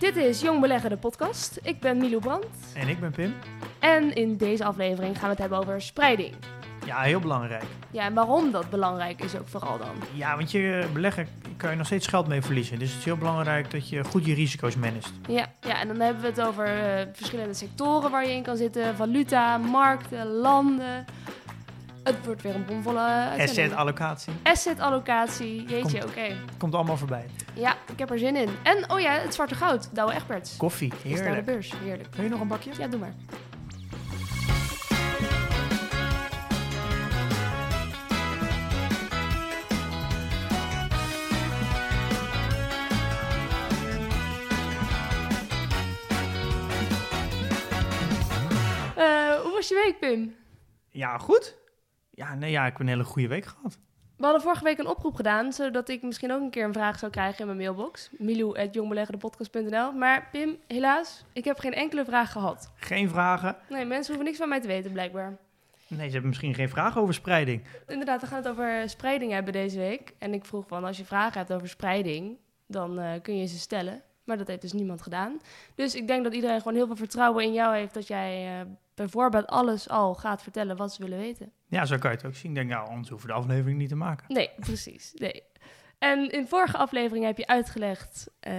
Dit 0.00 0.16
is 0.16 0.40
Jong 0.40 0.60
Beleggen, 0.60 0.90
de 0.90 0.96
podcast. 0.96 1.58
Ik 1.62 1.80
ben 1.80 1.96
Milo 1.98 2.18
Brandt. 2.18 2.46
En 2.74 2.88
ik 2.88 3.00
ben 3.00 3.10
Pim. 3.10 3.34
En 3.78 4.14
in 4.14 4.36
deze 4.36 4.64
aflevering 4.64 5.14
gaan 5.14 5.24
we 5.24 5.30
het 5.30 5.38
hebben 5.38 5.58
over 5.58 5.80
spreiding. 5.82 6.34
Ja, 6.86 7.00
heel 7.00 7.20
belangrijk. 7.20 7.64
Ja, 7.90 8.04
en 8.04 8.14
waarom 8.14 8.50
dat 8.50 8.70
belangrijk 8.70 9.22
is 9.22 9.36
ook 9.36 9.48
vooral 9.48 9.78
dan. 9.78 9.94
Ja, 10.12 10.36
want 10.36 10.50
je 10.50 10.80
eh, 10.82 10.92
beleggen 10.92 11.28
kan 11.56 11.70
je 11.70 11.76
nog 11.76 11.86
steeds 11.86 12.06
geld 12.06 12.28
mee 12.28 12.42
verliezen. 12.42 12.78
Dus 12.78 12.88
het 12.90 12.98
is 12.98 13.04
heel 13.04 13.16
belangrijk 13.16 13.70
dat 13.70 13.88
je 13.88 14.04
goed 14.04 14.26
je 14.26 14.34
risico's 14.34 14.76
managt. 14.76 15.12
Ja, 15.28 15.46
ja 15.60 15.80
en 15.80 15.88
dan 15.88 16.00
hebben 16.00 16.22
we 16.22 16.28
het 16.28 16.40
over 16.40 16.66
eh, 16.66 17.06
verschillende 17.12 17.54
sectoren 17.54 18.10
waar 18.10 18.26
je 18.26 18.34
in 18.34 18.42
kan 18.42 18.56
zitten. 18.56 18.96
Valuta, 18.96 19.58
markten, 19.58 20.26
landen. 20.26 21.04
Het 22.16 22.24
wordt 22.24 22.42
weer 22.42 22.54
een 22.54 22.64
bomvolle 22.64 23.00
uitzending. 23.00 23.48
Asset 23.58 23.72
allocatie. 23.74 24.32
Asset 24.42 24.80
allocatie. 24.80 25.64
Jeetje, 25.64 26.04
oké. 26.06 26.36
Komt 26.58 26.74
allemaal 26.74 26.96
voorbij. 26.96 27.26
Ja, 27.54 27.74
ik 27.92 27.98
heb 27.98 28.10
er 28.10 28.18
zin 28.18 28.36
in. 28.36 28.48
En, 28.62 28.90
oh 28.90 29.00
ja, 29.00 29.12
het 29.12 29.34
zwarte 29.34 29.54
goud. 29.54 29.88
Douwe 29.94 30.12
Egberts. 30.12 30.56
Koffie, 30.56 30.92
Is 30.92 31.02
naar 31.02 31.12
de 31.18 31.24
heerlijk. 31.24 31.46
beurs. 31.46 31.72
Heerlijk. 31.84 32.14
Wil 32.14 32.24
je 32.24 32.30
nog 32.30 32.40
een 32.40 32.48
bakje? 32.48 32.70
Ja, 32.78 32.86
doe 32.86 33.00
maar. 33.00 33.14
Eh, 48.96 49.40
hoe 49.42 49.52
was 49.52 49.68
je 49.68 49.82
week, 49.84 49.98
Pim? 50.00 50.34
Ja, 50.90 51.18
goed. 51.18 51.56
Ja, 52.20 52.34
nee, 52.34 52.50
ja, 52.50 52.66
ik 52.66 52.72
heb 52.72 52.80
een 52.80 52.88
hele 52.88 53.04
goede 53.04 53.28
week 53.28 53.44
gehad. 53.44 53.78
We 54.16 54.24
hadden 54.24 54.42
vorige 54.42 54.64
week 54.64 54.78
een 54.78 54.86
oproep 54.86 55.14
gedaan, 55.14 55.52
zodat 55.52 55.88
ik 55.88 56.02
misschien 56.02 56.32
ook 56.32 56.40
een 56.40 56.50
keer 56.50 56.64
een 56.64 56.72
vraag 56.72 56.98
zou 56.98 57.12
krijgen 57.12 57.40
in 57.40 57.46
mijn 57.46 57.58
mailbox. 57.58 58.10
milou.jongbeleggerdepodcast.nl 58.18 59.92
Maar 59.92 60.28
Pim, 60.32 60.56
helaas, 60.66 61.24
ik 61.32 61.44
heb 61.44 61.58
geen 61.58 61.74
enkele 61.74 62.04
vraag 62.04 62.32
gehad. 62.32 62.72
Geen 62.74 63.08
vragen. 63.08 63.56
Nee, 63.68 63.84
mensen 63.84 64.06
hoeven 64.06 64.24
niks 64.24 64.38
van 64.38 64.48
mij 64.48 64.60
te 64.60 64.66
weten, 64.66 64.92
blijkbaar. 64.92 65.36
Nee, 65.86 66.06
ze 66.06 66.12
hebben 66.12 66.28
misschien 66.28 66.54
geen 66.54 66.68
vragen 66.68 67.00
over 67.00 67.14
spreiding. 67.14 67.64
Inderdaad, 67.86 68.20
we 68.20 68.26
gaan 68.26 68.42
het 68.42 68.48
over 68.48 68.88
spreiding 68.88 69.32
hebben 69.32 69.52
deze 69.52 69.78
week. 69.78 70.14
En 70.18 70.34
ik 70.34 70.44
vroeg 70.44 70.64
van, 70.66 70.84
als 70.84 70.96
je 70.96 71.04
vragen 71.04 71.38
hebt 71.38 71.52
over 71.52 71.68
spreiding, 71.68 72.38
dan 72.66 72.98
eh, 72.98 73.20
kun 73.22 73.36
je 73.36 73.46
ze 73.46 73.58
stellen. 73.58 74.02
Maar 74.24 74.38
dat 74.38 74.46
heeft 74.46 74.62
dus 74.62 74.72
niemand 74.72 75.02
gedaan. 75.02 75.40
Dus 75.74 75.94
ik 75.94 76.06
denk 76.06 76.24
dat 76.24 76.34
iedereen 76.34 76.58
gewoon 76.58 76.74
heel 76.74 76.86
veel 76.86 76.96
vertrouwen 76.96 77.44
in 77.44 77.52
jou 77.52 77.76
heeft... 77.76 77.94
dat 77.94 78.06
jij 78.06 78.60
eh, 78.60 78.66
bijvoorbeeld 78.94 79.46
alles 79.46 79.88
al 79.88 80.14
gaat 80.14 80.42
vertellen 80.42 80.76
wat 80.76 80.94
ze 80.94 81.02
willen 81.02 81.18
weten. 81.18 81.52
Ja, 81.70 81.84
zo 81.84 81.98
kan 81.98 82.10
je 82.10 82.16
het 82.16 82.26
ook 82.26 82.34
zien. 82.34 82.50
Ik 82.50 82.56
denk, 82.56 82.70
nou, 82.70 82.88
anders 82.88 83.08
hoeven 83.08 83.28
we 83.28 83.34
de 83.34 83.40
aflevering 83.40 83.78
niet 83.78 83.88
te 83.88 83.96
maken. 83.96 84.34
Nee, 84.34 84.50
precies. 84.68 85.12
Nee. 85.14 85.42
En 85.98 86.30
in 86.30 86.46
vorige 86.46 86.76
aflevering 86.76 87.24
heb 87.24 87.38
je 87.38 87.46
uitgelegd 87.46 88.30
eh, 88.40 88.54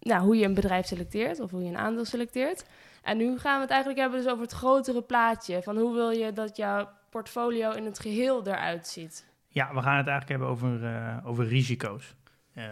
nou, 0.00 0.22
hoe 0.22 0.36
je 0.36 0.44
een 0.44 0.54
bedrijf 0.54 0.86
selecteert 0.86 1.40
of 1.40 1.50
hoe 1.50 1.62
je 1.62 1.68
een 1.68 1.78
aandeel 1.78 2.04
selecteert. 2.04 2.64
En 3.02 3.16
nu 3.16 3.38
gaan 3.38 3.54
we 3.54 3.60
het 3.60 3.70
eigenlijk 3.70 4.00
hebben 4.00 4.22
dus 4.22 4.30
over 4.30 4.42
het 4.42 4.52
grotere 4.52 5.02
plaatje. 5.02 5.62
Van 5.62 5.76
hoe 5.76 5.94
wil 5.94 6.10
je 6.10 6.32
dat 6.32 6.56
jouw 6.56 6.88
portfolio 7.10 7.70
in 7.70 7.84
het 7.84 7.98
geheel 7.98 8.46
eruit 8.46 8.86
ziet? 8.86 9.26
Ja, 9.48 9.74
we 9.74 9.82
gaan 9.82 9.96
het 9.96 10.06
eigenlijk 10.06 10.28
hebben 10.28 10.48
over, 10.48 10.84
eh, 10.84 11.16
over 11.24 11.46
risico's. 11.46 12.14
Eh, 12.52 12.64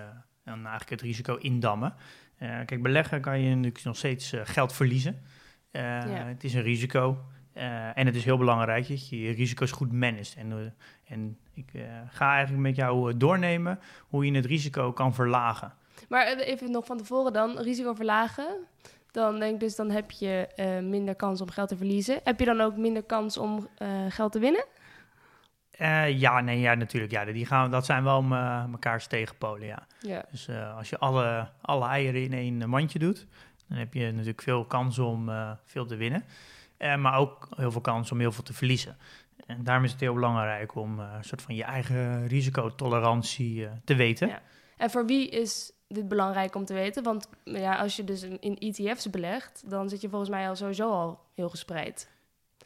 en 0.45 0.55
eigenlijk 0.55 0.91
het 0.91 1.01
risico 1.01 1.37
indammen. 1.37 1.95
Kijk, 2.39 2.83
beleggen 2.83 3.21
kan 3.21 3.41
je 3.41 3.49
natuurlijk 3.49 3.85
nog 3.85 3.97
steeds 3.97 4.33
geld 4.45 4.73
verliezen. 4.73 5.23
Eh, 5.71 6.03
Het 6.05 6.45
is 6.45 6.55
een 6.55 6.63
risico. 6.63 7.25
Eh, 7.55 7.99
en 7.99 8.07
het 8.07 8.15
is 8.15 8.25
heel 8.25 8.37
belangrijk 8.37 8.89
dat 8.89 9.09
je 9.09 9.21
je 9.21 9.33
risico's 9.33 9.71
goed 9.71 9.93
managt. 9.93 10.35
En, 10.35 10.53
eh, 10.53 11.13
en 11.13 11.39
ik 11.55 11.69
eh, 11.73 11.83
ga 12.09 12.33
eigenlijk 12.33 12.63
met 12.63 12.77
jou 12.77 13.17
doornemen 13.17 13.81
hoe 14.09 14.27
je 14.27 14.33
het 14.33 14.47
risico 14.47 14.93
kan 14.93 15.15
verlagen. 15.15 15.73
Maar 16.09 16.27
even 16.27 16.71
nog 16.71 16.87
van 16.87 16.99
tevoren 16.99 17.33
dan, 17.33 17.59
risico 17.59 17.95
verlagen. 17.95 18.47
Dan 19.11 19.39
denk 19.39 19.55
ik 19.55 19.61
dus, 19.61 19.77
dan 19.77 19.91
heb 19.91 20.11
je 20.11 20.49
minder 20.83 21.15
kans 21.15 21.41
om 21.41 21.51
geld 21.51 21.69
te 21.69 21.77
verliezen. 21.77 22.21
Heb 22.25 22.39
je 22.39 22.45
dan 22.45 22.61
ook 22.61 22.77
minder 22.77 23.03
kans 23.03 23.39
om 23.39 23.69
geld 24.09 24.33
te 24.33 24.39
winnen? 24.39 24.65
Ja, 26.19 26.41
nee, 26.41 26.61
ja, 26.61 26.75
natuurlijk. 26.75 27.13
Ja, 27.13 27.25
die 27.25 27.47
gaan, 27.47 27.71
dat 27.71 27.85
zijn 27.87 28.05
wel 28.05 28.23
me- 28.23 28.69
mekaars 28.69 29.07
tegenpolen, 29.07 29.67
ja. 29.67 29.87
Ja. 30.01 30.25
Dus 30.31 30.49
als 30.77 30.91
je 30.91 30.99
alle, 30.99 31.49
alle 31.61 31.87
eieren 31.87 32.23
in 32.23 32.33
één 32.33 32.69
mandje 32.69 32.99
doet, 32.99 33.27
dan 33.69 33.79
heb 33.79 33.95
je 33.95 34.11
natuurlijk 34.11 34.43
veel 34.43 34.65
kans 34.65 34.99
om 34.99 35.31
veel 35.65 35.87
te 35.87 35.97
winnen. 35.97 36.25
Eh, 36.77 36.97
maar 36.97 37.19
ook 37.19 37.49
heel 37.57 37.71
veel 37.71 37.81
kans 37.81 38.13
om 38.13 38.19
heel 38.19 38.33
veel 38.33 38.43
te 38.43 38.53
verliezen. 38.53 38.97
En 39.47 39.65
daarom 39.65 39.85
is 39.85 39.93
het 39.93 40.01
heel 40.01 40.15
belangrijk 40.15 40.75
om 40.75 41.01
eh, 41.01 41.15
een 41.17 41.25
soort 41.25 41.43
van 41.43 41.55
je 41.55 41.65
eigen 41.65 42.27
risicotolerantie 42.27 43.67
eh, 43.67 43.73
te 43.85 43.95
weten. 43.95 44.29
Ja. 44.29 44.43
En 44.77 44.91
voor 44.91 45.07
wie 45.07 45.29
is 45.29 45.73
dit 45.89 46.09
belangrijk 46.09 46.55
om 46.55 46.65
te 46.65 46.75
weten? 46.75 47.03
Want 47.03 47.29
ja, 47.45 47.77
als 47.77 47.97
je 47.97 48.05
dus 48.05 48.23
in 48.23 48.41
in 48.41 48.59
ETF's 48.59 49.11
belegt, 49.11 49.71
dan 49.71 49.89
zit 49.89 50.01
je 50.01 50.09
volgens 50.09 50.31
mij 50.31 50.49
al 50.49 50.57
sowieso 50.57 50.91
al 50.91 51.21
heel 51.35 51.49
gespreid. 51.49 52.11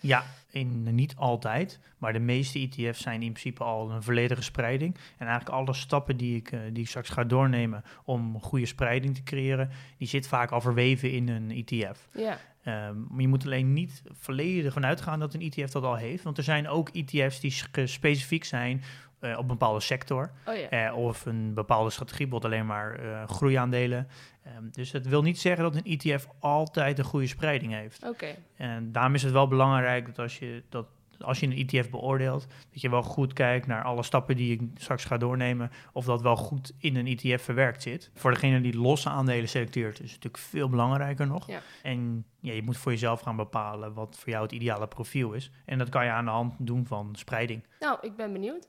Ja, 0.00 0.25
in, 0.50 0.94
niet 0.94 1.16
altijd, 1.16 1.81
maar 1.99 2.12
de 2.12 2.19
meeste 2.19 2.59
ETF's 2.59 3.03
zijn 3.03 3.22
in 3.22 3.32
principe 3.32 3.65
al 3.65 3.91
een 3.91 4.03
volledige 4.03 4.43
spreiding. 4.43 4.94
En 4.94 5.26
eigenlijk 5.26 5.56
alle 5.56 5.75
stappen 5.75 6.16
die 6.16 6.37
ik, 6.37 6.53
eh, 6.53 6.60
die 6.72 6.82
ik 6.82 6.88
straks 6.88 7.09
ga 7.09 7.25
doornemen 7.25 7.84
om 8.04 8.41
goede 8.41 8.66
spreiding 8.66 9.15
te 9.15 9.22
creëren, 9.22 9.71
die 9.98 10.09
zit 10.09 10.28
vaak 10.28 10.50
al 10.50 10.60
verweven 10.60 11.10
in 11.10 11.28
een 11.28 11.50
ETF. 11.50 12.09
Ja, 12.12 12.38
Ehm, 12.69 12.97
maar 13.09 13.21
je 13.21 13.28
moet 13.28 13.44
alleen 13.44 13.72
niet 13.72 14.03
volledig 14.12 14.72
vanuit 14.72 15.00
gaan 15.00 15.19
dat 15.19 15.34
een 15.34 15.41
ETF 15.41 15.71
dat 15.71 15.82
al 15.82 15.97
heeft. 15.97 16.22
Want 16.22 16.38
er 16.38 16.44
zijn 16.44 16.69
ook 16.69 16.88
ETF's 16.88 17.41
die 17.41 17.65
specifiek 17.84 18.44
zijn 18.44 18.82
eh, 19.21 19.33
op 19.33 19.39
een 19.39 19.47
bepaalde 19.47 19.81
sector. 19.81 20.31
oh 20.47 20.55
ja. 20.55 20.69
eh, 20.69 20.97
of 20.97 21.27
een 21.27 21.55
bepaalde 21.55 21.91
strategie, 21.91 22.27
bijvoorbeeld 22.27 22.53
alleen 22.53 22.67
maar 22.67 22.99
eh, 22.99 23.29
groeiaandelen. 23.29 24.09
Ehm, 24.45 24.71
dus 24.71 24.91
dat 24.91 25.06
wil 25.06 25.23
niet 25.23 25.41
zeggen 25.41 25.62
dat 25.62 25.75
een 25.75 25.99
ETF 25.99 26.29
altijd 26.39 26.99
een 26.99 27.05
goede 27.05 27.27
spreiding 27.27 27.73
heeft. 27.73 28.09
Oké. 28.09 28.34
En 28.57 28.93
daarom 28.93 29.15
is 29.15 29.23
het 29.23 29.33
wel 29.33 29.49
belangrijk 29.49 30.07
dat 30.07 30.19
als 30.19 30.39
je, 30.39 30.62
dat, 30.69 30.87
als 31.19 31.41
je 31.41 31.47
een 31.47 31.67
ETF 31.67 31.91
beoordeelt, 31.91 32.47
dat 32.71 32.81
je 32.81 32.91
wel 32.91 33.03
goed 33.03 33.33
kijkt 33.33 33.67
naar 33.67 33.83
alle 33.83 34.03
stappen 34.03 34.37
die 34.37 34.53
ik 34.53 34.61
straks 34.75 35.05
ga 35.05 35.17
doornemen, 35.17 35.71
of 35.93 36.05
dat 36.05 36.23
wel 36.23 36.37
goed 36.37 36.73
in 36.78 36.97
een 36.97 37.07
ETF 37.07 37.43
verwerkt 37.43 37.83
zit. 37.83 38.11
Voor 38.15 38.31
degene 38.31 38.61
die 38.61 38.78
losse 38.78 39.09
aandelen 39.09 39.49
selecteert, 39.49 40.01
is 40.01 40.12
het 40.12 40.23
natuurlijk 40.25 40.43
veel 40.43 40.69
belangrijker 40.69 41.27
nog. 41.27 41.47
Ja. 41.47 41.61
En 41.83 42.25
ja, 42.41 42.53
je 42.53 42.62
moet 42.62 42.77
voor 42.77 42.93
jezelf 42.93 43.21
gaan 43.21 43.37
bepalen 43.37 43.93
wat 43.93 44.17
voor 44.19 44.28
jou 44.28 44.43
het 44.43 44.53
ideale 44.53 44.89
profiel 44.89 45.33
is. 45.33 45.51
En 45.65 45.78
dat 45.78 45.89
kan 45.89 46.05
je 46.05 46.11
aan 46.11 46.25
de 46.25 46.31
hand 46.31 46.55
doen 46.59 46.87
van 46.87 47.09
spreiding. 47.17 47.67
Nou, 47.81 47.99
ik 48.01 48.17
ben 48.17 48.33
benieuwd. 48.33 48.69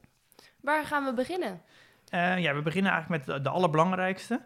Waar 0.61 0.85
gaan 0.85 1.05
we 1.05 1.13
beginnen? 1.13 1.61
Eh, 2.09 2.39
ja, 2.39 2.53
we 2.53 2.61
beginnen 2.61 2.91
eigenlijk 2.91 3.25
met 3.25 3.35
de, 3.35 3.41
de 3.41 3.49
allerbelangrijkste. 3.49 4.41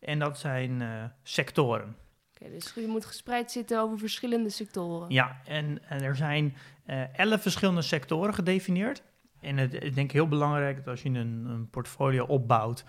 En 0.00 0.18
dat 0.18 0.38
zijn 0.38 0.82
eh, 0.82 1.04
sectoren. 1.22 1.96
Oké, 2.34 2.50
dus 2.50 2.72
je 2.74 2.86
moet 2.86 3.04
gespreid 3.04 3.50
zitten 3.50 3.80
over 3.80 3.98
verschillende 3.98 4.50
sectoren. 4.50 5.10
Ja, 5.10 5.40
en, 5.46 5.88
en 5.88 6.02
er 6.02 6.16
zijn 6.16 6.56
eh, 6.84 7.18
elf 7.18 7.42
verschillende 7.42 7.82
sectoren 7.82 8.34
gedefinieerd. 8.34 9.02
En 9.40 9.56
het 9.56 9.74
is 9.74 9.94
denk 9.94 10.08
ik 10.08 10.12
heel 10.12 10.28
belangrijk 10.28 10.76
dat 10.76 10.86
als 10.86 11.02
je 11.02 11.08
een, 11.08 11.44
een 11.48 11.70
portfolio 11.70 12.24
opbouwt 12.24 12.84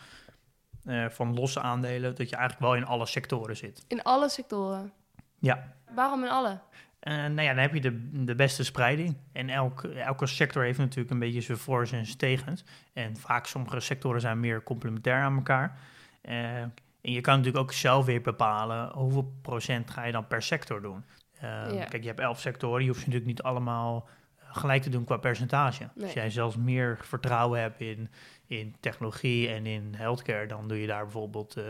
van 1.09 1.33
losse 1.33 1.61
aandelen, 1.61 2.15
dat 2.15 2.29
je 2.29 2.35
eigenlijk 2.35 2.65
wel 2.65 2.75
in 2.75 2.85
alle 2.85 3.05
sectoren 3.05 3.57
zit. 3.57 3.85
In 3.87 4.03
alle 4.03 4.29
sectoren. 4.29 4.91
Ja. 5.39 5.73
Waarom 5.95 6.23
in 6.23 6.29
alle? 6.29 6.59
En 7.05 7.33
nou 7.33 7.47
ja, 7.47 7.53
dan 7.53 7.61
heb 7.61 7.73
je 7.73 7.81
de, 7.81 8.23
de 8.25 8.35
beste 8.35 8.63
spreiding. 8.63 9.17
En 9.31 9.49
elk, 9.49 9.83
elke 9.83 10.27
sector 10.27 10.63
heeft 10.63 10.77
natuurlijk 10.77 11.09
een 11.09 11.19
beetje 11.19 11.41
zijn 11.41 11.57
voor's 11.57 11.91
en 11.91 12.05
zijn 12.05 12.17
tegens. 12.17 12.63
En 12.93 13.17
vaak 13.17 13.45
sommige 13.45 13.79
sectoren 13.79 14.21
zijn 14.21 14.39
meer 14.39 14.63
complementair 14.63 15.21
aan 15.21 15.35
elkaar. 15.35 15.77
Eh, 16.21 16.61
en 16.61 16.71
je 17.01 17.21
kan 17.21 17.37
natuurlijk 17.37 17.63
ook 17.63 17.73
zelf 17.73 18.05
weer 18.05 18.21
bepalen 18.21 18.91
hoeveel 18.93 19.33
procent 19.41 19.91
ga 19.91 20.05
je 20.05 20.11
dan 20.11 20.27
per 20.27 20.41
sector 20.41 20.81
doen. 20.81 21.03
Eh, 21.39 21.49
Ja. 21.73 21.85
Kijk, 21.85 22.01
je 22.01 22.07
hebt 22.07 22.19
elf 22.19 22.39
sectoren, 22.39 22.81
je 22.81 22.87
hoeft 22.87 22.99
ze 22.99 23.05
natuurlijk 23.05 23.31
niet 23.31 23.41
allemaal 23.41 23.95
eh, 23.97 24.13
gelijk 24.55 24.81
te 24.81 24.89
doen 24.89 25.03
qua 25.03 25.17
percentage. 25.17 25.89
Nee. 25.95 26.03
Als 26.03 26.13
jij 26.13 26.29
zelfs 26.29 26.55
meer 26.57 26.97
vertrouwen 27.01 27.59
hebt 27.61 27.81
in, 27.81 28.09
in 28.47 28.75
technologie 28.79 29.49
en 29.49 29.65
in 29.65 29.93
healthcare, 29.97 30.45
dan 30.47 30.67
doe 30.67 30.81
je 30.81 30.87
daar 30.87 31.03
bijvoorbeeld 31.03 31.55
eh 31.57 31.63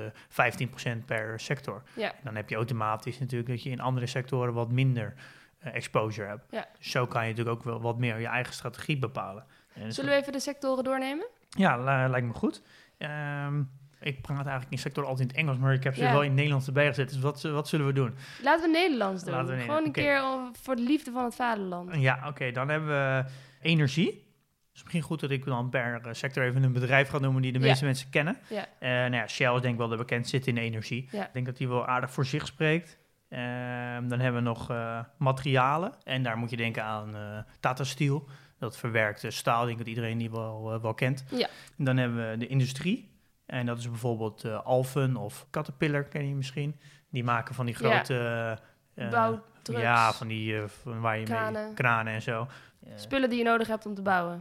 15% 0.98 1.06
per 1.06 1.40
sector. 1.40 1.84
Ja. 1.94 2.14
Dan 2.24 2.36
heb 2.36 2.50
je 2.50 2.56
automatisch 2.56 3.20
natuurlijk 3.20 3.50
dat 3.50 3.64
je 3.64 3.70
in 3.70 3.80
andere 3.80 4.06
sectoren 4.08 4.54
wat 4.54 4.72
minder 4.72 5.14
eh, 5.60 5.76
exposure 5.76 6.28
hebt. 6.28 6.46
Ja. 6.52 6.68
Zo 6.80 7.06
kan 7.08 7.24
je 7.24 7.30
natuurlijk 7.30 7.58
ook 7.58 7.64
wel 7.64 7.82
wat 7.82 7.98
meer 7.98 8.20
je 8.20 8.28
eigen 8.28 8.54
strategie 8.54 8.98
bepalen. 9.00 9.46
En 9.74 9.94
Zullen 9.94 10.12
we 10.12 10.18
even 10.18 10.31
de 10.31 10.40
sectoren 10.40 10.84
doornemen? 10.84 11.28
Ja, 11.50 11.78
li- 11.78 12.10
lijkt 12.12 12.28
me 12.28 12.34
goed. 12.34 12.62
Ehm, 12.98 13.64
ik 14.06 14.22
praat 14.22 14.38
eigenlijk 14.46 14.72
in 14.72 14.78
sector 14.78 15.04
altijd 15.06 15.22
in 15.22 15.28
het 15.28 15.38
Engels, 15.38 15.57
maar 15.57 15.74
ik 15.74 15.84
heb 15.84 15.96
ze 15.96 16.02
Ja. 16.04 16.12
wel 16.12 16.22
in 16.22 16.28
het 16.28 16.36
Nederlands 16.36 16.68
erbij 16.68 16.88
gezet. 16.88 17.10
Dus 17.10 17.19
wat, 17.19 17.42
wat 17.42 17.68
zullen 17.68 17.86
we 17.86 17.94
doen? 17.94 18.16
Laten 18.44 18.72
we 18.72 18.78
Nederlands 18.78 19.24
doen. 19.24 19.60
Gewoon 19.60 19.86
een 19.86 19.92
keer 19.92 20.22
voor 20.62 20.75
de 20.75 20.81
liefde 20.81 21.12
van 21.12 21.24
het 21.24 21.36
vaderland. 21.36 21.96
Ja, 21.96 22.24
oké, 22.28 22.52
dan 22.52 22.69
hebben 22.69 22.90
we 22.90 23.25
energie. 23.62 24.07
Het 24.07 24.84
is 24.84 24.84
misschien 24.84 25.02
goed 25.02 25.19
dat 25.19 25.30
ik 25.31 25.46
dan 25.46 25.69
per 25.69 26.00
eh, 26.04 26.13
sector 26.13 26.44
even 26.44 26.63
een 26.63 26.74
bedrijf 26.74 27.10
ga 27.10 27.18
noemen 27.19 27.42
die 27.42 27.52
de 27.52 27.60
Ja. 27.60 27.66
meeste 27.66 27.86
mensen 27.86 28.10
kennen. 28.10 28.38
Ja. 28.50 28.66
Eh, 28.80 28.90
nou 28.90 29.13
ja, 29.13 29.28
Shell 29.28 29.56
is 29.56 29.62
denk 29.62 29.74
ik 29.74 29.80
wel 29.80 29.88
de 29.88 29.96
bekend 29.98 30.28
zit 30.30 30.48
in 30.48 30.56
de 30.56 30.62
energie. 30.62 31.10
Ik 31.12 31.30
denk 31.34 31.46
dat 31.46 31.57
die 31.57 31.68
wel 31.68 31.88
aardig 31.88 32.12
voor 32.12 32.25
zich 32.25 32.48
spreekt. 32.48 32.98
Ehm, 33.30 34.07
dan 34.07 34.19
hebben 34.19 34.44
we 34.44 34.48
nog 34.50 34.69
eh, 34.69 35.00
materialen. 35.18 35.94
En 36.04 36.24
daar 36.24 36.38
moet 36.38 36.50
je 36.50 36.57
denken 36.57 36.84
aan 36.84 37.16
Tata 37.60 37.84
Steel. 37.84 38.28
Dat 38.60 38.78
verwerkt 38.78 39.25
staal, 39.28 39.62
ik 39.62 39.66
denk 39.68 39.78
dat 39.78 39.88
iedereen 39.88 40.18
die 40.18 40.31
wel, 40.31 40.81
wel 40.81 40.94
kent. 40.94 41.24
Ja. 41.31 41.48
En 41.78 41.86
dan 41.86 41.98
hebben 41.98 42.30
we 42.31 42.38
de 42.38 42.48
industrie. 42.48 43.13
En 43.45 43.65
dat 43.65 43.77
is 43.77 43.89
bijvoorbeeld 43.89 44.44
eh, 44.44 44.65
Alphen 44.65 45.15
of 45.15 45.47
Caterpillar, 45.51 46.03
ken 46.03 46.27
je 46.27 46.36
misschien. 46.36 46.80
Die 47.09 47.24
maken 47.24 47.56
van 47.56 47.65
die 47.65 47.75
Ja. 47.80 47.89
grote... 47.89 48.59
eh, 48.95 49.09
Bouwtrucks. 49.09 49.81
Ja, 49.81 50.13
van 50.13 50.27
die 50.27 50.57
eh, 50.57 50.68
van 50.68 51.00
waar 51.00 51.13
je 51.18 51.25
mee 51.27 51.38
Kranen. 51.38 51.74
kranen 51.74 52.13
en 52.13 52.21
zo. 52.21 52.47
Eh, 52.86 52.92
Spullen 52.95 53.30
die 53.30 53.38
je 53.38 53.44
nodig 53.44 53.68
hebt 53.68 53.86
om 53.86 53.95
te 53.95 54.01
bouwen. 54.01 54.39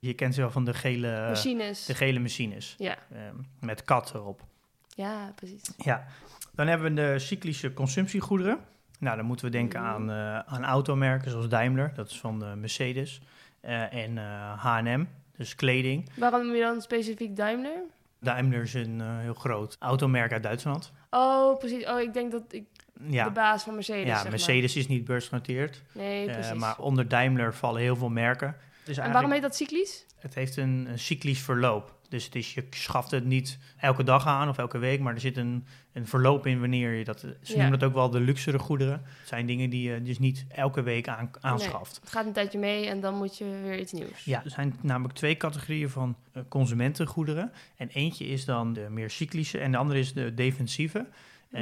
je 0.00 0.14
kent 0.14 0.34
ze 0.34 0.40
wel 0.40 0.50
van 0.50 0.64
de 0.64 0.74
gele, 0.74 1.26
Machines. 1.28 1.86
de 1.86 1.94
gele 1.94 2.18
machines. 2.18 2.74
Ja. 2.78 2.96
Ehm, 3.12 3.34
met 3.60 3.84
kat 3.84 4.14
erop. 4.14 4.42
ja, 4.88 5.32
precies. 5.34 5.62
Ja. 5.76 6.06
Dan 6.54 6.66
hebben 6.66 6.94
we 6.94 7.00
de 7.02 7.18
cyclische 7.18 7.72
consumptiegoederen. 7.74 8.58
Nou, 8.98 9.16
dan 9.16 9.24
moeten 9.24 9.46
we 9.46 9.52
denken 9.52 9.80
aan, 9.80 10.10
eh, 10.10 10.38
aan 10.38 10.64
automerken 10.64 11.30
zoals 11.30 11.48
Daimler. 11.48 11.92
Dat 11.94 12.10
is 12.10 12.20
van 12.20 12.38
de 12.38 12.52
Mercedes. 12.56 13.20
eh, 13.60 13.92
en 13.94 14.18
eh, 14.18 14.64
H&M, 14.64 15.04
dus 15.36 15.54
kleding. 15.54 16.10
Waarom 16.16 16.46
noem 16.46 16.54
je 16.54 16.60
dan 16.62 16.80
specifiek 16.80 17.36
Daimler? 17.36 17.80
Daimler 18.20 18.62
is 18.62 18.74
een 18.74 19.00
eh, 19.00 19.18
heel 19.18 19.34
groot 19.34 19.76
automerk 19.78 20.32
uit 20.32 20.42
Duitsland. 20.42 20.92
Oh, 21.10 21.58
precies. 21.58 21.86
Oh, 21.86 22.00
ik 22.00 22.12
denk 22.12 22.32
dat 22.32 22.42
ik 22.50 22.64
de 22.94 23.30
baas 23.34 23.62
van 23.62 23.74
Mercedes 23.74 24.06
ja 24.06 24.14
zeg 24.14 24.22
maar. 24.22 24.30
Mercedes 24.30 24.76
is 24.76 24.88
niet 24.88 25.04
beursgenoteerd. 25.04 25.82
Nee, 25.92 26.26
eh, 26.26 26.34
precies. 26.34 26.58
maar 26.58 26.78
onder 26.78 27.08
Daimler 27.08 27.54
vallen 27.54 27.80
heel 27.80 27.96
veel 27.96 28.08
merken. 28.08 28.56
Dus 28.84 28.96
en 28.96 29.12
waarom 29.12 29.30
heet 29.30 29.42
dat 29.42 29.56
cyclisch? 29.56 30.06
Het 30.18 30.34
heeft 30.34 30.56
een, 30.56 30.86
een 30.90 30.98
cyclisch 30.98 31.40
verloop. 31.40 31.97
Dus 32.08 32.24
het 32.24 32.34
is, 32.34 32.54
je 32.54 32.66
schaft 32.70 33.10
het 33.10 33.24
niet 33.24 33.58
elke 33.76 34.02
dag 34.02 34.26
aan 34.26 34.48
of 34.48 34.58
elke 34.58 34.78
week, 34.78 35.00
maar 35.00 35.14
er 35.14 35.20
zit 35.20 35.36
een, 35.36 35.66
een 35.92 36.06
verloop 36.06 36.46
in 36.46 36.60
wanneer 36.60 36.92
je 36.92 37.04
dat. 37.04 37.20
Ze 37.20 37.36
Ja. 37.42 37.58
noemen 37.60 37.78
dat 37.78 37.88
ook 37.88 37.94
wel 37.94 38.10
de 38.10 38.20
luxere 38.20 38.58
goederen. 38.58 39.02
Het 39.18 39.28
zijn 39.28 39.46
dingen 39.46 39.70
die 39.70 39.90
je 39.90 40.02
dus 40.02 40.18
niet 40.18 40.46
elke 40.48 40.82
week 40.82 41.08
aan, 41.08 41.30
aanschaft. 41.40 41.98
Het 42.00 42.10
gaat 42.10 42.26
een 42.26 42.32
tijdje 42.32 42.58
mee 42.58 42.86
en 42.86 43.00
dan 43.00 43.14
moet 43.14 43.38
je 43.38 43.60
weer 43.62 43.78
iets 43.80 43.92
nieuws. 43.92 44.24
Ja, 44.24 44.44
er 44.44 44.50
zijn 44.50 44.74
namelijk 44.80 45.14
twee 45.14 45.36
categorieën 45.36 45.90
van 45.90 46.16
eh, 46.32 46.42
consumentengoederen. 46.48 47.52
En 47.76 47.88
eentje 47.88 48.26
is 48.26 48.44
dan 48.44 48.72
de 48.72 48.86
meer 48.90 49.10
cyclische 49.10 49.58
en 49.58 49.70
de 49.72 49.76
andere 49.78 49.98
is 49.98 50.12
de 50.12 50.34
defensieve. 50.34 50.98
En 50.98 51.06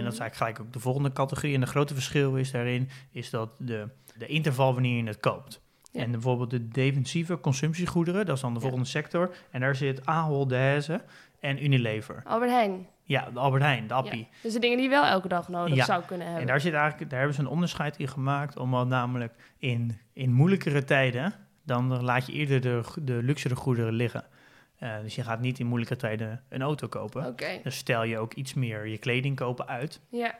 dat 0.04 0.12
is 0.12 0.18
Mhm. 0.18 0.22
eigenlijk 0.22 0.36
gelijk 0.36 0.60
ook 0.60 0.72
de 0.72 0.80
volgende 0.80 1.12
categorie. 1.12 1.54
En 1.54 1.60
de 1.60 1.66
grote 1.66 1.94
verschil 1.94 2.36
is 2.36 2.50
daarin 2.50 2.88
is 3.10 3.30
dat 3.30 3.50
de, 3.58 3.88
de 4.18 4.26
interval 4.26 4.72
wanneer 4.72 4.96
je 5.02 5.06
het 5.08 5.20
koopt. 5.20 5.60
Ja. 5.96 6.02
En 6.02 6.10
bijvoorbeeld 6.10 6.50
de 6.50 6.68
defensieve 6.68 7.40
consumptiegoederen, 7.40 8.26
dat 8.26 8.34
is 8.36 8.40
dan 8.42 8.50
de 8.52 8.56
Ja. 8.60 8.64
volgende 8.64 8.88
sector. 8.88 9.34
En 9.50 9.60
daar 9.60 9.74
zit 9.76 10.06
Ahold 10.06 10.48
Delhaize 10.48 11.00
en 11.40 11.64
Unilever. 11.64 12.22
Albert 12.24 12.50
Heijn. 12.50 12.86
Ja, 13.02 13.30
de 13.30 13.38
Albert 13.38 13.62
Heijn, 13.62 13.86
de 13.86 13.94
Appie. 13.94 14.18
Ja. 14.18 14.26
Dus 14.42 14.52
de 14.52 14.58
dingen 14.58 14.76
die 14.76 14.86
je 14.86 14.92
wel 14.92 15.04
elke 15.04 15.28
dag 15.28 15.48
nodig 15.48 15.84
zou 15.84 16.02
kunnen 16.04 16.26
hebben. 16.26 16.42
En 16.42 16.48
daar, 16.48 16.60
zit 16.60 16.72
eigenlijk, 16.72 17.10
daar 17.10 17.18
hebben 17.18 17.36
ze 17.36 17.42
een 17.42 17.48
onderscheid 17.48 17.96
in 17.98 18.08
gemaakt, 18.08 18.56
omdat 18.56 18.86
namelijk 18.88 19.32
in, 19.58 19.98
in 20.12 20.32
moeilijkere 20.32 20.84
tijden, 20.84 21.34
dan 21.64 22.02
laat 22.02 22.26
je 22.26 22.32
eerder 22.32 22.60
de, 22.60 22.82
de 23.02 23.22
luxere 23.22 23.56
goederen 23.56 23.92
liggen. 23.92 24.24
Eh, 24.78 25.00
dus 25.02 25.14
je 25.14 25.22
gaat 25.22 25.40
niet 25.40 25.58
in 25.58 25.66
moeilijke 25.66 25.96
tijden 25.96 26.42
een 26.48 26.62
auto 26.62 26.88
kopen. 26.88 27.26
Oké. 27.26 27.60
Dus 27.62 27.76
stel 27.76 28.02
je 28.04 28.18
ook 28.18 28.34
iets 28.34 28.54
meer 28.54 28.86
je 28.86 28.98
kleding 28.98 29.36
kopen 29.36 29.66
uit. 29.66 30.00
Ja, 30.08 30.34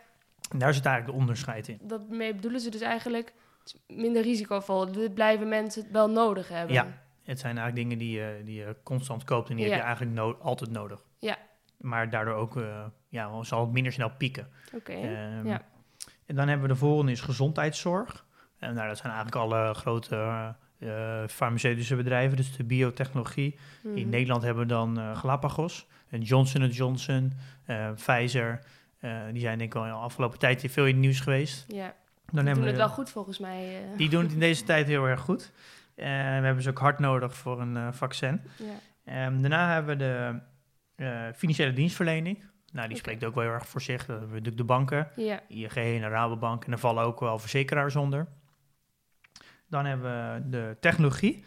En 0.50 0.58
daar 0.58 0.74
zit 0.74 0.84
eigenlijk 0.86 1.16
de 1.16 1.22
onderscheid 1.22 1.68
in. 1.68 1.78
daarmee 1.82 2.34
bedoelen 2.34 2.60
ze 2.60 2.70
dus 2.70 2.80
eigenlijk 2.80 3.32
minder 3.86 4.22
risicovol. 4.22 4.92
Dit 4.92 5.14
blijven 5.14 5.48
mensen 5.48 5.82
het 5.82 5.92
wel 5.92 6.10
nodig 6.10 6.48
hebben. 6.48 6.74
Ja. 6.74 6.86
Het 7.22 7.38
zijn 7.40 7.58
eigenlijk 7.58 7.88
dingen 7.88 7.98
die 8.06 8.18
je, 8.18 8.40
die 8.44 8.54
je 8.54 8.76
constant 8.82 9.24
koopt 9.24 9.50
en 9.50 9.56
die 9.56 9.64
heb 9.64 9.74
je 9.74 9.80
eigenlijk 9.84 10.14
no- 10.14 10.36
altijd 10.40 10.70
nodig. 10.70 11.04
Ja. 11.18 11.36
Maar 11.76 12.10
daardoor 12.10 12.34
ook 12.34 12.56
eh, 12.56 12.84
ja, 13.08 13.42
zal 13.42 13.60
het 13.60 13.72
minder 13.72 13.92
snel 13.92 14.10
pieken. 14.10 14.48
Oké. 14.74 14.92
Ehm, 14.92 15.46
ja. 15.46 15.62
En 16.26 16.34
dan 16.36 16.48
hebben 16.48 16.66
we 16.68 16.72
de 16.72 16.78
volgende 16.78 17.12
is 17.12 17.20
gezondheidszorg. 17.20 18.24
En 18.58 18.74
nou, 18.74 18.88
dat 18.88 18.96
zijn 18.98 19.12
eigenlijk 19.12 19.42
alle 19.44 19.74
grote 19.74 20.16
eh, 20.78 21.22
farmaceutische 21.26 21.96
bedrijven, 21.96 22.36
dus 22.36 22.56
de 22.56 22.64
biotechnologie. 22.64 23.58
In 23.82 23.90
Mhm. 23.92 24.08
Nederland 24.08 24.42
hebben 24.42 24.62
we 24.62 24.68
dan 24.68 24.98
eh, 24.98 25.16
Galapagos, 25.16 25.86
en 26.08 26.20
Johnson 26.20 26.66
Johnson, 26.68 27.32
eh, 27.64 27.90
Pfizer. 27.92 28.60
Eh, 28.98 29.20
die 29.32 29.40
zijn 29.40 29.58
denk 29.58 29.74
ik 29.74 29.80
in 29.82 29.86
de 29.88 29.94
afgelopen 29.94 30.38
tijd 30.38 30.64
veel 30.68 30.84
in 30.86 30.90
het 30.92 31.00
nieuws 31.00 31.20
geweest. 31.20 31.64
Ja, 31.68 31.94
die 32.32 32.44
doen 32.44 32.60
we 32.62 32.66
het 32.66 32.76
wel 32.76 32.88
goed 32.88 33.10
volgens 33.10 33.38
mij. 33.38 33.82
eh. 33.90 33.96
Die 33.98 34.08
doen 34.08 34.22
het 34.22 34.32
in 34.32 34.38
deze 34.38 34.64
tijd 34.64 34.86
heel 34.86 35.04
erg 35.06 35.20
goed. 35.20 35.52
Eh, 35.94 36.04
we 36.06 36.10
hebben 36.44 36.62
ze 36.62 36.70
ook 36.70 36.78
hard 36.78 36.98
nodig 36.98 37.36
voor 37.36 37.60
een 37.60 37.76
eh, 37.76 37.88
vaccin. 37.92 38.40
ja. 38.56 38.64
Ehm, 39.04 39.40
daarna 39.40 39.72
hebben 39.72 39.98
we 39.98 40.04
de 40.96 41.32
financiële 41.36 41.72
dienstverlening. 41.72 42.44
Nou, 42.72 42.88
die 42.88 42.96
spreekt 42.96 43.24
ook 43.24 43.34
wel 43.34 43.44
heel 43.44 43.52
erg 43.52 43.66
voor 43.68 43.80
zich. 43.82 43.98
Dat 43.98 44.06
hebben 44.06 44.26
we 44.28 44.32
natuurlijk 44.32 44.56
de 44.56 44.64
banken. 44.64 45.08
ja. 45.16 45.40
ING 45.48 45.70
en 45.74 46.00
de 46.00 46.08
Rabobank. 46.08 46.64
En 46.64 46.72
er 46.72 46.78
vallen 46.78 47.04
ook 47.04 47.20
wel 47.20 47.38
verzekeraars 47.38 47.96
onder. 47.96 48.26
Dan 49.68 49.84
hebben 49.84 50.34
we 50.34 50.48
de 50.48 50.76
technologie. 50.80 51.44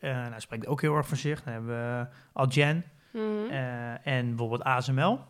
Nou, 0.00 0.30
dat 0.30 0.42
spreekt 0.42 0.66
ook 0.66 0.80
heel 0.80 0.96
erg 0.96 1.06
voor 1.06 1.16
zich. 1.16 1.42
Dan 1.42 1.52
hebben 1.52 1.70
we 1.98 2.06
Algen 2.32 2.84
Mhm. 3.12 3.50
en 4.02 4.28
bijvoorbeeld 4.28 4.62
ASML. 4.64 5.20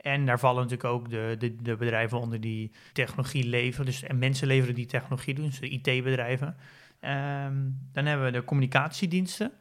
En 0.00 0.26
daar 0.26 0.38
vallen 0.38 0.62
natuurlijk 0.62 0.88
ook 0.88 1.10
de, 1.10 1.34
de, 1.38 1.56
de 1.56 1.76
bedrijven 1.76 2.18
onder 2.18 2.40
die 2.40 2.72
technologie 2.92 3.44
leveren. 3.44 3.86
Dus, 3.86 4.02
en 4.02 4.18
mensen 4.18 4.46
leveren 4.46 4.74
die 4.74 4.86
technologie 4.86 5.34
doen, 5.34 5.46
dus 5.46 5.60
de 5.60 5.68
IT-bedrijven. 5.68 6.56
Ehm, 7.00 7.68
dan 7.92 8.06
hebben 8.06 8.26
we 8.26 8.32
de 8.32 8.44
communicatiediensten. 8.44 9.52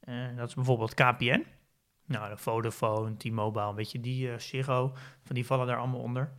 Eh, 0.00 0.36
dat 0.36 0.48
is 0.48 0.54
bijvoorbeeld 0.54 0.94
KPN. 0.94 1.44
Nou, 2.06 2.30
de 2.30 2.36
Vodafone, 2.36 3.16
T-Mobile, 3.16 3.74
weet 3.74 3.92
je, 3.92 4.00
die 4.00 4.28
uh, 4.28 4.64
van 4.68 4.94
die 5.28 5.46
vallen 5.46 5.66
daar 5.66 5.78
allemaal 5.78 6.00
onder. 6.00 6.32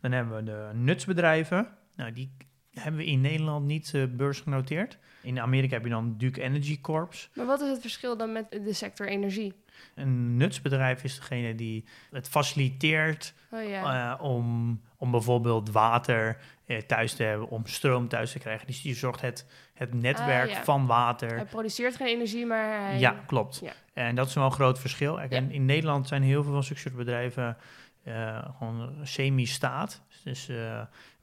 Dan 0.00 0.12
hebben 0.12 0.36
we 0.36 0.42
de 0.42 0.70
nutsbedrijven. 0.74 1.68
Nou, 1.94 2.12
die 2.12 2.36
hebben 2.70 3.00
we 3.00 3.06
in 3.06 3.20
Nederland 3.20 3.66
niet 3.66 3.92
uh, 3.94 4.04
beursgenoteerd. 4.06 4.98
In 5.22 5.40
Amerika 5.40 5.74
heb 5.74 5.84
je 5.84 5.90
dan 5.90 6.14
Duke 6.16 6.42
Energy 6.42 6.80
Corps. 6.80 7.30
Maar 7.34 7.46
wat 7.46 7.60
is 7.60 7.68
het 7.68 7.80
verschil 7.80 8.16
dan 8.16 8.32
met 8.32 8.50
de 8.50 8.72
sector 8.72 9.08
energie? 9.08 9.54
Een 9.94 10.36
nutsbedrijf 10.36 11.04
is 11.04 11.16
degene 11.16 11.54
die 11.54 11.84
het 12.10 12.28
faciliteert 12.28 13.34
Oh 13.50 13.68
ja. 13.68 14.14
uh, 14.14 14.24
om, 14.24 14.80
om 14.96 15.10
bijvoorbeeld 15.10 15.70
water 15.70 16.38
uh, 16.66 16.78
thuis 16.78 17.14
te 17.14 17.22
hebben, 17.22 17.48
om 17.48 17.66
stroom 17.66 18.08
thuis 18.08 18.32
te 18.32 18.38
krijgen. 18.38 18.66
Dus 18.66 18.82
die 18.82 18.94
zorgt 18.94 19.20
het, 19.20 19.46
het 19.74 19.94
netwerk 19.94 20.48
Ah, 20.48 20.56
ja. 20.56 20.64
van 20.64 20.86
water. 20.86 21.34
Hij 21.34 21.44
produceert 21.44 21.96
geen 21.96 22.06
energie, 22.06 22.46
maar 22.46 22.80
hij... 22.80 22.98
Ja, 22.98 23.22
klopt. 23.26 23.60
Ja. 23.62 23.72
En 23.92 24.14
dat 24.14 24.26
is 24.28 24.34
wel 24.34 24.44
een 24.44 24.52
groot 24.52 24.78
verschil. 24.78 25.20
En 25.20 25.50
in 25.50 25.64
Nederland 25.64 26.08
zijn 26.08 26.22
heel 26.22 26.42
veel 26.42 26.52
van 26.52 26.64
zulke 26.64 26.80
soort 26.80 26.96
bedrijven 26.96 27.56
uh, 28.04 28.44
gewoon 28.58 28.94
semi-staat. 29.02 30.02
Dus 30.24 30.50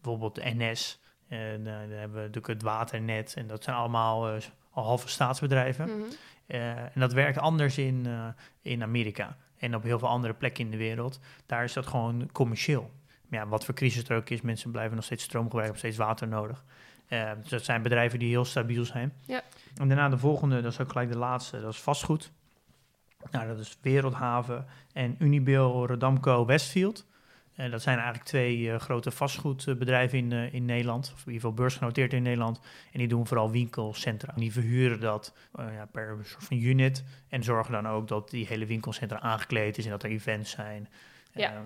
bijvoorbeeld 0.02 0.36
de 0.36 0.54
NS. 0.58 1.02
En 1.28 1.64
dan 1.64 1.74
hebben 1.74 2.14
we 2.14 2.20
natuurlijk 2.20 2.48
het 2.48 2.62
waternet. 2.62 3.34
En 3.34 3.48
dat 3.48 3.64
zijn 3.64 3.76
allemaal 3.76 4.40
al 4.72 4.84
halve 4.84 5.08
staatsbedrijven. 5.08 5.90
Uh, 5.90 5.96
en 6.46 6.92
dat 7.00 7.14
werkt 7.14 7.38
anders 7.38 7.78
in, 7.78 8.04
uh, 8.08 8.28
in 8.62 8.84
Amerika. 8.84 9.38
En 9.58 9.76
op 9.76 9.84
heel 9.84 10.00
veel 10.00 10.08
andere 10.08 10.34
plekken 10.34 10.64
in 10.66 10.72
de 10.72 10.78
wereld. 10.78 11.20
Daar 11.46 11.64
is 11.64 11.74
dat 11.74 11.88
gewoon 11.88 12.30
commercieel. 12.32 12.92
Maar 13.28 13.40
ja, 13.40 13.48
wat 13.48 13.66
voor 13.66 13.74
crisis 13.74 14.10
er 14.10 14.16
ook 14.16 14.30
is, 14.30 14.42
mensen 14.42 14.72
blijven 14.72 14.96
nog 14.96 15.06
steeds 15.06 15.24
stroom 15.24 15.44
gebruiken, 15.44 15.74
nog 15.74 15.84
steeds 15.84 15.98
water 15.98 16.28
nodig. 16.28 16.64
Uh, 17.10 17.32
dus 17.42 17.50
dat 17.50 17.64
zijn 17.64 17.82
bedrijven 17.82 18.20
die 18.20 18.30
heel 18.30 18.46
stabiel 18.46 18.86
zijn. 18.86 19.14
Ja. 19.26 19.42
En 19.76 19.88
daarna 19.88 20.10
de 20.10 20.18
volgende, 20.18 20.62
dat 20.62 20.72
is 20.72 20.80
ook 20.80 20.92
gelijk 20.92 21.12
de 21.12 21.18
laatste, 21.18 21.62
dat 21.62 21.74
is 21.74 21.82
vastgoed. 21.82 22.32
Nou, 23.32 23.48
dat 23.48 23.60
is 23.60 23.78
Wereldhaven 23.82 24.66
en 24.94 25.16
Unibail 25.20 25.88
Rodamco 25.88 26.46
Westfield. 26.46 27.06
En 27.56 27.72
dat 27.72 27.82
zijn 27.82 27.96
eigenlijk 27.96 28.28
twee 28.28 28.58
uh, 28.58 28.80
grote 28.80 29.12
vastgoedbedrijven 29.12 30.18
in, 30.18 30.32
uh, 30.32 30.54
in 30.54 30.66
Nederland, 30.66 31.12
of 31.14 31.20
in 31.20 31.26
ieder 31.26 31.34
geval 31.34 31.54
beursgenoteerd 31.54 32.14
in 32.14 32.24
Nederland. 32.24 32.60
En 32.92 33.00
die 33.00 33.08
doen 33.08 33.28
vooral 33.28 33.52
winkelcentra. 33.52 34.34
En 34.34 34.40
die 34.40 34.52
verhuren 34.52 35.00
dat 35.00 35.34
ja, 35.58 35.86
per 35.92 36.18
soort 36.24 36.44
van 36.44 36.58
unit 36.58 37.04
en 37.30 37.44
zorgen 37.44 37.74
dan 37.74 37.88
ook 37.88 38.08
dat 38.08 38.30
die 38.30 38.46
hele 38.46 38.66
winkelcentra 38.66 39.20
aangekleed 39.20 39.78
is 39.78 39.86
en 39.86 39.92
dat 39.92 40.04
er 40.04 40.10
events 40.10 40.52
zijn. 40.52 40.90
Ja. 41.34 41.66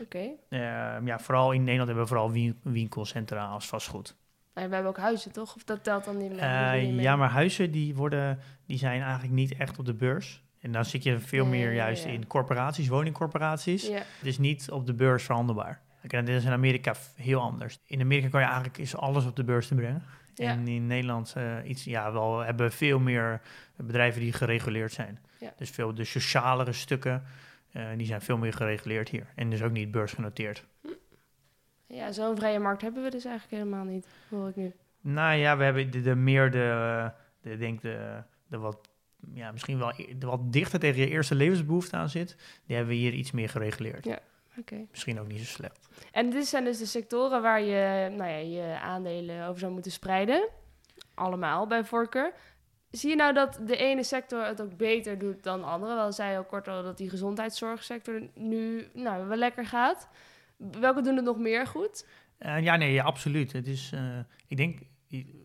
Oké. 0.00 0.36
Okay. 0.48 1.00
ja, 1.04 1.18
vooral 1.18 1.52
in 1.52 1.60
Nederland 1.60 1.86
hebben 1.88 2.04
we 2.04 2.10
vooral 2.10 2.32
win 2.32 2.58
winkelcentra 2.62 3.46
als 3.46 3.66
vastgoed. 3.66 4.16
Maar 4.54 4.68
we 4.68 4.74
hebben 4.74 4.90
ook 4.90 4.98
huizen, 4.98 5.32
toch? 5.32 5.54
Of 5.54 5.64
dat 5.64 5.84
telt 5.84 6.04
dan 6.04 6.16
niet 6.16 6.30
meer? 6.30 7.00
Ja, 7.00 7.16
maar 7.16 7.30
huizen 7.30 7.70
die 7.70 7.94
worden, 7.94 8.38
die 8.66 8.78
zijn 8.78 9.00
eigenlijk 9.02 9.32
niet 9.32 9.56
echt 9.56 9.78
op 9.78 9.84
de 9.84 9.94
beurs. 9.94 10.42
En 10.60 10.72
dan 10.72 10.84
zit 10.84 11.02
je 11.02 11.18
veel 11.18 11.46
meer 11.46 11.72
juist 11.72 12.04
in 12.04 12.26
corporaties, 12.26 12.88
woningcorporaties. 12.88 13.88
Het 13.88 14.04
is 14.22 14.38
niet 14.38 14.70
op 14.70 14.86
de 14.86 14.94
beurs 14.94 15.24
verhandelbaar. 15.24 15.80
Kijk, 16.06 16.26
dit 16.26 16.36
is 16.36 16.44
in 16.44 16.52
Amerika 16.52 16.94
heel 17.14 17.40
anders. 17.40 17.78
In 17.86 18.00
Amerika 18.00 18.28
kan 18.28 18.40
je 18.40 18.46
eigenlijk 18.46 18.78
is 18.78 18.96
alles 18.96 19.26
op 19.26 19.36
de 19.36 19.44
beurs 19.44 19.68
te 19.68 19.74
brengen. 19.74 20.02
Ja. 20.34 20.50
En 20.50 20.68
in 20.68 20.86
Nederland 20.86 21.34
uh, 21.38 21.56
iets, 21.64 21.84
ja, 21.84 22.12
wel 22.12 22.38
hebben 22.38 22.72
veel 22.72 22.98
meer 22.98 23.40
bedrijven 23.76 24.20
die 24.20 24.32
gereguleerd 24.32 24.92
zijn. 24.92 25.18
Ja. 25.38 25.52
Dus 25.56 25.70
veel 25.70 25.94
de 25.94 26.04
socialere 26.04 26.72
stukken. 26.72 27.12
Uh, 27.12 27.48
Eh, 27.72 27.86
die 27.96 28.06
zijn 28.06 28.20
veel 28.20 28.36
meer 28.38 28.52
gereguleerd 28.52 29.08
hier 29.08 29.26
en 29.34 29.50
dus 29.50 29.62
ook 29.62 29.72
niet 29.72 29.90
beursgenoteerd. 29.90 30.64
Ja, 31.86 32.12
zo'n 32.12 32.36
vrije 32.36 32.58
markt 32.58 32.82
hebben 32.82 33.02
we 33.02 33.10
dus 33.10 33.24
eigenlijk 33.24 33.62
helemaal 33.62 33.84
niet, 33.84 34.06
hoor 34.30 34.48
ik 34.48 34.56
nu. 34.56 34.72
Nou 35.00 35.36
ja, 35.36 35.56
we 35.56 35.64
hebben 35.64 35.90
de, 35.90 36.00
de 36.00 36.14
meer 36.14 36.50
de, 36.50 37.10
de, 37.40 37.56
denk 37.56 37.80
de, 37.80 38.22
de 38.46 38.58
wat, 38.58 38.87
ja, 39.34 39.52
misschien 39.52 39.78
wel 39.78 39.92
e- 39.96 40.14
wat 40.18 40.52
dichter 40.52 40.78
tegen 40.78 41.00
je 41.00 41.08
eerste 41.08 41.34
levensbehoefte 41.34 41.96
aan 41.96 42.08
zit. 42.08 42.36
Die 42.66 42.76
hebben 42.76 42.94
we 42.94 43.00
hier 43.00 43.12
iets 43.12 43.30
meer 43.30 43.48
gereguleerd. 43.48 44.04
Ja. 44.04 44.18
Misschien 44.90 45.20
ook 45.20 45.26
niet 45.26 45.38
zo 45.38 45.44
slecht. 45.44 45.88
En 46.12 46.30
dit 46.30 46.46
zijn 46.46 46.64
dus 46.64 46.78
de 46.78 46.86
sectoren 46.86 47.42
waar 47.42 47.62
je 47.62 48.08
nou 48.16 48.30
ja, 48.30 48.36
je 48.36 48.78
aandelen 48.80 49.46
over 49.46 49.60
zou 49.60 49.72
moeten 49.72 49.92
spreiden. 49.92 50.48
Allemaal 51.14 51.66
bij 51.66 51.84
voorkeur. 51.84 52.32
Zie 52.90 53.10
je 53.10 53.16
nou 53.16 53.34
dat 53.34 53.60
de 53.66 53.76
ene 53.76 54.02
sector 54.02 54.44
het 54.44 54.62
ook 54.62 54.76
beter 54.76 55.18
doet 55.18 55.42
dan 55.42 55.60
de 55.60 55.66
andere? 55.66 55.94
Wel 55.94 56.12
zei 56.12 56.30
je 56.30 56.36
al 56.36 56.44
kort 56.44 56.68
al 56.68 56.82
dat 56.82 56.96
die 56.96 57.10
gezondheidszorgsector 57.10 58.22
nu 58.34 58.88
nou, 58.92 59.26
wel 59.26 59.36
lekker 59.36 59.66
gaat. 59.66 60.08
Welke 60.56 61.02
doen 61.02 61.16
het 61.16 61.24
nog 61.24 61.38
meer 61.38 61.66
goed? 61.66 62.06
Eh, 62.38 62.62
ja, 62.62 62.76
nee, 62.76 62.92
ja, 62.92 63.04
absoluut. 63.04 63.52
Het 63.52 63.66
is, 63.66 63.90
eh, 63.94 64.18
ik 64.46 64.56
denk, 64.56 64.78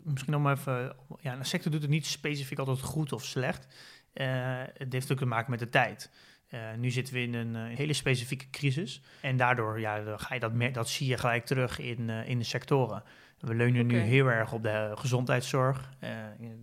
misschien 0.03 0.35
om 0.35 0.49
even, 0.49 0.95
ja, 1.19 1.33
een 1.33 1.45
sector 1.45 1.71
doet 1.71 1.81
het 1.81 1.89
niet 1.89 2.05
specifiek 2.05 2.59
altijd 2.59 2.81
goed 2.81 3.11
of 3.11 3.25
slecht. 3.25 3.67
Eh, 4.13 4.61
het 4.73 4.93
heeft 4.93 5.11
ook 5.11 5.17
te 5.17 5.25
maken 5.25 5.51
met 5.51 5.59
de 5.59 5.69
tijd. 5.69 6.11
Eh, 6.47 6.59
nu 6.77 6.89
zitten 6.89 7.13
we 7.13 7.21
in 7.21 7.33
een 7.33 7.55
eh, 7.55 7.77
hele 7.77 7.93
specifieke 7.93 8.49
crisis. 8.49 9.01
En 9.21 9.37
daardoor 9.37 9.79
ja, 9.79 10.17
ga 10.17 10.33
je 10.33 10.39
dat, 10.39 10.73
dat 10.73 10.89
zie 10.89 11.07
je 11.07 11.17
gelijk 11.17 11.45
terug 11.45 11.79
in, 11.79 12.09
in 12.09 12.37
de 12.37 12.45
sectoren. 12.45 13.03
We 13.43 13.55
leunen 13.55 13.87
nu 13.87 13.97
heel 13.97 14.27
erg 14.27 14.51
op 14.53 14.63
de 14.63 14.91
gezondheidszorg. 14.95 15.89
Eh, 15.99 16.09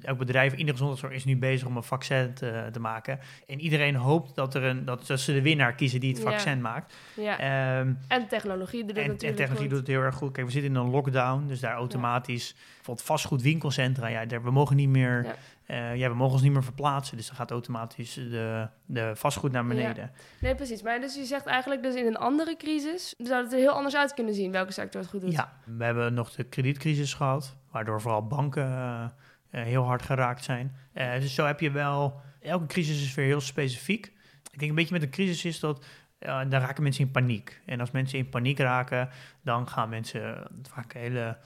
elk 0.02 0.18
bedrijf 0.18 0.52
in 0.52 0.66
de 0.66 0.70
gezondheidszorg 0.72 1.14
is 1.14 1.24
nu 1.24 1.36
bezig 1.36 1.66
om 1.66 1.76
een 1.76 1.82
vaccin 1.82 2.34
te, 2.34 2.68
te 2.72 2.80
maken. 2.80 3.18
En 3.46 3.60
iedereen 3.60 3.94
hoopt 3.94 4.34
dat, 4.34 4.54
er 4.54 4.62
een, 4.64 4.84
dat 4.84 5.06
ze 5.06 5.32
de 5.32 5.42
winnaar 5.42 5.74
kiezen 5.74 6.00
die 6.00 6.12
het 6.12 6.22
Ja. 6.22 6.30
vaccin 6.30 6.60
maakt. 6.60 6.94
Ja. 7.16 7.38
Ehm, 7.38 7.92
en 8.08 8.28
technologie 8.28 8.80
doet 8.84 8.88
het 8.88 8.98
en, 8.98 9.04
en 9.04 9.10
natuurlijk 9.10 9.36
technologie 9.36 9.68
goed. 9.68 9.70
doet 9.70 9.86
het 9.86 9.96
heel 9.96 10.04
erg 10.04 10.14
goed. 10.14 10.32
Kijk, 10.32 10.46
we 10.46 10.52
zitten 10.52 10.70
in 10.70 10.76
een 10.76 10.90
lockdown, 10.90 11.46
dus 11.46 11.60
daar 11.60 11.74
automatisch... 11.74 12.54
Bijvoorbeeld 12.76 13.06
vastgoedwinkelcentra, 13.06 14.06
ja, 14.06 14.24
daar, 14.24 14.42
we 14.42 14.50
mogen 14.50 14.76
niet 14.76 14.88
meer... 14.88 15.36
Ja. 15.70 15.90
eh, 15.90 15.96
ja, 15.96 16.08
we 16.08 16.14
mogen 16.14 16.32
ons 16.32 16.42
niet 16.42 16.52
meer 16.52 16.62
verplaatsen. 16.62 17.16
Dus 17.16 17.26
dan 17.26 17.36
gaat 17.36 17.50
automatisch 17.50 18.14
de, 18.14 18.68
de 18.86 19.12
vastgoed 19.14 19.52
naar 19.52 19.66
beneden. 19.66 20.10
Nee, 20.40 20.54
precies. 20.54 20.82
Maar 20.82 21.00
dus 21.00 21.14
je 21.14 21.24
zegt 21.24 21.46
eigenlijk 21.46 21.82
dus 21.82 21.94
in 21.94 22.06
een 22.06 22.16
andere 22.16 22.56
crisis 22.56 23.14
zou 23.18 23.42
het 23.42 23.52
er 23.52 23.58
heel 23.58 23.72
anders 23.72 23.96
uit 23.96 24.14
kunnen 24.14 24.34
zien 24.34 24.52
welke 24.52 24.72
sector 24.72 25.00
het 25.00 25.10
goed 25.10 25.20
doet. 25.20 25.32
Ja, 25.32 25.52
we 25.64 25.84
hebben 25.84 26.14
nog 26.14 26.30
de 26.30 26.44
kredietcrisis 26.44 27.14
gehad, 27.14 27.56
waardoor 27.70 28.00
vooral 28.00 28.26
banken 28.26 28.64
eh, 28.66 29.04
eh, 29.50 29.62
heel 29.64 29.84
hard 29.84 30.02
geraakt 30.02 30.44
zijn. 30.44 30.76
Dus 30.92 31.34
zo 31.34 31.46
heb 31.46 31.60
je 31.60 31.70
wel, 31.70 32.20
elke 32.40 32.66
crisis 32.66 33.02
is 33.02 33.14
weer 33.14 33.26
heel 33.26 33.40
specifiek. 33.40 34.06
Ik 34.52 34.58
denk 34.58 34.70
een 34.70 34.76
beetje 34.76 34.94
met 34.94 35.02
een 35.02 35.10
crisis 35.10 35.44
is 35.44 35.60
dat, 35.60 35.84
dan 36.18 36.50
raken 36.50 36.82
mensen 36.82 37.04
in 37.04 37.10
paniek. 37.10 37.60
En 37.66 37.80
als 37.80 37.90
mensen 37.90 38.18
in 38.18 38.28
paniek 38.28 38.58
raken, 38.58 39.08
dan 39.42 39.68
gaan 39.68 39.88
mensen 39.88 40.46
vaak 40.62 40.92
hele 40.92 41.36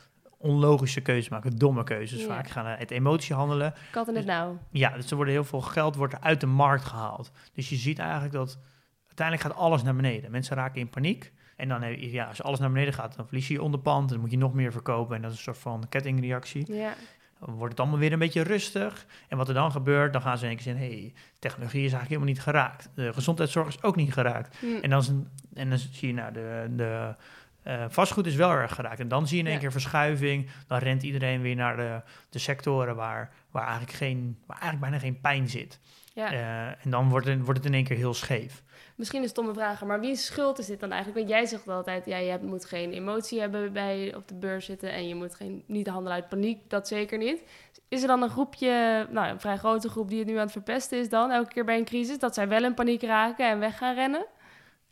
onlogische 0.44 1.00
keuzes 1.00 1.28
maken, 1.28 1.56
domme 1.58 1.84
keuzes 1.84 2.20
Ja. 2.20 2.26
vaak. 2.26 2.48
Gaan 2.50 2.64
uit 2.66 2.90
emotie 2.90 3.34
handelen. 3.34 3.74
Kat 3.90 4.08
in 4.08 4.16
het 4.16 4.26
nauw. 4.26 4.58
Ja, 4.70 4.88
dus 4.90 5.10
er 5.10 5.16
worden 5.16 5.34
heel 5.34 5.44
veel 5.44 5.60
geld 5.60 5.96
wordt 5.96 6.20
uit 6.20 6.40
de 6.40 6.46
markt 6.46 6.84
gehaald. 6.84 7.30
Dus 7.54 7.68
je 7.68 7.76
ziet 7.76 7.98
eigenlijk 7.98 8.32
dat 8.32 8.58
uiteindelijk 9.06 9.48
gaat 9.48 9.56
alles 9.62 9.82
naar 9.82 9.96
beneden. 9.96 10.30
Mensen 10.30 10.56
raken 10.56 10.80
in 10.80 10.88
paniek. 10.90 11.32
En 11.56 11.68
dan, 11.68 11.82
heb 11.82 11.98
je- 11.98 12.10
ja, 12.12 12.24
als 12.26 12.42
alles 12.42 12.58
naar 12.58 12.70
beneden 12.72 12.94
gaat, 12.94 13.16
dan 13.16 13.26
verlies 13.26 13.48
je 13.48 13.54
je 13.54 13.62
onderpand. 13.62 14.08
Dan 14.08 14.20
moet 14.20 14.30
je 14.30 14.38
nog 14.38 14.54
meer 14.54 14.72
verkopen. 14.72 15.16
En 15.16 15.22
dat 15.22 15.30
is 15.30 15.36
een 15.36 15.42
soort 15.42 15.58
van 15.58 15.84
kettingreactie. 15.88 16.74
Ja. 16.74 16.94
Dan 17.40 17.54
wordt 17.54 17.70
het 17.72 17.80
allemaal 17.80 17.98
weer 17.98 18.12
een 18.12 18.18
beetje 18.18 18.42
rustig. 18.42 19.06
En 19.28 19.36
wat 19.36 19.48
er 19.48 19.54
dan 19.54 19.70
gebeurt, 19.70 20.12
dan 20.12 20.22
gaan 20.22 20.38
ze 20.38 20.42
in 20.44 20.48
één 20.48 20.56
keer 20.58 20.66
zeggen... 20.72 20.84
hé, 20.90 20.98
hey, 21.00 21.12
technologie 21.38 21.84
is 21.84 21.92
eigenlijk 21.92 22.08
helemaal 22.08 22.32
niet 22.32 22.42
geraakt. 22.42 22.90
De 22.94 23.12
gezondheidszorg 23.12 23.68
is 23.68 23.82
ook 23.82 23.96
niet 23.96 24.12
geraakt. 24.12 24.56
Hm. 24.56 24.66
En 24.82 24.90
dan, 24.90 25.28
en 25.54 25.68
dan 25.68 25.78
zie 25.78 26.08
je, 26.08 26.14
nou, 26.14 26.32
de, 26.32 26.66
de 26.76 27.14
eh, 27.64 27.84
vastgoed 27.88 28.26
is 28.26 28.34
wel 28.34 28.50
erg 28.50 28.74
geraakt. 28.74 29.00
En 29.00 29.08
dan 29.08 29.26
zie 29.26 29.36
je 29.36 29.42
in 29.42 29.46
één 29.48 29.54
Ja. 29.54 29.60
keer 29.62 29.72
verschuiving. 29.72 30.50
Dan 30.66 30.78
rent 30.78 31.02
iedereen 31.02 31.40
weer 31.42 31.56
naar 31.56 31.76
de, 31.76 32.00
de 32.30 32.38
sectoren 32.38 32.96
waar, 32.96 33.32
waar, 33.50 33.62
eigenlijk 33.66 33.92
geen, 33.96 34.38
waar 34.46 34.58
eigenlijk 34.60 34.90
bijna 34.90 35.04
geen 35.04 35.20
pijn 35.20 35.48
zit. 35.48 35.78
ja. 36.14 36.32
Eh, 36.32 36.84
en 36.84 36.90
dan 36.90 37.08
wordt 37.08 37.26
het, 37.26 37.40
wordt 37.40 37.58
het 37.58 37.66
in 37.66 37.74
één 37.74 37.84
keer 37.84 37.96
heel 37.96 38.14
scheef. 38.14 38.62
Misschien 38.96 39.22
een 39.22 39.28
stomme 39.28 39.52
vraag, 39.54 39.84
maar 39.84 40.00
wie 40.00 40.16
schuld 40.16 40.58
is 40.58 40.66
dit 40.66 40.80
dan 40.80 40.90
eigenlijk? 40.92 41.18
Want 41.26 41.38
jij 41.38 41.46
zegt 41.48 41.68
altijd, 41.68 42.06
ja, 42.06 42.16
je 42.16 42.38
moet 42.42 42.64
geen 42.64 42.92
emotie 42.92 43.40
hebben 43.40 43.72
bij 43.72 44.14
op 44.16 44.28
de 44.28 44.34
beurs 44.34 44.64
zitten 44.64 44.92
en 44.92 45.08
je 45.08 45.14
moet 45.14 45.34
geen, 45.34 45.64
niet 45.66 45.86
handelen 45.86 46.12
uit 46.12 46.28
paniek, 46.28 46.70
dat 46.70 46.88
zeker 46.88 47.18
niet. 47.18 47.42
Is 47.88 48.02
er 48.02 48.08
dan 48.08 48.22
een 48.22 48.30
groepje, 48.30 49.06
nou 49.10 49.28
een 49.28 49.40
vrij 49.40 49.56
grote 49.56 49.88
groep 49.88 50.08
die 50.08 50.18
het 50.18 50.28
nu 50.28 50.34
aan 50.34 50.40
het 50.40 50.52
verpesten 50.52 50.98
is 50.98 51.08
dan, 51.08 51.30
elke 51.30 51.52
keer 51.52 51.64
bij 51.64 51.78
een 51.78 51.84
crisis, 51.84 52.18
dat 52.18 52.34
zij 52.34 52.48
wel 52.48 52.64
in 52.64 52.74
paniek 52.74 53.02
raken 53.02 53.48
en 53.50 53.58
weg 53.58 53.78
gaan 53.78 53.94
rennen? 53.94 54.26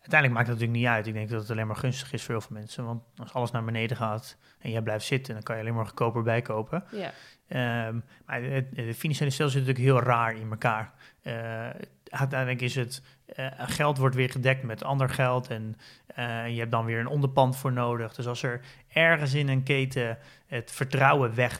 Uiteindelijk 0.03 0.33
maakt 0.41 0.49
het 0.49 0.59
natuurlijk 0.59 0.85
niet 0.85 0.97
uit. 0.97 1.07
Ik 1.07 1.15
denk 1.15 1.29
dat 1.29 1.41
het 1.41 1.51
alleen 1.51 1.67
maar 1.67 1.77
gunstig 1.77 2.13
is 2.13 2.23
voor 2.23 2.35
heel 2.35 2.41
veel 2.41 2.57
mensen. 2.57 2.85
Want 2.85 3.03
als 3.17 3.33
alles 3.33 3.51
naar 3.51 3.65
beneden 3.65 3.97
gaat 3.97 4.37
en 4.59 4.71
jij 4.71 4.83
blijft 4.83 5.05
zitten, 5.05 5.35
dan 5.35 5.43
kan 5.43 5.57
je 5.57 5.63
alleen 5.63 5.75
maar 5.75 5.87
goedkoper 5.87 6.23
bijkopen. 6.23 6.85
Ja, 6.91 7.13
Ehm, 7.49 7.99
maar 8.27 8.43
het, 8.43 8.67
het 8.75 8.97
financiële 8.97 9.31
stelsel 9.31 9.49
zit 9.49 9.67
natuurlijk 9.67 9.85
heel 9.85 10.03
raar 10.03 10.37
in 10.37 10.51
elkaar. 10.51 10.93
Eh, 11.23 11.69
uiteindelijk 12.09 12.61
is 12.61 12.75
het, 12.75 13.03
eh, 13.27 13.47
geld 13.59 13.99
wordt 13.99 14.15
weer 14.15 14.31
gedekt 14.31 14.63
met 14.63 14.85
ander 14.85 15.09
geld 15.09 15.49
en 15.49 15.77
eh, 16.07 16.49
je 16.49 16.59
hebt 16.59 16.71
dan 16.71 16.85
weer 16.85 16.99
een 16.99 17.07
onderpand 17.07 17.57
voor 17.57 17.73
nodig. 17.73 18.15
Dus 18.15 18.27
als 18.27 18.43
er 18.43 18.61
ergens 18.89 19.35
in 19.35 19.49
een 19.49 19.63
keten 19.63 20.19
het 20.47 20.71
vertrouwen 20.71 21.35
weg 21.35 21.59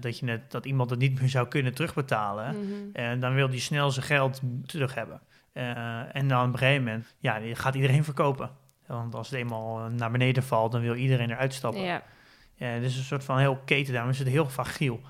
dat, 0.00 0.18
je 0.18 0.30
het, 0.30 0.50
dat 0.50 0.66
iemand 0.66 0.90
het 0.90 0.98
niet 0.98 1.20
meer 1.20 1.28
zou 1.28 1.48
kunnen 1.48 1.74
terugbetalen, 1.74 2.56
Mhm. 2.92 3.20
dan 3.20 3.34
wil 3.34 3.48
die 3.48 3.60
snel 3.60 3.90
zijn 3.90 4.06
geld 4.06 4.40
terug 4.66 4.94
hebben. 4.94 5.20
Eh, 5.52 6.16
en 6.16 6.28
dan 6.28 6.46
op 6.46 6.52
een 6.52 6.58
gegeven 6.58 6.84
moment 6.84 7.14
ja, 7.18 7.40
gaat 7.52 7.74
iedereen 7.74 8.04
verkopen. 8.04 8.50
Want 8.86 9.14
als 9.14 9.30
het 9.30 9.38
eenmaal 9.38 9.78
naar 9.90 10.10
beneden 10.10 10.42
valt, 10.42 10.72
dan 10.72 10.80
wil 10.80 10.94
iedereen 10.94 11.30
eruit 11.30 11.54
stappen. 11.54 11.80
ja. 11.82 12.02
Ja, 12.54 12.68
is 12.74 12.96
een 12.96 13.04
soort 13.04 13.24
van 13.24 13.38
heel 13.38 13.56
keten, 13.64 13.92
daarom 13.92 14.10
is 14.10 14.18
het 14.18 14.28
heel 14.28 14.46
fragiel. 14.48 15.00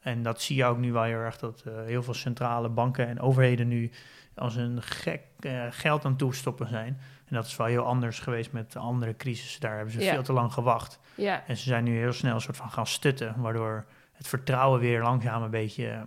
En 0.00 0.22
dat 0.22 0.40
zie 0.42 0.56
je 0.56 0.64
ook 0.64 0.78
nu 0.78 0.92
wel 0.92 1.02
heel 1.02 1.18
erg, 1.18 1.38
dat 1.38 1.62
eh, 1.66 1.72
heel 1.84 2.02
veel 2.02 2.14
centrale 2.14 2.68
banken 2.68 3.06
en 3.08 3.20
overheden 3.20 3.68
nu 3.68 3.90
als 4.34 4.56
een 4.56 4.82
gek 4.82 5.22
eh, 5.40 5.66
geld 5.70 6.04
aan 6.04 6.16
toestoppen 6.16 6.68
zijn. 6.68 6.98
En 7.26 7.34
dat 7.34 7.46
is 7.46 7.56
wel 7.56 7.66
heel 7.66 7.84
anders 7.84 8.18
geweest 8.18 8.52
met 8.52 8.72
de 8.72 8.78
andere 8.78 9.16
crisissen. 9.16 9.60
Daar 9.60 9.74
hebben 9.76 9.92
ze 9.92 10.00
Ja. 10.00 10.12
veel 10.12 10.22
te 10.22 10.32
lang 10.32 10.52
gewacht. 10.52 10.98
ja. 11.14 11.44
En 11.46 11.56
ze 11.56 11.62
zijn 11.62 11.84
nu 11.84 11.98
heel 11.98 12.12
snel 12.12 12.34
een 12.34 12.40
soort 12.40 12.56
van 12.56 12.70
gaan 12.70 12.86
stutten, 12.86 13.34
waardoor 13.40 13.84
het 14.12 14.28
vertrouwen 14.28 14.80
weer 14.80 15.02
langzaam 15.02 15.42
een 15.42 15.50
beetje 15.50 15.88
eh, 15.88 16.00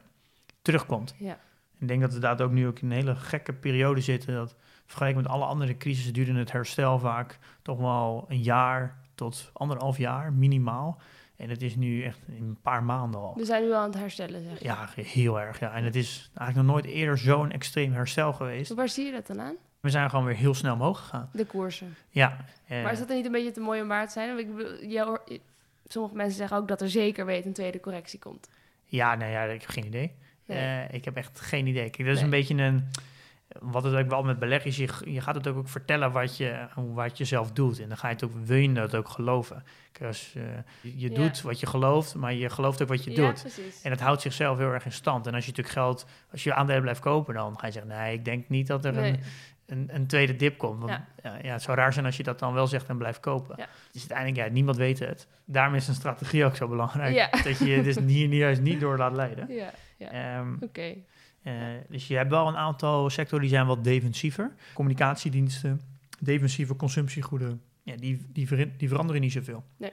terugkomt. 0.62 1.16
ja. 1.18 1.38
Ik 1.86 1.92
denk 1.92 2.01
dat 2.01 2.13
we 2.13 2.20
daar 2.20 2.42
ook 2.42 2.51
nu 2.51 2.68
ook 2.68 2.80
in 2.80 2.86
een 2.92 2.96
hele 2.98 3.15
gekke 3.15 3.54
periode 3.54 4.01
zitten. 4.01 4.34
Dat 4.34 4.56
vergeleken 4.86 5.22
met 5.22 5.32
alle 5.32 5.46
andere 5.46 5.77
crisissen 5.77 6.13
duurde 6.13 6.34
het 6.34 6.51
herstel 6.51 7.00
vaak 7.00 7.39
toch 7.62 7.77
wel 7.80 8.25
een 8.27 8.42
jaar 8.42 8.98
tot 9.15 9.50
anderhalf 9.54 9.98
jaar 9.98 10.34
minimaal. 10.34 10.98
En 11.36 11.50
het 11.50 11.62
is 11.62 11.75
nu 11.75 12.04
echt 12.04 12.20
in 12.27 12.44
een 12.44 12.58
paar 12.62 12.84
maanden 12.84 13.22
al. 13.22 13.34
We 13.38 13.46
zijn 13.46 13.63
nu 13.63 13.72
al 13.72 13.77
aan 13.80 13.89
het 13.89 14.00
herstellen, 14.00 14.44
zeg 14.44 14.60
je. 14.60 14.65
Ja, 14.65 14.89
heel 14.96 15.39
erg. 15.42 15.60
Ja. 15.60 15.74
En 15.74 15.84
het 15.84 15.96
is 15.96 16.32
eigenlijk 16.36 16.68
nog 16.68 16.75
nooit 16.82 16.96
eerder 16.96 17.18
zo'n 17.18 17.51
extreem 17.51 17.94
herstel 17.94 18.34
geweest. 18.34 18.74
Waar 18.74 18.89
zie 18.89 19.06
je 19.06 19.12
dat 19.12 19.27
dan 19.27 19.42
aan? 19.42 19.56
We 19.80 19.89
zijn 19.89 20.10
gewoon 20.10 20.25
weer 20.25 20.36
heel 20.36 20.54
snel 20.54 20.74
omhoog 20.74 21.00
gegaan. 21.00 21.30
De 21.34 21.46
koersen. 21.46 21.96
Ja. 22.10 22.38
eh, 22.68 22.84
Maar 22.84 22.92
is 22.92 23.00
dat 23.00 23.10
er 23.10 23.15
niet 23.15 23.25
een 23.25 23.32
beetje 23.32 23.51
te 23.51 23.60
mooi 23.60 23.82
om 23.82 23.88
waar 23.88 24.06
te 24.06 24.12
zijn? 24.12 24.38
Ik 24.38 24.56
bedoel, 24.56 25.18
sommige 25.88 26.15
mensen 26.15 26.38
zeggen 26.38 26.58
ook 26.58 26.68
dat 26.68 26.82
er 26.82 26.89
zeker 26.89 27.25
weet 27.25 27.46
een 27.46 27.54
tweede 27.54 27.80
correctie 27.80 28.20
komt. 28.20 28.50
Ja, 28.86 29.15
nou 29.15 29.32
ja, 29.32 29.44
ik 29.44 29.62
heb 29.62 29.70
geen 29.70 29.86
idee. 29.86 30.12
Nee. 30.48 30.58
Eh, 30.88 30.94
ik 30.94 31.06
heb 31.06 31.16
echt 31.16 31.40
geen 31.42 31.68
idee. 31.68 31.90
Kijk, 31.90 31.98
dat 31.98 32.08
is 32.08 32.14
Nee. 32.16 32.24
een 32.24 32.30
beetje 32.30 32.56
een... 32.64 32.88
Wat 33.60 33.84
het 33.84 33.94
ook 33.96 34.10
wel 34.10 34.24
met 34.24 34.40
beleg 34.40 34.66
is, 34.66 34.78
je, 34.78 34.90
je 35.06 35.22
gaat 35.22 35.36
het 35.36 35.48
ook, 35.48 35.58
ook 35.58 35.70
vertellen 35.70 36.12
wat 36.12 36.38
je, 36.38 36.68
wat 36.75 37.18
je 37.18 37.25
zelf 37.25 37.52
doet. 37.52 37.80
En 37.80 37.88
dan 37.88 37.98
ga 37.98 38.08
je 38.08 38.14
het 38.14 38.24
ook, 38.24 38.32
wil 38.44 38.58
je 38.58 38.74
dat 38.74 38.96
ook 38.96 39.10
geloven. 39.10 39.64
Eh, 40.00 40.10
je 40.82 41.10
Ja. 41.10 41.16
doet 41.16 41.42
wat 41.42 41.60
je 41.60 41.66
gelooft, 41.66 42.16
maar 42.16 42.34
je 42.34 42.50
gelooft 42.50 42.82
ook 42.82 42.88
wat 42.88 43.04
je 43.04 43.10
ja, 43.12 43.16
doet. 43.16 43.42
precies. 43.42 43.82
En 43.82 43.90
dat 43.90 44.00
houdt 44.00 44.22
zichzelf 44.22 44.58
heel 44.58 44.72
erg 44.72 44.86
in 44.86 44.92
stand. 44.92 45.28
En 45.28 45.34
als 45.34 45.44
je 45.46 45.50
natuurlijk 45.50 45.78
geld, 45.78 46.06
als 46.32 46.44
je 46.44 46.54
aandelen 46.54 46.82
blijft 46.82 47.00
kopen, 47.00 47.34
dan 47.34 47.60
ga 47.60 47.66
je 47.66 47.72
zeggen, 47.74 47.92
nee, 47.92 48.14
ik 48.14 48.25
denk 48.25 48.50
niet 48.50 48.68
dat 48.68 48.86
er 48.86 48.94
Nee. 48.94 49.12
een, 49.12 49.20
een, 49.66 49.90
een 49.96 50.08
tweede 50.08 50.36
dip 50.36 50.58
komt. 50.58 50.80
Want 50.80 50.92
Ja. 51.24 51.38
ja. 51.42 51.52
Het 51.54 51.62
zou 51.62 51.78
raar 51.78 51.94
zijn 51.94 52.06
als 52.06 52.18
je 52.18 52.24
dat 52.24 52.40
dan 52.40 52.54
wel 52.54 52.68
zegt 52.68 52.88
en 52.90 52.98
blijft 52.98 53.20
kopen. 53.20 53.56
Dus 53.92 54.00
uiteindelijk, 54.10 54.48
ja, 54.48 54.54
niemand 54.54 54.78
weet 54.78 55.00
het. 55.00 55.28
Daarom 55.46 55.75
is 55.75 55.88
een 55.88 55.94
strategie 55.94 56.46
ook 56.46 56.56
zo 56.56 56.68
belangrijk. 56.68 57.44
Dat 57.44 57.58
je 57.58 57.66
je 57.66 57.84
dus 57.84 57.96
hier 58.08 58.34
juist 58.34 58.62
niet 58.62 58.80
door 58.80 58.98
laat 58.98 59.14
leiden. 59.14 59.54
Ja, 59.54 59.70
ja. 59.98 60.10
Ehm, 60.40 60.54
oké. 60.60 60.96
eh, 61.42 61.54
dus 61.90 62.08
je 62.08 62.16
hebt 62.16 62.30
wel 62.30 62.48
een 62.48 62.58
aantal 62.58 63.10
sectoren 63.10 63.42
die 63.46 63.54
zijn 63.54 63.66
wat 63.66 63.84
defensiever. 63.84 64.52
Communicatiediensten, 64.74 65.82
defensieve 66.20 66.75
consumptiegoederen. 66.75 67.62
Ja, 67.84 67.96
die, 67.96 68.25
die, 68.34 68.48
ver- 68.48 68.78
die 68.78 68.88
veranderen 68.90 69.22
niet 69.22 69.32
zoveel. 69.32 69.64
Nee. 69.78 69.92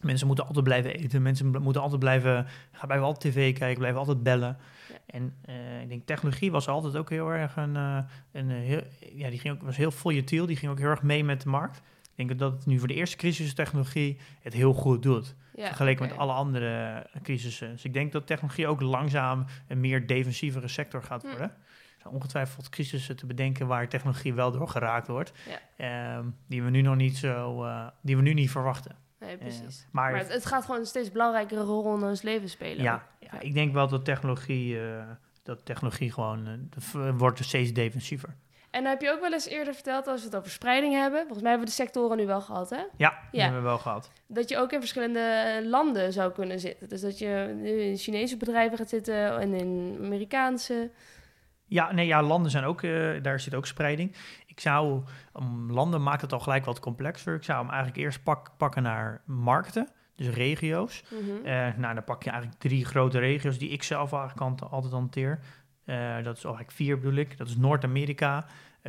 Mensen 0.00 0.26
moeten 0.26 0.46
altijd 0.46 0.64
blijven 0.64 0.94
eten. 0.94 1.22
Mensen 1.22 1.46
moeten 1.62 1.82
altijd 1.82 2.00
blijven, 2.00 2.46
blijven 2.86 3.06
altijd 3.06 3.34
tv 3.34 3.54
kijken, 3.58 3.78
blijven 3.78 3.98
altijd 3.98 4.22
bellen. 4.22 4.56
Ja. 4.88 4.94
En 5.06 5.34
eh, 5.44 5.80
ik 5.82 5.88
denk 5.88 6.06
technologie 6.06 6.50
was 6.50 6.68
altijd 6.68 6.96
ook 6.96 7.10
heel 7.10 7.28
erg 7.32 7.56
een, 7.56 7.76
eh, 7.76 7.98
een 8.32 8.50
heel, 8.50 8.82
ja, 9.14 9.30
die 9.30 9.38
ging 9.38 9.54
ook, 9.54 9.62
was 9.62 9.76
heel 9.76 9.90
volatiel. 9.90 10.46
Die 10.46 10.56
ging 10.56 10.70
ook 10.72 10.78
heel 10.78 10.88
erg 10.88 11.02
mee 11.02 11.24
met 11.24 11.42
de 11.42 11.48
markt. 11.48 11.82
Ik 12.18 12.26
denk 12.28 12.38
dat 12.38 12.52
het 12.52 12.66
nu 12.66 12.78
voor 12.78 12.88
de 12.88 12.94
eerste 12.94 13.16
crisis 13.16 13.54
technologie 13.54 14.18
het 14.40 14.52
heel 14.52 14.72
goed 14.72 15.02
doet. 15.02 15.34
Ja, 15.54 15.66
vergeleken 15.66 16.08
met 16.08 16.16
alle 16.16 16.32
andere 16.32 17.06
crisissen. 17.22 17.70
Dus 17.70 17.84
ik 17.84 17.92
denk 17.92 18.12
dat 18.12 18.26
technologie 18.26 18.66
ook 18.66 18.80
langzaam 18.80 19.44
een 19.68 19.80
meer 19.80 20.06
defensievere 20.06 20.68
sector 20.68 21.02
gaat 21.02 21.22
Hm. 21.22 21.28
worden. 21.28 21.46
Er 21.48 22.04
zijn 22.04 22.14
ongetwijfeld 22.14 22.68
crisissen 22.68 23.16
te 23.16 23.26
bedenken 23.26 23.66
waar 23.66 23.88
technologie 23.88 24.34
wel 24.34 24.50
door 24.52 24.68
geraakt 24.68 25.06
wordt. 25.06 25.32
Ja. 25.76 26.16
Ehm, 26.16 26.26
die 26.48 26.62
we 26.62 26.70
nu 26.70 26.80
nog 26.80 26.96
niet 26.96 27.16
zo, 27.16 27.64
eh, 27.64 27.86
die 28.02 28.16
we 28.16 28.22
nu 28.22 28.34
niet 28.34 28.50
verwachten. 28.50 28.96
Nee, 29.20 29.36
precies. 29.36 29.86
maar 29.90 30.10
maar 30.10 30.20
het, 30.20 30.32
het 30.32 30.46
gaat 30.46 30.64
gewoon 30.64 30.80
een 30.80 30.86
steeds 30.86 31.12
belangrijkere 31.12 31.62
rol 31.62 31.96
in 31.96 32.02
ons 32.02 32.22
leven 32.22 32.48
spelen. 32.48 32.82
Ja, 32.82 33.06
ja, 33.20 33.40
ik 33.40 33.54
denk 33.54 33.72
wel 33.72 33.88
dat 33.88 34.04
technologie, 34.04 34.80
eh, 34.80 35.02
dat 35.42 35.64
technologie 35.64 36.12
gewoon 36.12 36.46
eh, 36.46 37.10
wordt 37.16 37.44
steeds 37.44 37.72
defensiever. 37.72 38.36
En 38.78 38.84
dan 38.84 38.92
heb 38.92 39.02
je 39.02 39.10
ook 39.10 39.20
wel 39.20 39.32
eens 39.32 39.46
eerder 39.46 39.74
verteld, 39.74 40.06
als 40.06 40.20
we 40.20 40.26
het 40.26 40.36
over 40.36 40.50
spreiding 40.50 40.94
hebben, 40.94 41.20
volgens 41.20 41.42
mij 41.42 41.50
hebben 41.50 41.68
we 41.68 41.76
de 41.76 41.82
sectoren 41.82 42.16
nu 42.16 42.26
wel 42.26 42.40
gehad, 42.40 42.70
hè? 42.70 42.82
Ja, 42.96 43.18
hebben 43.30 43.58
we 43.58 43.64
wel 43.64 43.78
gehad. 43.78 44.10
Dat 44.26 44.48
je 44.48 44.58
ook 44.58 44.72
in 44.72 44.78
verschillende 44.78 45.20
eh, 45.20 45.66
landen 45.66 46.12
zou 46.12 46.32
kunnen 46.32 46.60
zitten. 46.60 46.88
Dus 46.88 47.00
dat 47.00 47.18
je 47.18 47.54
nu 47.56 47.80
in 47.80 47.96
Chinese 47.96 48.36
bedrijven 48.36 48.78
gaat 48.78 48.88
zitten 48.88 49.40
en 49.40 49.54
in 49.54 49.98
Amerikaanse. 50.02 50.90
Ja, 51.64 51.92
nee, 51.92 52.06
ja, 52.06 52.22
landen 52.22 52.50
zijn 52.50 52.64
ook, 52.64 52.82
eh, 52.82 53.22
daar 53.22 53.40
zit 53.40 53.54
ook 53.54 53.66
spreiding. 53.66 54.16
Ik 54.46 54.60
zou, 54.60 55.02
om 55.32 55.72
landen 55.72 56.02
maakt 56.02 56.22
het 56.22 56.32
al 56.32 56.40
gelijk 56.40 56.64
wat 56.64 56.80
complexer. 56.80 57.34
Ik 57.34 57.44
zou 57.44 57.58
hem 57.58 57.68
eigenlijk 57.68 57.98
eerst 57.98 58.22
pak, 58.22 58.50
pakken 58.56 58.82
naar 58.82 59.22
markten, 59.24 59.88
dus 60.16 60.28
regio's. 60.28 61.04
Eh, 61.44 61.68
nou, 61.76 61.94
dan 61.94 62.04
pak 62.04 62.22
je 62.22 62.30
eigenlijk 62.30 62.60
drie 62.60 62.84
grote 62.84 63.18
regio's 63.18 63.58
die 63.58 63.70
ik 63.70 63.82
zelf 63.82 64.12
eigenlijk 64.12 64.62
altijd 64.62 64.92
hanteer. 64.92 65.38
Dat 66.22 66.36
is 66.36 66.44
eigenlijk 66.44 66.72
vier 66.72 66.98
bedoel 66.98 67.18
ik. 67.18 67.38
Dat 67.38 67.48
is 67.48 67.56
Noord-Amerika, 67.56 68.46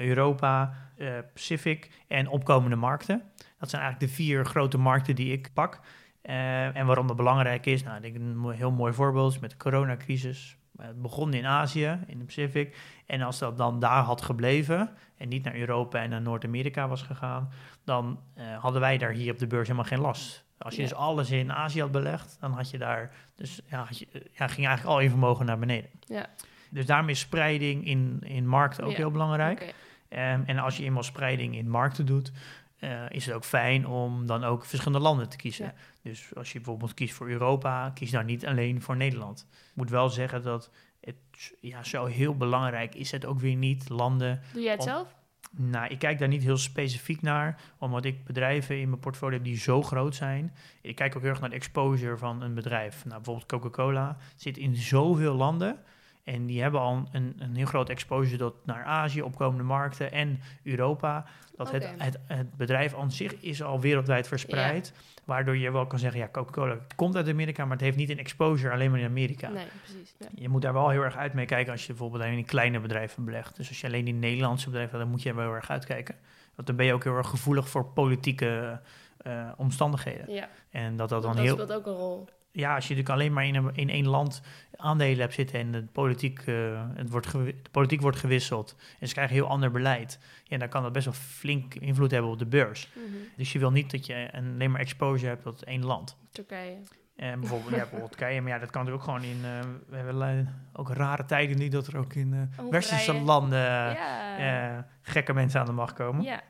Europa, 0.07 0.73
eh, 0.97 1.07
Pacific 1.33 1.91
en 2.07 2.27
opkomende 2.27 2.75
markten. 2.75 3.21
Dat 3.59 3.69
zijn 3.69 3.81
eigenlijk 3.81 4.11
de 4.11 4.17
vier 4.17 4.45
grote 4.45 4.77
markten 4.77 5.15
die 5.15 5.31
ik 5.33 5.49
pak. 5.53 5.79
Eh, 6.21 6.75
en 6.75 6.85
waarom 6.85 7.07
dat 7.07 7.15
belangrijk 7.15 7.65
is, 7.65 7.83
nou, 7.83 7.95
ik 7.95 8.01
denk 8.01 8.15
een 8.15 8.51
heel 8.51 8.71
mooi 8.71 8.93
voorbeeld 8.93 9.33
is 9.33 9.39
met 9.39 9.49
de 9.49 9.57
coronacrisis. 9.57 10.57
Eh, 10.77 10.85
Het 10.87 11.01
begon 11.01 11.33
in 11.33 11.45
Azië, 11.45 11.99
in 12.07 12.17
de 12.19 12.25
Pacific. 12.25 12.77
En 13.05 13.21
als 13.21 13.39
dat 13.39 13.57
dan 13.57 13.79
daar 13.79 14.03
had 14.03 14.21
gebleven 14.21 14.89
en 15.17 15.27
niet 15.29 15.43
naar 15.43 15.55
Europa 15.55 16.01
en 16.01 16.09
naar 16.09 16.21
Noord-Amerika 16.21 16.87
was 16.87 17.01
gegaan, 17.01 17.49
dan 17.83 18.19
hadden 18.59 18.81
wij 18.81 18.97
daar 18.97 19.11
hier 19.11 19.31
op 19.31 19.39
de 19.39 19.47
beurs 19.47 19.67
helemaal 19.67 19.89
geen 19.89 19.99
last. 19.99 20.45
Als 20.57 20.75
je 20.75 20.81
Ja. 20.81 20.87
dus 20.87 20.97
alles 20.97 21.31
in 21.31 21.53
Azië 21.53 21.81
had 21.81 21.91
belegd, 21.91 22.37
dan 22.39 22.51
had 22.51 22.69
je 22.69 22.77
daar, 22.77 23.11
dus 23.35 23.61
ja, 23.69 23.83
had 23.83 23.97
je, 23.99 24.07
ja, 24.11 24.47
ging 24.47 24.67
eigenlijk 24.67 24.85
al 24.85 24.99
je 24.99 25.09
vermogen 25.09 25.45
naar 25.45 25.59
beneden. 25.59 25.89
Ja. 26.07 26.25
Dus 26.69 26.85
daarom 26.85 27.09
is 27.09 27.19
spreiding 27.19 27.85
in, 27.85 28.19
in 28.25 28.47
markten 28.47 28.83
ook 28.83 28.91
heel 28.93 29.11
belangrijk. 29.11 29.73
Ehm, 30.09 30.41
en 30.45 30.57
als 30.57 30.77
je 30.77 30.83
eenmaal 30.83 31.03
spreiding 31.03 31.55
in 31.55 31.69
markten 31.69 32.05
doet, 32.05 32.31
eh, 32.79 33.09
is 33.09 33.25
het 33.25 33.35
ook 33.35 33.43
fijn 33.45 33.87
om 33.87 34.25
dan 34.25 34.43
ook 34.43 34.65
verschillende 34.65 35.03
landen 35.05 35.29
te 35.29 35.37
kiezen. 35.37 35.65
Ja. 35.65 35.73
Dus 36.01 36.35
als 36.35 36.51
je 36.51 36.57
bijvoorbeeld 36.57 36.93
kiest 36.93 37.13
voor 37.13 37.29
Europa, 37.29 37.89
kies 37.93 38.11
dan 38.11 38.25
niet 38.25 38.45
alleen 38.45 38.81
voor 38.81 38.97
Nederland. 38.97 39.47
Ik 39.51 39.75
moet 39.75 39.89
wel 39.89 40.09
zeggen 40.09 40.43
dat 40.43 40.71
het 41.01 41.15
ja, 41.61 41.83
zo 41.83 42.05
heel 42.05 42.35
belangrijk 42.37 42.95
is 42.95 43.11
het 43.11 43.25
ook 43.25 43.39
weer 43.39 43.55
niet. 43.55 43.89
Landen 43.89 44.41
Doe 44.53 44.61
jij 44.61 44.71
het 44.71 44.79
Om- 44.81 44.87
zelf? 44.87 45.15
nou, 45.51 45.87
ik 45.87 45.99
kijk 45.99 46.19
daar 46.19 46.27
niet 46.27 46.43
heel 46.43 46.57
specifiek 46.57 47.21
naar, 47.21 47.61
omdat 47.77 48.05
ik 48.05 48.23
bedrijven 48.25 48.79
in 48.79 48.89
mijn 48.89 49.01
portfolio 49.01 49.35
heb 49.35 49.45
die 49.45 49.57
zo 49.57 49.81
groot 49.81 50.15
zijn. 50.15 50.53
Ik 50.81 50.95
kijk 50.95 51.15
ook 51.15 51.21
heel 51.21 51.31
erg 51.31 51.39
naar 51.39 51.49
de 51.49 51.55
exposure 51.55 52.17
van 52.17 52.41
een 52.41 52.53
bedrijf. 52.53 53.05
Nou, 53.05 53.15
bijvoorbeeld 53.15 53.47
Coca-Cola 53.47 54.17
zit 54.35 54.57
in 54.57 54.75
zoveel 54.75 55.33
landen 55.33 55.79
en 56.23 56.45
die 56.45 56.61
hebben 56.61 56.81
al 56.81 57.07
een, 57.11 57.35
een 57.37 57.55
heel 57.55 57.65
groot 57.65 57.89
exposure 57.89 58.37
tot 58.37 58.65
naar 58.65 58.83
Azië, 58.83 59.21
opkomende 59.21 59.63
markten 59.63 60.11
en 60.11 60.39
Europa. 60.63 61.25
Dat 61.55 61.71
het, 61.71 61.89
het, 61.97 62.19
het 62.25 62.55
bedrijf 62.57 62.95
aan 62.95 63.11
zich 63.11 63.35
is 63.39 63.63
al 63.63 63.79
wereldwijd 63.79 64.27
verspreid, 64.27 64.93
waardoor 65.25 65.57
je 65.57 65.71
wel 65.71 65.87
kan 65.87 65.99
zeggen, 65.99 66.19
ja, 66.19 66.29
Coca-Cola 66.31 66.77
komt 66.95 67.15
uit 67.15 67.27
Amerika, 67.29 67.63
maar 67.63 67.71
het 67.71 67.81
heeft 67.81 67.97
niet 67.97 68.09
een 68.09 68.19
exposure 68.19 68.73
alleen 68.73 68.91
maar 68.91 68.99
in 68.99 69.05
Amerika. 69.05 69.49
Nee, 69.49 69.65
precies. 69.83 70.15
Ja. 70.19 70.27
Je 70.35 70.49
moet 70.49 70.61
daar 70.61 70.73
wel 70.73 70.89
heel 70.89 71.01
erg 71.01 71.15
uit 71.15 71.33
mee 71.33 71.45
kijken 71.45 71.71
als 71.71 71.81
je 71.81 71.87
bijvoorbeeld 71.87 72.23
alleen 72.23 72.37
in 72.37 72.45
kleine 72.45 72.79
bedrijven 72.79 73.25
belegt. 73.25 73.55
Dus 73.55 73.67
als 73.67 73.81
je 73.81 73.87
alleen 73.87 74.07
in 74.07 74.19
Nederlandse 74.19 74.69
bedrijven, 74.69 74.99
dan 74.99 75.09
moet 75.09 75.21
je 75.21 75.29
er 75.29 75.35
wel 75.35 75.45
heel 75.45 75.53
erg 75.53 75.69
uitkijken. 75.69 76.15
Want 76.55 76.67
dan 76.67 76.75
ben 76.75 76.85
je 76.85 76.93
ook 76.93 77.03
heel 77.03 77.15
erg 77.17 77.29
gevoelig 77.29 77.69
voor 77.69 77.85
politieke 77.85 78.81
eh, 79.17 79.49
omstandigheden. 79.57 80.33
ja. 80.33 80.49
En 80.69 80.97
dat 80.97 81.09
dat 81.09 81.21
dan 81.21 81.35
dat 81.35 81.43
heel. 81.43 81.53
speelt 81.53 81.73
ook 81.73 81.85
een 81.85 81.93
rol. 81.93 82.27
Ja, 82.59 82.75
als 82.75 82.87
je 82.87 82.95
natuurlijk 82.95 83.19
alleen 83.19 83.33
maar 83.33 83.45
in, 83.45 83.55
een, 83.55 83.75
in 83.75 83.89
één 83.89 84.07
land 84.07 84.41
aandelen 84.75 85.19
hebt 85.19 85.33
zitten 85.33 85.59
en 85.59 85.71
de 85.71 85.83
politiek, 85.83 86.39
eh, 86.39 86.85
het 86.93 87.09
wordt 87.09 87.31
de 87.31 87.55
politiek 87.71 88.01
wordt 88.01 88.17
gewisseld 88.17 88.75
en 88.99 89.07
ze 89.07 89.13
krijgen 89.13 89.35
heel 89.35 89.47
ander 89.47 89.71
beleid, 89.71 90.19
ja, 90.43 90.57
dan 90.57 90.69
kan 90.69 90.83
dat 90.83 90.91
best 90.91 91.05
wel 91.05 91.13
flink 91.13 91.75
invloed 91.75 92.11
hebben 92.11 92.31
op 92.31 92.39
de 92.39 92.45
beurs. 92.45 92.89
Mhm. 92.93 93.17
Dus 93.37 93.51
je 93.51 93.59
wil 93.59 93.71
niet 93.71 93.91
dat 93.91 94.05
je 94.05 94.27
een, 94.31 94.53
alleen 94.53 94.71
maar 94.71 94.79
exposure 94.81 95.27
hebt 95.29 95.43
tot 95.43 95.63
één 95.63 95.85
land. 95.85 96.17
Turkije. 96.31 96.77
En 97.15 97.39
bijvoorbeeld, 97.39 97.71
ja, 97.71 97.77
bijvoorbeeld 97.77 98.11
Turkije, 98.11 98.41
maar 98.41 98.51
ja, 98.51 98.59
dat 98.59 98.69
kan 98.69 98.85
natuurlijk 98.85 99.09
ook 99.09 99.15
gewoon 99.15 99.31
in... 99.31 99.45
eh, 99.45 99.59
we 99.87 99.95
hebben 99.95 100.55
ook 100.73 100.89
rare 100.89 101.25
tijden 101.25 101.57
nu 101.57 101.67
dat 101.67 101.87
er 101.87 101.97
ook 101.97 102.13
in 102.13 102.33
Hongarije. 102.33 102.69
westerse 102.71 103.13
landen 103.13 103.59
ja. 103.59 104.87
gekke 105.01 105.33
mensen 105.33 105.59
aan 105.59 105.65
de 105.65 105.71
macht 105.71 105.93
komen. 105.93 106.23
ja. 106.23 106.41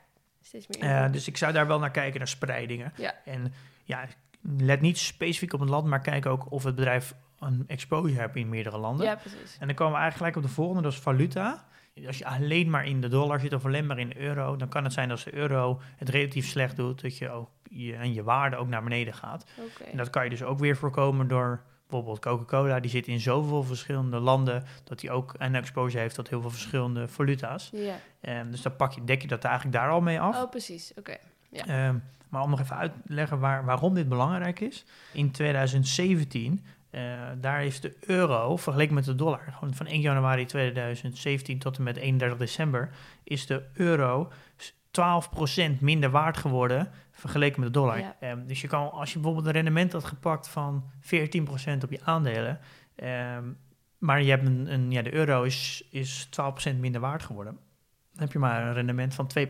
Steeds 0.41 0.67
meer. 0.67 1.11
Dus 1.11 1.27
ik 1.27 1.37
zou 1.37 1.53
daar 1.53 1.67
wel 1.67 1.79
naar 1.79 1.91
kijken, 1.91 2.17
naar 2.17 2.27
spreidingen. 2.27 2.93
Ja. 2.95 3.13
En 3.25 3.53
ja, 3.83 4.07
let 4.41 4.81
niet 4.81 4.97
specifiek 4.97 5.53
op 5.53 5.59
het 5.59 5.69
land, 5.69 5.85
maar 5.85 6.01
kijk 6.01 6.25
ook 6.25 6.51
of 6.51 6.63
het 6.63 6.75
bedrijf 6.75 7.15
een 7.39 7.63
exposure 7.67 8.19
heeft 8.21 8.35
in 8.35 8.49
meerdere 8.49 8.77
landen. 8.77 9.05
ja, 9.05 9.15
precies. 9.15 9.57
En 9.59 9.67
dan 9.67 9.75
komen 9.75 9.93
we 9.93 9.99
eigenlijk 9.99 10.17
gelijk 10.17 10.35
op 10.35 10.43
de 10.43 10.61
volgende, 10.61 10.81
dat 10.81 10.91
is 10.91 10.99
valuta. 10.99 11.67
Als 12.07 12.17
je 12.17 12.25
alleen 12.25 12.69
maar 12.69 12.85
in 12.85 13.01
de 13.01 13.07
dollar 13.07 13.39
zit 13.39 13.53
of 13.53 13.65
alleen 13.65 13.85
maar 13.85 13.99
in 13.99 14.09
de 14.09 14.19
euro, 14.19 14.55
dan 14.55 14.69
kan 14.69 14.83
het 14.83 14.93
zijn 14.93 15.07
dat 15.07 15.17
als 15.17 15.25
de 15.25 15.39
euro 15.39 15.81
het 15.95 16.09
relatief 16.09 16.47
slecht 16.47 16.75
doet, 16.75 17.01
dat 17.01 17.17
je 17.17 17.29
ook 17.29 17.49
je, 17.69 17.95
en 17.95 18.13
je 18.13 18.23
waarde 18.23 18.55
ook 18.55 18.67
naar 18.67 18.83
beneden 18.83 19.13
gaat. 19.13 19.45
Oké. 19.57 19.89
En 19.89 19.97
dat 19.97 20.09
kan 20.09 20.23
je 20.23 20.29
dus 20.29 20.43
ook 20.43 20.59
weer 20.59 20.77
voorkomen 20.77 21.27
door 21.27 21.63
bijvoorbeeld 21.87 22.19
Coca-Cola, 22.19 22.79
die 22.79 22.91
zit 22.91 23.07
in 23.07 23.19
zoveel 23.19 23.63
verschillende 23.63 24.19
landen, 24.19 24.63
dat 24.83 24.99
die 24.99 25.11
ook 25.11 25.33
een 25.37 25.55
exposure 25.55 26.01
heeft 26.01 26.15
tot 26.15 26.29
heel 26.29 26.41
veel 26.41 26.49
verschillende 26.49 27.07
valuta's. 27.07 27.69
Ja. 27.73 27.95
Ehm, 28.21 28.51
dus 28.51 28.61
dan 28.61 28.75
pak 28.75 28.91
je, 28.91 29.03
dek 29.03 29.21
je 29.21 29.27
dat 29.27 29.43
eigenlijk 29.43 29.75
daar 29.75 29.89
al 29.89 30.01
mee 30.01 30.19
af. 30.19 30.43
Oh, 30.43 30.49
precies. 30.49 30.91
Oké. 30.97 31.17
Ja. 31.49 31.65
Ehm, 31.65 31.97
maar 32.29 32.41
om 32.41 32.49
nog 32.49 32.59
even 32.59 32.75
uit 32.77 32.91
te 32.93 33.13
leggen 33.13 33.39
waar, 33.39 33.65
waarom 33.65 33.93
dit 33.93 34.09
belangrijk 34.09 34.59
is. 34.59 34.85
In 35.13 35.31
2017, 35.31 36.65
eh, 36.89 37.01
daar 37.37 37.63
is 37.65 37.79
de 37.81 37.95
euro 37.99 38.57
vergeleken 38.57 38.93
met 38.95 39.05
de 39.05 39.15
dollar, 39.15 39.41
gewoon 39.53 39.73
van 39.73 39.85
1 39.87 40.01
januari 40.01 40.45
2017 40.45 41.59
tot 41.59 41.77
en 41.77 41.83
met 41.83 41.97
31 41.97 42.37
december, 42.37 42.89
is 43.23 43.45
de 43.45 43.63
euro 43.73 44.31
s- 44.57 44.73
12% 44.91 45.81
minder 45.81 46.09
waard 46.09 46.37
geworden 46.37 46.91
vergeleken 47.11 47.59
met 47.59 47.73
de 47.73 47.79
dollar. 47.79 47.99
Ja. 47.99 48.15
Ehm, 48.19 48.45
dus 48.47 48.61
je 48.61 48.67
kan, 48.67 48.91
als 48.91 49.09
je 49.13 49.15
bijvoorbeeld 49.19 49.45
een 49.47 49.61
rendement 49.61 49.91
had 49.91 50.03
gepakt 50.05 50.47
van 50.49 50.83
14% 50.99 51.83
op 51.83 51.91
je 51.91 51.99
aandelen, 52.03 52.59
ehm, 52.95 53.43
maar 53.97 54.21
je 54.21 54.29
hebt 54.29 54.47
een, 54.47 54.73
een, 54.73 54.91
ja, 54.91 55.01
de 55.01 55.13
euro 55.13 55.43
is, 55.43 55.83
is 55.91 56.25
12% 56.29 56.79
minder 56.79 57.01
waard 57.01 57.23
geworden. 57.23 57.57
Dan 58.19 58.27
heb 58.27 58.31
je 58.31 58.39
maar 58.39 58.67
een 58.67 58.73
rendement 58.73 59.13
van 59.13 59.29
2%. 59.39 59.41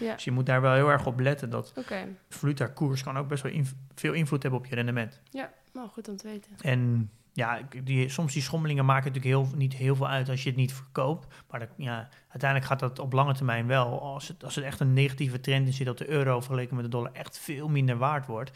Ja. 0.00 0.14
Dus 0.14 0.24
je 0.24 0.30
moet 0.30 0.46
daar 0.46 0.60
wel 0.60 0.74
heel 0.74 0.88
erg 0.90 1.06
op 1.06 1.20
letten 1.20 1.50
dat 1.50 1.72
Oké. 1.76 2.06
valuta-koers 2.28 3.02
kan 3.02 3.18
ook 3.18 3.28
best 3.28 3.42
wel 3.42 3.52
inv- 3.52 3.72
veel 3.94 4.12
invloed 4.12 4.42
hebben 4.42 4.60
op 4.60 4.66
je 4.66 4.74
rendement. 4.74 5.20
Ja, 5.30 5.52
nou 5.72 5.88
goed 5.88 6.08
om 6.08 6.16
te 6.16 6.26
weten. 6.28 6.50
En 6.60 7.10
ja, 7.32 7.60
die, 7.82 8.08
soms 8.08 8.32
die 8.32 8.42
schommelingen 8.42 8.84
maken 8.84 9.12
natuurlijk 9.12 9.48
heel, 9.50 9.58
niet 9.58 9.74
heel 9.74 9.96
veel 9.96 10.08
uit 10.08 10.28
als 10.28 10.42
je 10.42 10.48
het 10.48 10.58
niet 10.58 10.72
verkoopt. 10.74 11.34
Maar 11.50 11.60
dat, 11.60 11.68
ja, 11.76 12.08
uiteindelijk 12.28 12.70
gaat 12.70 12.80
dat 12.80 12.98
op 12.98 13.12
lange 13.12 13.34
termijn 13.34 13.66
wel. 13.66 14.00
Als 14.02 14.28
het, 14.28 14.44
als 14.44 14.54
het 14.54 14.64
echt 14.64 14.80
een 14.80 14.92
negatieve 14.92 15.40
trend 15.40 15.68
is, 15.68 15.78
dat 15.78 15.98
de 15.98 16.08
euro 16.08 16.40
vergeleken 16.40 16.74
met 16.76 16.84
de 16.84 16.90
dollar 16.90 17.12
echt 17.12 17.38
veel 17.38 17.68
minder 17.68 17.96
waard 17.96 18.26
wordt. 18.26 18.50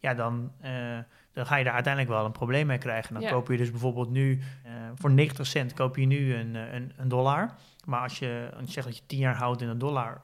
Ja, 0.00 0.14
dan, 0.14 0.52
eh, 0.60 0.98
dan 1.36 1.46
ga 1.46 1.56
je 1.56 1.64
daar 1.64 1.72
uiteindelijk 1.74 2.12
wel 2.14 2.24
een 2.24 2.32
probleem 2.32 2.66
mee 2.66 2.78
krijgen. 2.78 3.14
Dan 3.14 3.22
Ja. 3.22 3.30
koop 3.30 3.48
je 3.48 3.56
dus 3.56 3.70
bijvoorbeeld 3.70 4.10
nu 4.10 4.40
eh, 4.64 4.72
voor 4.94 5.10
90 5.10 5.46
cent 5.46 5.74
koop 5.74 5.96
je 5.96 6.06
nu 6.06 6.34
een, 6.34 6.56
eh, 6.56 6.72
een, 6.74 6.92
een 6.96 7.08
dollar. 7.08 7.50
Maar 7.84 8.00
als 8.00 8.18
je, 8.18 8.50
als 8.56 8.66
je 8.66 8.72
zegt 8.72 8.86
dat 8.86 8.96
je 8.96 9.02
10 9.06 9.18
jaar 9.18 9.34
houdt 9.36 9.62
in 9.62 9.68
een 9.68 9.78
dollar, 9.78 10.20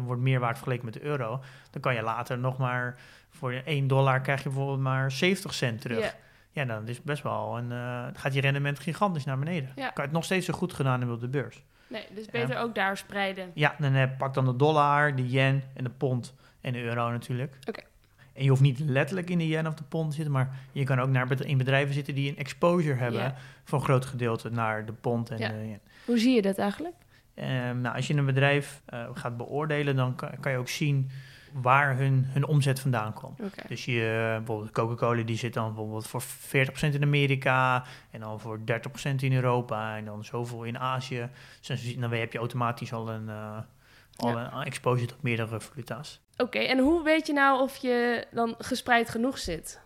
wordt 0.00 0.22
meer 0.22 0.40
waard 0.40 0.56
vergeleken 0.56 0.84
met 0.84 0.94
de 0.94 1.02
euro. 1.02 1.40
Dan 1.70 1.80
kan 1.80 1.94
je 1.94 2.02
later 2.02 2.38
nog 2.38 2.58
maar 2.58 2.98
voor 3.30 3.52
1 3.64 3.86
dollar 3.86 4.20
krijg 4.20 4.42
je 4.42 4.48
bijvoorbeeld 4.48 4.80
maar 4.80 5.10
70 5.12 5.54
cent 5.54 5.80
terug. 5.80 6.00
Ja. 6.04 6.12
Ja, 6.50 6.64
dan 6.64 6.88
is 6.88 7.02
best 7.02 7.22
wel 7.22 7.58
een, 7.58 7.72
eh, 7.72 8.06
gaat 8.12 8.34
je 8.34 8.40
rendement 8.40 8.78
gigantisch 8.78 9.24
naar 9.24 9.38
beneden. 9.38 9.72
Ja. 9.76 9.82
Kan 9.86 9.92
je 9.94 10.00
het 10.02 10.12
nog 10.12 10.24
steeds 10.24 10.46
zo 10.46 10.52
goed 10.54 10.72
gedaan 10.72 10.98
hebben 10.98 11.14
op 11.14 11.20
de 11.20 11.28
beurs. 11.28 11.62
Nee, 11.86 12.06
dus 12.14 12.26
beter 12.26 12.58
ook 12.58 12.74
daar 12.74 12.96
spreiden. 12.96 13.50
Ja, 13.54 13.74
dan 13.78 13.92
heb, 13.92 14.18
pak 14.18 14.34
dan 14.34 14.44
de 14.44 14.56
dollar, 14.56 15.16
de 15.16 15.28
yen 15.28 15.62
en 15.74 15.84
de 15.84 15.90
pond 15.90 16.34
en 16.60 16.72
de 16.72 16.82
euro 16.82 17.10
natuurlijk. 17.10 17.58
Oké. 17.68 17.80
En 18.38 18.44
je 18.44 18.50
hoeft 18.50 18.62
niet 18.62 18.78
letterlijk 18.78 19.30
in 19.30 19.38
de 19.38 19.48
yen 19.48 19.66
of 19.66 19.74
de 19.74 19.82
pond 19.88 20.08
te 20.10 20.14
zitten, 20.14 20.32
maar 20.32 20.56
je 20.72 20.84
kan 20.84 21.00
ook 21.00 21.08
naar 21.08 21.40
in 21.46 21.58
bedrijven 21.58 21.94
zitten 21.94 22.14
die 22.14 22.30
een 22.30 22.36
exposure 22.36 22.94
hebben 22.98 23.20
Ja. 23.20 23.34
voor 23.64 23.78
een 23.78 23.84
groot 23.84 24.04
gedeelte 24.06 24.50
naar 24.50 24.86
de 24.86 24.92
pond 24.92 25.30
en 25.30 25.38
Ja. 25.38 25.48
de 25.48 25.54
yen. 25.68 25.80
Hoe 26.04 26.18
zie 26.18 26.34
je 26.34 26.42
dat 26.42 26.58
eigenlijk? 26.58 26.94
Ehm, 27.34 27.80
nou, 27.80 27.96
als 27.96 28.06
je 28.06 28.14
een 28.14 28.24
bedrijf 28.24 28.82
eh, 28.86 29.06
gaat 29.14 29.36
beoordelen, 29.36 29.96
dan 29.96 30.14
kan, 30.14 30.30
kan 30.40 30.52
je 30.52 30.58
ook 30.58 30.68
zien 30.68 31.10
waar 31.52 31.96
hun, 31.96 32.24
hun 32.28 32.46
omzet 32.46 32.80
vandaan 32.80 33.12
komt. 33.12 33.40
Dus 33.68 33.84
je, 33.84 34.28
eh, 34.30 34.36
bijvoorbeeld 34.36 34.70
Coca-Cola, 34.70 35.22
die 35.22 35.36
zit 35.36 35.54
dan 35.54 35.66
bijvoorbeeld 35.66 36.06
voor 36.06 36.22
40% 36.22 36.94
in 36.94 37.02
Amerika 37.02 37.84
en 38.10 38.20
dan 38.20 38.40
voor 38.40 38.60
30% 38.64 39.22
in 39.22 39.32
Europa 39.32 39.96
en 39.96 40.04
dan 40.04 40.24
zoveel 40.24 40.62
in 40.64 40.78
Azië. 40.78 41.28
Dus 41.66 41.96
dan 41.96 42.12
heb 42.12 42.32
je 42.32 42.38
automatisch 42.38 42.92
al 42.92 43.10
een, 43.10 43.28
eh, 43.28 43.58
al 44.16 44.30
Ja. 44.30 44.52
een 44.54 44.64
exposure 44.64 45.06
tot 45.06 45.22
meerdere 45.22 45.60
valuta's. 45.60 46.20
Oké, 46.38 46.58
en 46.58 46.78
hoe 46.78 47.02
weet 47.02 47.26
je 47.26 47.32
nou 47.32 47.62
of 47.62 47.76
je 47.76 48.26
dan 48.30 48.54
gespreid 48.58 49.10
genoeg 49.10 49.38
zit? 49.38 49.80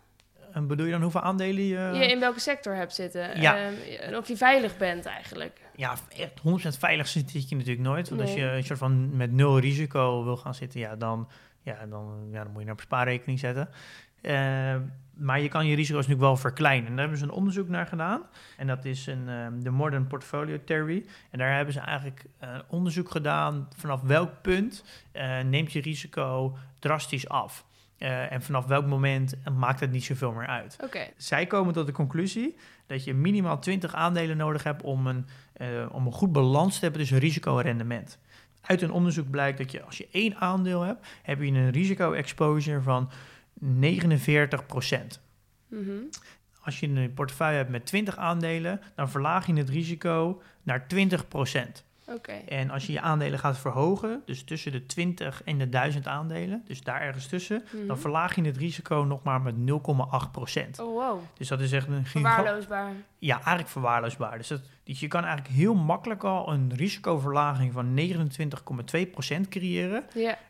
En 0.52 0.66
bedoel 0.66 0.86
je 0.86 0.92
dan 0.92 1.02
hoeveel 1.02 1.20
aandelen 1.20 1.64
je... 1.64 1.90
je 1.98 2.06
in 2.06 2.20
welke 2.20 2.40
sector 2.40 2.74
hebt 2.74 2.94
zitten. 2.94 3.40
Ja. 3.40 3.56
Ehm, 3.56 3.74
en 4.00 4.16
of 4.16 4.28
je 4.28 4.36
veilig 4.36 4.76
bent 4.76 5.06
eigenlijk. 5.06 5.60
Ja, 5.76 5.94
echt 6.16 6.40
100% 6.74 6.78
veilig 6.78 7.08
zit 7.08 7.48
je 7.48 7.56
natuurlijk 7.56 7.82
nooit. 7.86 8.08
Want 8.08 8.20
als 8.20 8.34
je 8.34 8.42
een 8.42 8.64
soort 8.64 8.78
van 8.78 9.16
met 9.16 9.32
nul 9.32 9.58
risico 9.58 10.24
wil 10.24 10.36
gaan 10.36 10.54
zitten, 10.54 10.80
ja, 10.80 10.96
dan, 10.96 11.28
ja, 11.62 11.86
dan, 11.86 12.28
ja, 12.30 12.42
dan 12.42 12.52
moet 12.52 12.60
je 12.60 12.64
naar 12.64 12.74
op 12.74 12.80
spaarrekening 12.80 13.38
zetten. 13.38 13.68
Eh, 14.20 14.76
maar 15.14 15.40
je 15.40 15.48
kan 15.48 15.66
je 15.66 15.75
risico's 15.75 16.01
natuurlijk 16.01 16.27
wel 16.27 16.37
verkleinen. 16.37 16.87
En 16.87 16.90
daar 16.90 17.01
hebben 17.01 17.18
ze 17.18 17.25
een 17.25 17.31
onderzoek 17.31 17.68
naar 17.68 17.87
gedaan. 17.87 18.22
En 18.57 18.66
dat 18.66 18.85
is 18.85 19.07
een, 19.07 19.29
ehm, 19.29 19.61
de 19.61 19.70
Modern 19.70 20.07
Portfolio 20.07 20.59
Theory. 20.64 21.05
En 21.31 21.38
daar 21.38 21.55
hebben 21.55 21.75
ze 21.75 21.81
eigenlijk 21.81 22.25
eh, 22.38 22.59
onderzoek 22.68 23.11
gedaan 23.11 23.68
vanaf 23.77 24.01
welk 24.01 24.31
punt 24.42 24.85
eh, 25.12 25.40
neemt 25.40 25.72
je 25.72 25.81
risico 25.81 26.57
drastisch 26.79 27.29
af. 27.29 27.64
Eh, 27.98 28.33
en 28.33 28.42
vanaf 28.42 28.66
welk 28.66 28.87
moment 28.87 29.35
maakt 29.57 29.81
het 29.81 29.90
niet 29.90 30.05
zoveel 30.05 30.33
meer 30.33 30.46
uit. 30.46 30.77
Oké. 30.83 31.07
Zij 31.16 31.46
komen 31.46 31.75
tot 31.75 31.87
de 31.87 31.92
conclusie 31.92 32.57
dat 32.87 33.05
je 33.05 33.14
minimaal 33.14 33.59
20 33.59 33.94
aandelen 33.94 34.37
nodig 34.37 34.62
hebt 34.62 34.83
om 34.83 35.07
een, 35.07 35.27
om 35.90 36.07
een 36.07 36.12
goed 36.12 36.33
balans 36.33 36.75
te 36.75 36.81
hebben 36.81 37.01
tussen 37.01 37.18
risico 37.18 37.57
en 37.57 37.62
rendement. 37.62 38.18
Uit 38.62 38.83
een 38.83 38.90
onderzoek 38.90 39.31
blijkt 39.31 39.59
dat 39.59 39.72
je 39.72 39.83
als 39.83 39.98
je 39.98 40.09
één 40.12 40.37
aandeel 40.37 40.83
hebt, 40.83 41.07
heb 41.22 41.40
je 41.40 41.46
een 41.46 41.70
risico-exposure 41.70 42.81
van 42.81 43.11
49 43.58 44.66
Mhm. 45.66 45.90
Als 46.60 46.80
je 46.80 46.86
een 46.86 47.14
portefeuille 47.14 47.56
hebt 47.56 47.70
met 47.70 47.86
20 47.86 48.16
aandelen, 48.16 48.80
dan 48.94 49.10
verlaag 49.10 49.46
je 49.46 49.54
het 49.54 49.68
risico 49.68 50.42
naar 50.62 50.88
20 50.88 51.28
En 52.48 52.70
als 52.70 52.87
je 52.87 52.92
je 52.92 53.01
aandelen 53.01 53.38
gaat 53.38 53.59
verhogen, 53.59 54.22
dus 54.25 54.42
tussen 54.44 54.72
de 54.72 54.87
20 54.87 55.42
en 55.44 55.59
de 55.59 55.68
1000 55.68 56.07
aandelen, 56.07 56.62
dus 56.66 56.83
daar 56.83 57.01
ergens 57.01 57.27
tussen, 57.27 57.64
dan 57.72 57.87
Mhm. 57.87 57.96
verlaag 57.96 58.35
je 58.35 58.42
het 58.42 58.57
risico 58.57 59.05
nog 59.09 59.22
maar 59.22 59.40
met 59.40 59.57
0,8% 59.57 60.81
Oh, 60.81 60.94
wow. 61.09 61.20
Dus 61.38 61.48
dat 61.48 61.61
is 61.61 61.72
echt 61.72 61.88
een 61.88 62.07
Verwaarloosbaar. 62.07 62.92
Ja, 63.18 63.35
eigenlijk 63.35 63.68
verwaarloosbaar. 63.68 64.38
Dus, 64.38 64.48
dat, 64.48 64.61
dus 64.85 65.01
je 65.01 65.09
kan 65.09 65.25
eigenlijk 65.25 65.55
heel 65.55 65.75
makkelijk 65.75 66.25
al 66.25 66.53
een 66.53 66.72
risicoverlaging 66.77 67.72
van 67.72 67.94
29,2% 67.94 69.48
creëren 69.48 70.05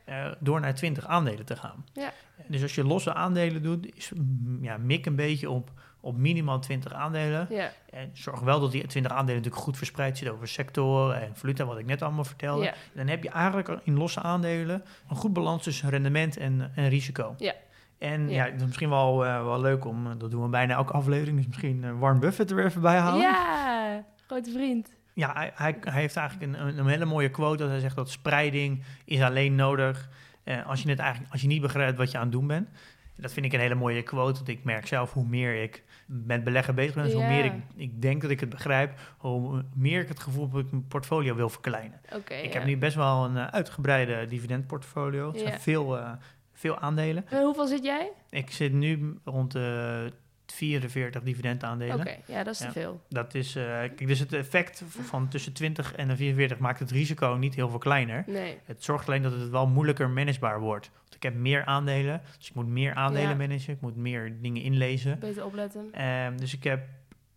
eh, 0.05 0.27
door 0.39 0.61
naar 0.61 0.75
20 0.75 1.07
aandelen 1.07 1.45
te 1.45 1.57
gaan. 1.57 1.85
Ja. 1.93 2.13
Dus 2.47 2.63
als 2.63 2.75
je 2.75 2.85
losse 2.85 3.15
aandelen 3.15 3.63
doet, 3.63 3.97
is, 3.97 4.11
mm, 4.15 4.59
ja, 4.65 4.77
mik 4.77 5.07
een 5.07 5.17
beetje 5.17 5.51
op, 5.51 5.71
op 6.03 6.17
minimaal 6.17 6.59
20 6.59 6.93
aandelen. 6.93 7.47
Ja. 7.51 7.71
En 7.91 8.11
zorg 8.13 8.41
wel 8.41 8.61
dat 8.61 8.73
die 8.73 8.87
20 8.87 9.13
aandelen 9.13 9.37
natuurlijk 9.37 9.65
goed 9.65 9.77
verspreid 9.77 10.17
zitten 10.17 10.37
over 10.37 10.49
sectoren 10.49 11.21
en 11.23 11.37
valuta, 11.37 11.65
wat 11.65 11.79
ik 11.79 11.87
net 11.87 12.03
allemaal 12.03 12.25
vertelde. 12.25 12.65
Ja. 12.65 12.75
Dan 12.93 13.07
heb 13.07 13.23
je 13.23 13.29
eigenlijk 13.31 13.69
in 13.85 13.97
losse 13.97 14.21
aandelen 14.21 14.85
een 15.09 15.17
goed 15.17 15.33
balans 15.33 15.63
tussen 15.63 15.91
rendement 15.91 16.37
en, 16.37 16.71
en 16.75 16.89
risico. 16.89 17.35
Ja. 17.39 17.55
En 17.99 18.29
Ja. 18.29 18.45
dat 18.45 18.61
is 18.61 18.65
misschien 18.67 18.89
wel, 18.89 19.27
eh, 19.27 19.45
wel 19.45 19.61
leuk 19.61 19.85
om, 19.85 20.19
dat 20.19 20.31
doen 20.31 20.43
we 20.43 20.49
bijna 20.49 20.75
elke 20.75 20.93
aflevering, 20.93 21.37
dus 21.37 21.47
misschien 21.47 21.85
eh, 21.85 21.99
Warren 21.99 22.21
Buffett 22.21 22.51
er 22.51 22.65
even 22.65 22.81
bij 22.81 22.99
halen. 22.99 23.21
Ja. 23.21 24.05
Grote 24.27 24.51
vriend. 24.51 24.93
Ja, 25.15 25.33
hij, 25.33 25.53
hij, 25.55 25.77
hij 25.81 26.01
heeft 26.01 26.17
eigenlijk 26.17 26.53
een, 26.53 26.79
een, 26.79 26.87
hele 26.87 27.05
mooie 27.05 27.31
quote 27.31 27.57
dat 27.57 27.69
hij 27.69 27.81
zegt 27.81 27.97
dat 27.97 28.11
spreiding 28.11 28.85
is 29.05 29.21
alleen 29.21 29.55
nodig 29.55 30.09
eh, 30.45 30.67
als 30.67 30.83
je 30.83 30.89
het 30.91 30.99
eigenlijk 30.99 31.33
als 31.33 31.41
je 31.41 31.47
niet 31.47 31.61
begrijpt 31.61 31.99
wat 31.99 32.11
je 32.11 32.17
aan 32.17 32.23
het 32.23 32.33
doen 32.33 32.47
bent. 32.47 32.69
Dat 33.17 33.33
vind 33.33 33.47
ik 33.47 33.53
een 33.53 33.61
hele 33.61 33.75
mooie 33.75 34.03
quote. 34.03 34.35
Want 34.35 34.49
ik 34.49 34.65
merk 34.65 34.87
zelf 34.87 35.13
hoe 35.13 35.27
meer 35.27 35.63
ik 35.63 35.83
met 36.07 36.45
beleggen 36.45 36.75
bezig 36.75 36.95
ben, 36.95 37.05
dus 37.05 37.13
hoe 37.13 37.27
meer 37.27 37.45
ik, 37.45 37.53
ik 37.77 38.03
denk 38.03 38.23
dat 38.23 38.31
ik 38.31 38.41
het 38.41 38.49
begrijp, 38.49 38.99
hoe 39.17 39.65
meer 39.75 40.01
ik 40.01 40.09
het 40.09 40.21
gevoel 40.21 40.43
heb 40.43 40.53
dat 40.53 40.65
ik 40.65 40.71
mijn 40.71 40.87
portfolio 40.87 41.35
wil 41.35 41.49
verkleinen. 41.49 42.01
Oké. 42.15 42.35
ik 42.35 42.53
ja. 42.53 42.59
heb 42.59 42.65
nu 42.65 42.77
best 42.77 42.97
wel 42.97 43.25
een 43.25 43.37
eh, 43.37 43.47
uitgebreide 43.47 44.27
dividendportfolio. 44.27 45.31
Het 45.31 45.41
zijn 45.41 45.61
veel, 45.61 45.99
eh, 45.99 46.13
veel 46.53 46.79
aandelen. 46.79 47.25
En 47.29 47.45
hoeveel 47.45 47.67
zit 47.67 47.85
jij? 47.85 48.11
Ik 48.31 48.51
zit 48.51 48.73
nu 48.73 49.19
rond 49.25 49.53
de 49.53 50.13
44 50.53 51.23
dividendaandelen. 51.23 52.01
Oké, 52.01 52.17
ja, 52.27 52.43
dat 52.43 52.53
is 52.53 52.59
te 52.59 52.65
Ja. 52.65 52.73
veel. 52.73 53.01
Dat 53.09 53.35
is, 53.35 53.57
eh, 53.57 53.65
kijk, 53.65 54.07
dus 54.07 54.19
het 54.19 54.33
effect 54.33 54.83
van 54.87 55.29
tussen 55.29 55.53
20 55.53 55.95
en 55.95 56.09
de 56.09 56.17
44 56.17 56.59
maakt 56.59 56.79
het 56.79 56.91
risico 56.91 57.35
niet 57.35 57.55
heel 57.55 57.69
veel 57.69 57.79
kleiner. 57.79 58.25
Nee. 58.27 58.59
Het 58.65 58.85
zorgt 58.85 59.07
alleen 59.09 59.23
dat 59.23 59.33
het 59.33 59.49
wel 59.51 59.67
moeilijker 59.67 60.11
managebaar 60.11 60.61
wordt. 60.61 60.91
Want 61.03 61.15
ik 61.15 61.23
heb 61.23 61.35
meer 61.35 61.65
aandelen, 61.65 62.21
dus 62.39 62.49
ik 62.49 62.55
moet 62.55 62.67
meer 62.69 62.95
aandelen 62.95 63.29
Ja. 63.29 63.35
managen. 63.37 63.73
Ik 63.75 63.81
moet 63.81 63.97
meer 63.97 64.37
dingen 64.41 64.63
inlezen. 64.63 65.19
Beter 65.19 65.45
opletten. 65.45 65.89
Ehm, 65.93 66.37
dus 66.37 66.55
ik 66.55 66.65
heb, 66.65 66.85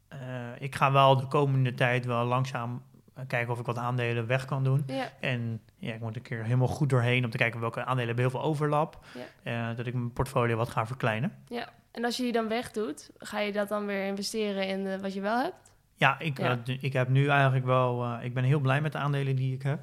eh, 0.07 0.17
ik 0.59 0.75
ga 0.75 0.91
wel 0.91 1.17
de 1.17 1.27
komende 1.27 1.73
tijd 1.73 2.05
wel 2.05 2.25
langzaam 2.25 2.81
eh, 3.15 3.23
kijken 3.27 3.53
of 3.53 3.59
ik 3.59 3.65
wat 3.65 3.77
aandelen 3.77 4.27
weg 4.27 4.45
kan 4.45 4.63
doen. 4.63 4.83
Ja. 4.87 5.11
En 5.19 5.61
ja, 5.77 5.93
ik 5.93 5.99
moet 5.99 6.15
een 6.15 6.21
keer 6.21 6.43
helemaal 6.43 6.67
goed 6.67 6.89
doorheen 6.89 7.23
om 7.25 7.29
te 7.29 7.37
kijken 7.37 7.59
welke 7.59 7.79
aandelen 7.85 8.05
hebben 8.05 8.23
heel 8.25 8.39
veel 8.39 8.49
overlap. 8.49 9.05
Eh, 9.43 9.67
dat 9.75 9.85
ik 9.87 9.93
mijn 9.93 10.13
portfolio 10.13 10.55
wat 10.57 10.69
ga 10.69 10.85
verkleinen. 10.85 11.31
ja. 11.47 11.69
En 11.95 12.05
als 12.05 12.17
je 12.17 12.23
die 12.23 12.31
dan 12.31 12.47
wegdoet, 12.47 13.09
ga 13.17 13.39
je 13.39 13.51
dat 13.51 13.67
dan 13.69 13.85
weer 13.85 14.05
investeren 14.05 14.67
in 14.67 14.87
eh, 14.87 14.99
wat 14.99 15.13
je 15.13 15.21
wel 15.21 15.37
hebt? 15.37 15.73
Ja, 15.95 16.19
ik, 16.19 16.37
Ja. 16.39 16.59
eh, 16.65 16.77
ik 16.83 16.93
heb 16.93 17.09
nu 17.09 17.27
eigenlijk 17.27 17.65
wel... 17.65 18.03
eh, 18.03 18.23
ik 18.25 18.33
ben 18.33 18.43
heel 18.43 18.59
blij 18.59 18.81
met 18.81 18.91
de 18.91 18.97
aandelen 18.97 19.35
die 19.35 19.53
ik 19.53 19.61
heb. 19.63 19.79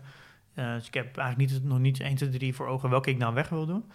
Dus 0.54 0.86
ik 0.86 0.94
heb 0.94 1.16
eigenlijk 1.16 1.50
niet, 1.52 1.64
nog 1.64 1.78
niet 1.78 2.00
1, 2.00 2.14
2, 2.14 2.28
3 2.28 2.54
voor 2.54 2.66
ogen 2.66 2.90
welke 2.90 3.10
ik 3.10 3.18
nou 3.18 3.34
weg 3.34 3.48
wil 3.48 3.66
doen. 3.66 3.90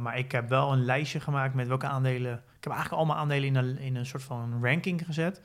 Maar 0.00 0.18
ik 0.18 0.32
heb 0.32 0.48
wel 0.48 0.72
een 0.72 0.84
lijstje 0.84 1.20
gemaakt 1.20 1.54
met 1.54 1.68
welke 1.68 1.86
aandelen... 1.86 2.32
Ik 2.32 2.64
heb 2.64 2.72
eigenlijk 2.72 2.92
allemaal 3.02 3.16
aandelen 3.22 3.44
in 3.48 3.54
een, 3.54 3.78
in 3.78 3.96
een 3.96 4.06
soort 4.06 4.22
van 4.22 4.58
ranking 4.62 5.04
gezet. 5.06 5.40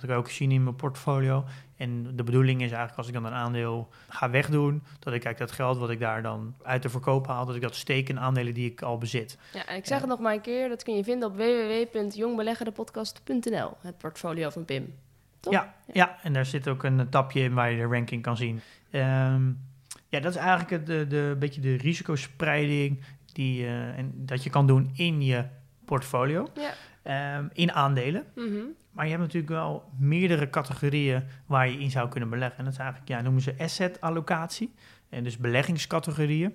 Dat 0.00 0.10
ik 0.10 0.16
ook 0.16 0.30
zien 0.30 0.50
in 0.50 0.62
mijn 0.62 0.76
portfolio. 0.76 1.44
En 1.76 2.16
de 2.16 2.24
bedoeling 2.24 2.60
is 2.60 2.66
eigenlijk 2.68 2.98
als 2.98 3.06
ik 3.06 3.12
dan 3.14 3.24
een 3.24 3.32
aandeel 3.32 3.88
ga 4.08 4.30
wegdoen... 4.30 4.82
dat 4.98 5.14
ik 5.14 5.20
kijk 5.20 5.38
dat 5.38 5.52
geld 5.52 5.78
wat 5.78 5.90
ik 5.90 6.00
daar 6.00 6.22
dan 6.22 6.54
uit 6.62 6.82
de 6.82 6.88
verkoop 6.88 7.26
haal... 7.26 7.46
dat 7.46 7.54
ik 7.54 7.62
dat 7.62 7.74
steek 7.74 8.08
in 8.08 8.20
aandelen 8.20 8.54
die 8.54 8.70
ik 8.70 8.82
al 8.82 8.98
bezit. 8.98 9.38
Ja, 9.52 9.66
en 9.66 9.76
ik 9.76 9.86
zeg 9.86 10.00
het 10.00 10.08
nog 10.08 10.18
maar 10.18 10.34
een 10.34 10.40
keer, 10.40 10.68
dat 10.68 10.82
kun 10.82 10.96
je 10.96 11.04
vinden 11.04 11.28
op 11.28 11.36
www.jongbeleggerdepodcast.nl, 11.36 13.72
het 13.80 13.98
portfolio 13.98 14.50
van 14.50 14.64
Pim. 14.64 14.94
Toch? 15.40 15.52
Ja, 15.52 15.74
ja, 15.92 16.16
en 16.22 16.32
daar 16.32 16.46
zit 16.46 16.68
ook 16.68 16.82
een 16.82 17.08
tapje 17.08 17.40
in 17.40 17.54
waar 17.54 17.70
je 17.70 17.76
de 17.76 17.86
ranking 17.86 18.22
kan 18.22 18.36
zien. 18.36 18.60
Ehm, 18.90 19.46
ja, 20.08 20.20
dat 20.20 20.34
is 20.34 20.40
eigenlijk 20.40 20.70
het, 20.70 20.86
de, 20.86 21.06
de, 21.06 21.36
beetje 21.38 21.60
de 21.60 21.76
risicospreiding 21.76 23.00
die, 23.32 23.64
eh, 23.66 23.98
en 23.98 24.12
dat 24.14 24.42
je 24.44 24.50
kan 24.50 24.66
doen 24.66 24.90
in 24.94 25.22
je 25.22 25.44
portfolio, 25.84 26.48
Ja. 26.54 26.72
ehm, 27.02 27.46
in 27.52 27.72
aandelen. 27.72 28.24
Mhm. 28.34 28.58
Maar 28.94 29.04
je 29.04 29.10
hebt 29.10 29.22
natuurlijk 29.22 29.52
wel 29.52 29.90
meerdere 29.98 30.50
categorieën 30.50 31.24
waar 31.46 31.68
je 31.68 31.78
in 31.78 31.90
zou 31.90 32.08
kunnen 32.08 32.28
beleggen. 32.30 32.58
En 32.58 32.64
dat 32.64 32.72
is 32.72 32.78
eigenlijk, 32.78 33.08
ja, 33.08 33.20
noemen 33.20 33.42
ze 33.42 33.54
asset 33.58 34.00
allocatie. 34.00 34.74
En 35.08 35.24
dus 35.24 35.36
beleggingscategorieën. 35.38 36.54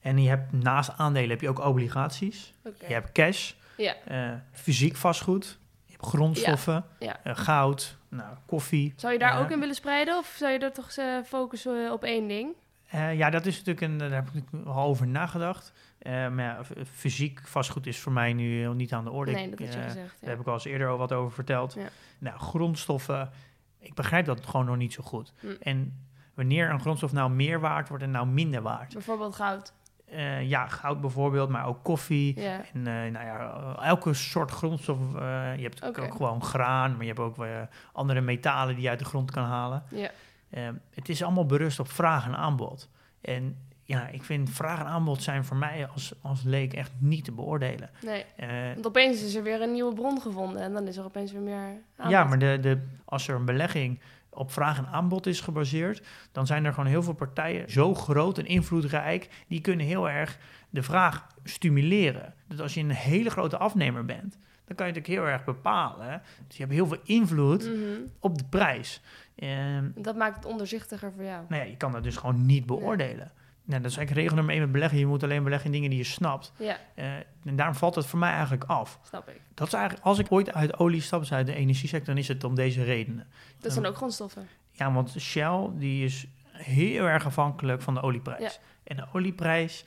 En 0.00 0.22
je 0.22 0.28
hebt 0.28 0.52
naast 0.52 0.90
aandelen 0.96 1.30
heb 1.30 1.40
je 1.40 1.48
ook 1.48 1.60
obligaties. 1.64 2.52
Je 2.86 2.92
hebt 2.94 3.12
cash, 3.12 3.52
Ja. 3.76 3.94
eh, 4.04 4.30
fysiek 4.52 4.96
vastgoed, 4.96 5.58
je 5.86 5.92
hebt 5.92 6.06
grondstoffen, 6.06 6.84
Ja. 6.98 7.20
eh, 7.22 7.36
goud, 7.36 7.96
nou, 8.08 8.34
koffie. 8.46 8.92
Zou 8.96 9.12
je 9.12 9.18
daar 9.18 9.40
ook 9.40 9.50
in 9.50 9.60
willen 9.60 9.74
spreiden 9.74 10.18
of 10.18 10.34
zou 10.38 10.52
je 10.52 10.58
er 10.58 10.72
toch 10.72 10.90
eh, 10.90 11.16
focussen 11.24 11.92
op 11.92 12.04
één 12.04 12.28
ding? 12.28 12.54
Eh, 12.88 13.16
ja, 13.16 13.30
dat 13.30 13.46
is 13.46 13.56
natuurlijk 13.64 13.80
een, 13.80 13.98
daar 13.98 14.10
heb 14.10 14.28
ik 14.34 14.44
al 14.66 14.84
over 14.86 15.06
nagedacht. 15.06 15.72
Eh, 16.02 16.12
maar 16.12 16.44
ja, 16.44 16.62
f- 16.64 16.72
fysiek 16.94 17.40
vastgoed 17.44 17.86
is 17.86 17.98
voor 18.00 18.12
mij 18.12 18.32
nu 18.32 18.74
niet 18.74 18.92
aan 18.92 19.04
de 19.04 19.10
orde. 19.10 19.32
Nee, 19.32 19.50
dat 19.50 19.58
je 19.58 19.64
eh, 19.66 19.72
gezegd. 19.72 19.94
Daar 19.96 20.04
Ja. 20.20 20.28
heb 20.28 20.40
ik 20.40 20.46
al 20.46 20.52
eens 20.52 20.64
eerder 20.64 20.88
al 20.88 20.98
wat 20.98 21.12
over 21.12 21.32
verteld. 21.32 21.74
Ja. 21.74 21.88
Nou, 22.18 22.38
grondstoffen, 22.38 23.30
ik 23.78 23.94
begrijp 23.94 24.24
dat 24.26 24.46
gewoon 24.46 24.66
nog 24.66 24.76
niet 24.76 24.92
zo 24.92 25.02
goed. 25.02 25.32
Hm. 25.40 25.46
En 25.60 26.06
wanneer 26.34 26.70
een 26.70 26.80
grondstof 26.80 27.12
nou 27.12 27.30
meer 27.30 27.60
waard 27.60 27.88
wordt 27.88 28.04
en 28.04 28.10
nou 28.10 28.26
minder 28.26 28.62
waard. 28.62 28.92
Bijvoorbeeld 28.92 29.34
goud. 29.36 29.72
Eh, 30.04 30.48
ja, 30.48 30.66
goud 30.66 31.00
bijvoorbeeld, 31.00 31.48
maar 31.48 31.66
ook 31.66 31.82
koffie. 31.84 32.40
Ja. 32.40 32.60
En 32.72 32.86
eh, 32.86 32.92
nou 33.12 33.12
ja, 33.26 33.74
elke 33.82 34.14
soort 34.14 34.50
grondstof. 34.50 34.98
eh, 35.14 35.56
je 35.56 35.62
hebt 35.62 35.84
ook 35.84 36.14
gewoon 36.16 36.42
graan, 36.42 36.90
maar 36.92 37.00
je 37.00 37.06
hebt 37.06 37.18
ook 37.18 37.36
weer 37.36 37.68
andere 37.92 38.20
metalen 38.20 38.74
die 38.74 38.84
je 38.84 38.90
uit 38.90 38.98
de 38.98 39.04
grond 39.04 39.30
kan 39.30 39.44
halen. 39.44 39.82
Ja. 39.90 40.10
Eh, 40.50 40.68
het 40.94 41.08
is 41.08 41.22
allemaal 41.22 41.46
berust 41.46 41.80
op 41.80 41.90
vraag 41.90 42.24
en 42.26 42.36
aanbod. 42.36 42.88
En 43.20 43.56
ja, 43.92 44.08
ik 44.08 44.22
vind 44.22 44.50
vraag 44.50 44.78
en 44.78 44.86
aanbod 44.86 45.22
zijn 45.22 45.44
voor 45.44 45.56
mij 45.56 45.86
als, 45.86 46.12
als 46.22 46.42
leek 46.42 46.72
echt 46.72 46.92
niet 46.98 47.24
te 47.24 47.32
beoordelen. 47.32 47.90
Nee. 48.04 48.24
Eh, 48.36 48.48
Want 48.74 48.86
opeens 48.86 49.22
is 49.22 49.34
er 49.34 49.42
weer 49.42 49.62
een 49.62 49.72
nieuwe 49.72 49.94
bron 49.94 50.20
gevonden 50.20 50.62
en 50.62 50.72
dan 50.72 50.86
is 50.86 50.96
er 50.96 51.04
opeens 51.04 51.32
weer 51.32 51.40
meer 51.40 51.56
aanbod. 51.96 52.10
ja, 52.12 52.24
maar 52.24 52.38
de, 52.38 52.58
de, 52.60 52.78
als 53.04 53.28
er 53.28 53.34
een 53.34 53.44
belegging 53.44 54.00
op 54.30 54.52
vraag 54.52 54.78
en 54.78 54.86
aanbod 54.86 55.26
is 55.26 55.40
gebaseerd, 55.40 56.02
dan 56.32 56.46
zijn 56.46 56.64
er 56.64 56.72
gewoon 56.72 56.88
heel 56.88 57.02
veel 57.02 57.12
partijen 57.12 57.70
zo 57.70 57.94
groot 57.94 58.38
en 58.38 58.46
invloedrijk, 58.46 59.28
die 59.48 59.60
kunnen 59.60 59.86
heel 59.86 60.10
erg 60.10 60.38
de 60.70 60.82
vraag 60.82 61.26
stimuleren. 61.44 62.34
Dus 62.48 62.60
als 62.60 62.74
je 62.74 62.80
een 62.80 62.90
hele 62.90 63.30
grote 63.30 63.56
afnemer 63.56 64.04
bent, 64.04 64.38
dan 64.64 64.76
kan 64.76 64.86
je 64.86 64.92
natuurlijk 64.92 65.20
heel 65.24 65.32
erg 65.32 65.44
bepalen. 65.44 66.22
Dus 66.46 66.56
je 66.56 66.62
hebt 66.62 66.74
heel 66.74 66.86
veel 66.86 67.00
invloed 67.04 67.62
Mhm. 67.68 68.00
op 68.20 68.38
de 68.38 68.44
prijs. 68.44 69.00
Ehm, 69.36 69.84
Dat 69.94 70.16
maakt 70.16 70.36
het 70.36 70.44
onderzichtiger 70.44 71.12
voor 71.12 71.24
jou. 71.24 71.44
nou 71.48 71.62
ja, 71.62 71.68
je 71.68 71.76
kan 71.76 71.92
dat 71.92 72.02
dus 72.02 72.16
gewoon 72.16 72.46
niet 72.46 72.66
beoordelen. 72.66 73.32
Nou, 73.64 73.82
dat 73.82 73.90
is 73.90 73.96
eigenlijk 73.96 74.10
regel 74.26 74.34
nummer 74.36 74.54
één 74.54 74.62
met 74.62 74.72
beleggen. 74.72 74.98
Je 74.98 75.06
moet 75.06 75.22
alleen 75.22 75.42
beleggen 75.44 75.66
in 75.66 75.72
dingen 75.72 75.90
die 75.90 75.98
je 75.98 76.04
snapt. 76.04 76.52
Ja, 76.58 76.76
Eh, 76.94 77.04
en 77.44 77.56
daarom 77.56 77.74
valt 77.74 77.94
het 77.94 78.06
voor 78.06 78.18
mij 78.18 78.30
eigenlijk 78.32 78.64
af. 78.64 78.98
snap 79.08 79.28
ik. 79.28 79.40
Dat 79.54 79.66
is 79.66 79.72
eigenlijk, 79.72 80.04
als 80.04 80.18
ik 80.18 80.26
ooit 80.32 80.52
uit 80.52 80.78
olie 80.78 81.00
stap, 81.00 81.24
uit 81.30 81.46
de 81.46 81.54
energiesector, 81.54 82.06
dan 82.14 82.22
is 82.22 82.28
het 82.28 82.44
om 82.44 82.54
deze 82.54 82.84
redenen. 82.84 83.26
Dat 83.60 83.72
zijn 83.72 83.86
ook 83.86 83.96
grondstoffen. 83.96 84.48
Ja, 84.72 84.92
want 84.92 85.14
Shell 85.18 85.68
die 85.74 86.04
is 86.04 86.26
heel 86.52 87.04
erg 87.04 87.26
afhankelijk 87.26 87.82
van 87.82 87.94
de 87.94 88.00
olieprijs. 88.02 88.40
Ja. 88.54 88.60
En 88.84 88.96
de 88.96 89.06
olieprijs, 89.12 89.84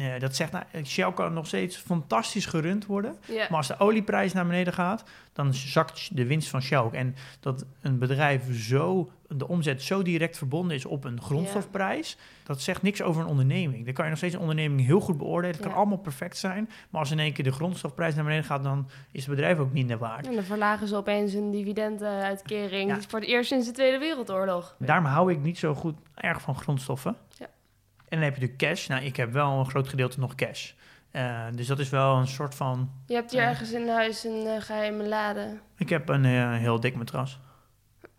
eh, 0.00 0.20
dat 0.20 0.36
zegt, 0.36 0.52
nou, 0.52 0.64
Shell 0.84 1.12
kan 1.12 1.32
nog 1.32 1.46
steeds 1.46 1.76
fantastisch 1.76 2.46
gerund 2.46 2.86
worden. 2.86 3.16
Maar 3.28 3.56
als 3.56 3.66
de 3.66 3.78
olieprijs 3.78 4.32
naar 4.32 4.46
beneden 4.46 4.72
gaat, 4.72 5.04
dan 5.32 5.54
zakt 5.54 6.16
de 6.16 6.26
winst 6.26 6.48
van 6.48 6.62
Shell 6.62 6.78
ook. 6.78 6.94
En 6.94 7.14
dat 7.40 7.64
een 7.80 7.98
bedrijf 7.98 8.42
zo, 8.56 9.10
de 9.28 9.48
omzet 9.48 9.82
zo 9.82 10.02
direct 10.02 10.36
verbonden 10.38 10.76
is 10.76 10.84
op 10.84 11.04
een 11.04 11.22
grondstofprijs, 11.22 12.16
dat 12.44 12.60
zegt 12.62 12.82
niks 12.82 13.02
over 13.02 13.22
een 13.22 13.28
onderneming. 13.28 13.84
Dan 13.84 13.94
kan 13.94 14.04
je 14.04 14.10
nog 14.10 14.18
steeds 14.18 14.34
een 14.34 14.40
onderneming 14.40 14.86
heel 14.86 15.00
goed 15.00 15.18
beoordelen. 15.18 15.56
Het 15.56 15.64
kan 15.66 15.74
allemaal 15.74 15.98
perfect 15.98 16.36
zijn. 16.36 16.70
Maar 16.90 17.00
als 17.00 17.10
in 17.10 17.18
één 17.18 17.32
keer 17.32 17.44
de 17.44 17.52
grondstofprijs 17.52 18.14
naar 18.14 18.24
beneden 18.24 18.44
gaat, 18.44 18.62
dan 18.62 18.88
is 19.12 19.20
het 19.26 19.34
bedrijf 19.34 19.58
ook 19.58 19.72
minder 19.72 19.98
waard. 19.98 20.26
En 20.26 20.34
dan 20.34 20.44
verlagen 20.44 20.88
ze 20.88 20.96
opeens 20.96 21.32
een 21.32 21.50
dividendenuitkering 21.50 22.90
Ja. 22.90 23.00
voor 23.08 23.18
het 23.20 23.28
eerst 23.28 23.48
sinds 23.48 23.66
de 23.66 23.72
Tweede 23.72 23.98
Wereldoorlog. 23.98 24.74
Daarom 24.78 25.04
hou 25.04 25.32
ik 25.32 25.40
niet 25.42 25.58
zo 25.58 25.74
goed 25.74 25.94
erg 26.14 26.40
van 26.40 26.54
grondstoffen. 26.56 27.16
Ja. 27.38 27.46
En 28.08 28.16
dan 28.18 28.22
heb 28.22 28.34
je 28.34 28.40
de 28.40 28.56
cash. 28.56 28.86
Nou, 28.86 29.02
ik 29.04 29.16
heb 29.16 29.32
wel 29.32 29.58
een 29.58 29.68
groot 29.70 29.88
gedeelte 29.88 30.20
nog 30.20 30.34
cash. 30.34 30.72
Eh, 31.10 31.46
dus 31.54 31.66
dat 31.66 31.78
is 31.78 31.88
wel 31.88 32.16
een 32.16 32.26
soort 32.26 32.54
van... 32.54 32.90
Je 33.06 33.14
hebt 33.14 33.30
hier 33.30 33.40
Ja. 33.40 33.48
ergens 33.48 33.72
in 33.72 33.88
huis 33.88 34.24
een 34.24 34.46
eh, 34.46 34.60
geheime 34.60 35.04
lade. 35.08 35.58
Ik 35.76 35.88
heb 35.88 36.08
een 36.08 36.24
eh, 36.24 36.54
heel 36.56 36.80
dik 36.80 36.94
matras. 36.96 37.38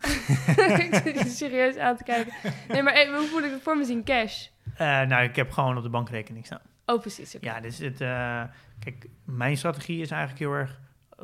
ik 0.78 1.00
zit 1.04 1.18
je 1.18 1.28
serieus 1.28 1.76
aan 1.76 1.96
te 1.96 2.04
kijken. 2.04 2.32
Nee, 2.68 2.82
maar 2.82 3.06
hoe 3.06 3.28
moet 3.32 3.44
ik 3.44 3.50
het 3.50 3.62
voor 3.62 3.76
me 3.76 3.84
zien? 3.84 4.04
Cash. 4.04 4.46
Eh, 4.76 5.00
nou, 5.02 5.22
ik 5.22 5.36
heb 5.36 5.50
gewoon 5.50 5.76
op 5.76 5.82
de 5.82 5.88
bankrekening 5.88 6.46
staan. 6.46 6.60
Oh, 6.86 7.00
precies. 7.00 7.36
Ja, 7.40 7.60
dus 7.60 7.78
het, 7.78 8.00
eh, 8.00 8.42
kijk, 8.78 9.06
mijn 9.24 9.56
strategie 9.56 10.00
is 10.00 10.10
eigenlijk 10.10 10.40
heel 10.40 10.52
erg 10.52 10.78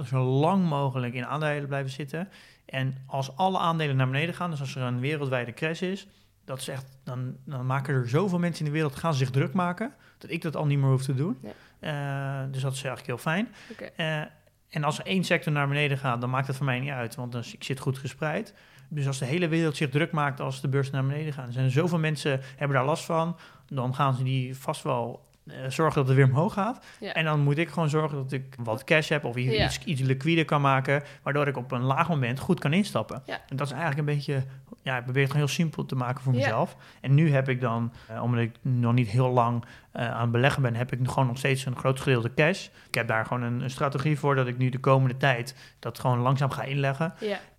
zo 0.06 0.22
lang 0.24 0.68
mogelijk 0.68 1.14
in 1.14 1.26
aandelen 1.26 1.66
blijven 1.66 1.90
zitten. 1.90 2.28
En 2.66 3.04
als 3.06 3.36
alle 3.36 3.58
aandelen 3.58 3.96
naar 3.96 4.06
beneden 4.10 4.34
gaan, 4.34 4.50
dus 4.50 4.60
als 4.60 4.74
er 4.76 4.82
een 4.82 5.00
wereldwijde 5.00 5.52
crash 5.52 5.82
is, 5.82 6.08
dat 6.46 6.58
is 6.58 6.68
echt, 6.68 6.98
dan, 7.04 7.36
dan 7.44 7.66
maken 7.66 7.94
er 7.94 8.08
zoveel 8.08 8.38
mensen 8.38 8.64
in 8.64 8.72
de 8.72 8.76
wereld, 8.76 8.96
gaan 8.96 9.14
zich 9.14 9.30
druk 9.30 9.52
maken, 9.52 9.92
dat 10.18 10.30
ik 10.30 10.42
dat 10.42 10.56
al 10.56 10.66
niet 10.66 10.78
meer 10.78 10.90
hoef 10.90 11.02
te 11.02 11.14
doen. 11.14 11.38
Ja. 11.42 11.50
Eh, 11.78 12.52
dus 12.52 12.62
dat 12.62 12.72
is 12.72 12.82
eigenlijk 12.84 13.06
heel 13.06 13.32
fijn. 13.32 13.48
Eh, 13.96 14.20
en 14.68 14.84
als 14.84 14.98
er 14.98 15.06
één 15.06 15.24
sector 15.24 15.52
naar 15.52 15.68
beneden 15.68 15.98
gaat, 15.98 16.20
dan 16.20 16.30
maakt 16.30 16.46
het 16.46 16.56
voor 16.56 16.66
mij 16.66 16.80
niet 16.80 16.90
uit, 16.90 17.14
want 17.14 17.32
dan, 17.32 17.42
ik 17.52 17.64
zit 17.64 17.78
goed 17.78 17.98
gespreid. 17.98 18.54
Dus 18.88 19.06
als 19.06 19.18
de 19.18 19.24
hele 19.24 19.48
wereld 19.48 19.76
zich 19.76 19.90
druk 19.90 20.12
maakt 20.12 20.40
als 20.40 20.60
de 20.60 20.68
beurs 20.68 20.90
naar 20.90 21.06
beneden 21.06 21.32
gaat, 21.32 21.46
er 21.46 21.52
zijn 21.52 21.70
zoveel 21.70 21.98
mensen 21.98 22.40
hebben 22.56 22.76
daar 22.76 22.86
last 22.86 23.04
van, 23.04 23.36
dan 23.66 23.94
gaan 23.94 24.14
ze 24.14 24.22
die 24.22 24.56
vast 24.56 24.82
wel 24.82 25.25
zorgen 25.68 25.94
dat 25.98 26.06
het 26.06 26.16
weer 26.16 26.24
omhoog 26.26 26.52
gaat. 26.52 26.84
Ja. 27.00 27.12
En 27.12 27.24
dan 27.24 27.40
moet 27.40 27.58
ik 27.58 27.68
gewoon 27.68 27.88
zorgen 27.88 28.16
dat 28.16 28.32
ik 28.32 28.54
wat 28.58 28.84
cash 28.84 29.08
heb 29.08 29.24
of 29.24 29.36
i- 29.36 29.50
Ja. 29.52 29.64
iets, 29.64 29.78
iets 29.84 30.00
liquide 30.00 30.44
kan 30.44 30.60
maken, 30.60 31.02
waardoor 31.22 31.46
ik 31.46 31.56
op 31.56 31.72
een 31.72 31.82
laag 31.82 32.08
moment 32.08 32.38
goed 32.38 32.60
kan 32.60 32.72
instappen. 32.72 33.22
Ja. 33.26 33.40
En 33.48 33.56
dat 33.56 33.66
is 33.66 33.72
eigenlijk 33.72 34.08
een 34.08 34.14
beetje, 34.16 34.42
ja, 34.82 34.96
ik 34.96 35.02
probeer 35.04 35.22
het 35.22 35.30
gewoon 35.30 35.46
heel 35.46 35.56
simpel 35.56 35.86
te 35.86 35.94
maken 35.96 36.22
voor 36.22 36.32
mezelf. 36.32 36.76
En 37.00 37.14
nu 37.14 37.32
heb 37.32 37.48
ik 37.48 37.60
dan, 37.60 37.92
eh, 38.08 38.22
omdat 38.22 38.40
ik 38.40 38.54
nog 38.62 38.92
niet 38.92 39.08
heel 39.08 39.30
lang 39.30 39.64
eh, 39.92 40.10
aan 40.10 40.20
het 40.22 40.30
beleggen 40.32 40.62
ben, 40.62 40.74
heb 40.74 40.92
ik 40.92 41.08
gewoon 41.08 41.26
nog 41.26 41.38
steeds 41.38 41.64
een 41.64 41.76
groot 41.76 42.00
gedeelte 42.00 42.34
cash. 42.34 42.66
Ik 42.88 42.94
heb 42.94 43.08
daar 43.08 43.26
gewoon 43.26 43.42
een, 43.42 43.60
een 43.60 43.70
strategie 43.70 44.18
voor 44.18 44.34
dat 44.34 44.46
ik 44.46 44.58
nu 44.58 44.68
de 44.68 44.78
komende 44.78 45.16
tijd 45.16 45.54
dat 45.78 45.98
gewoon 45.98 46.18
langzaam 46.18 46.50
ga 46.50 46.62
inleggen. 46.62 47.14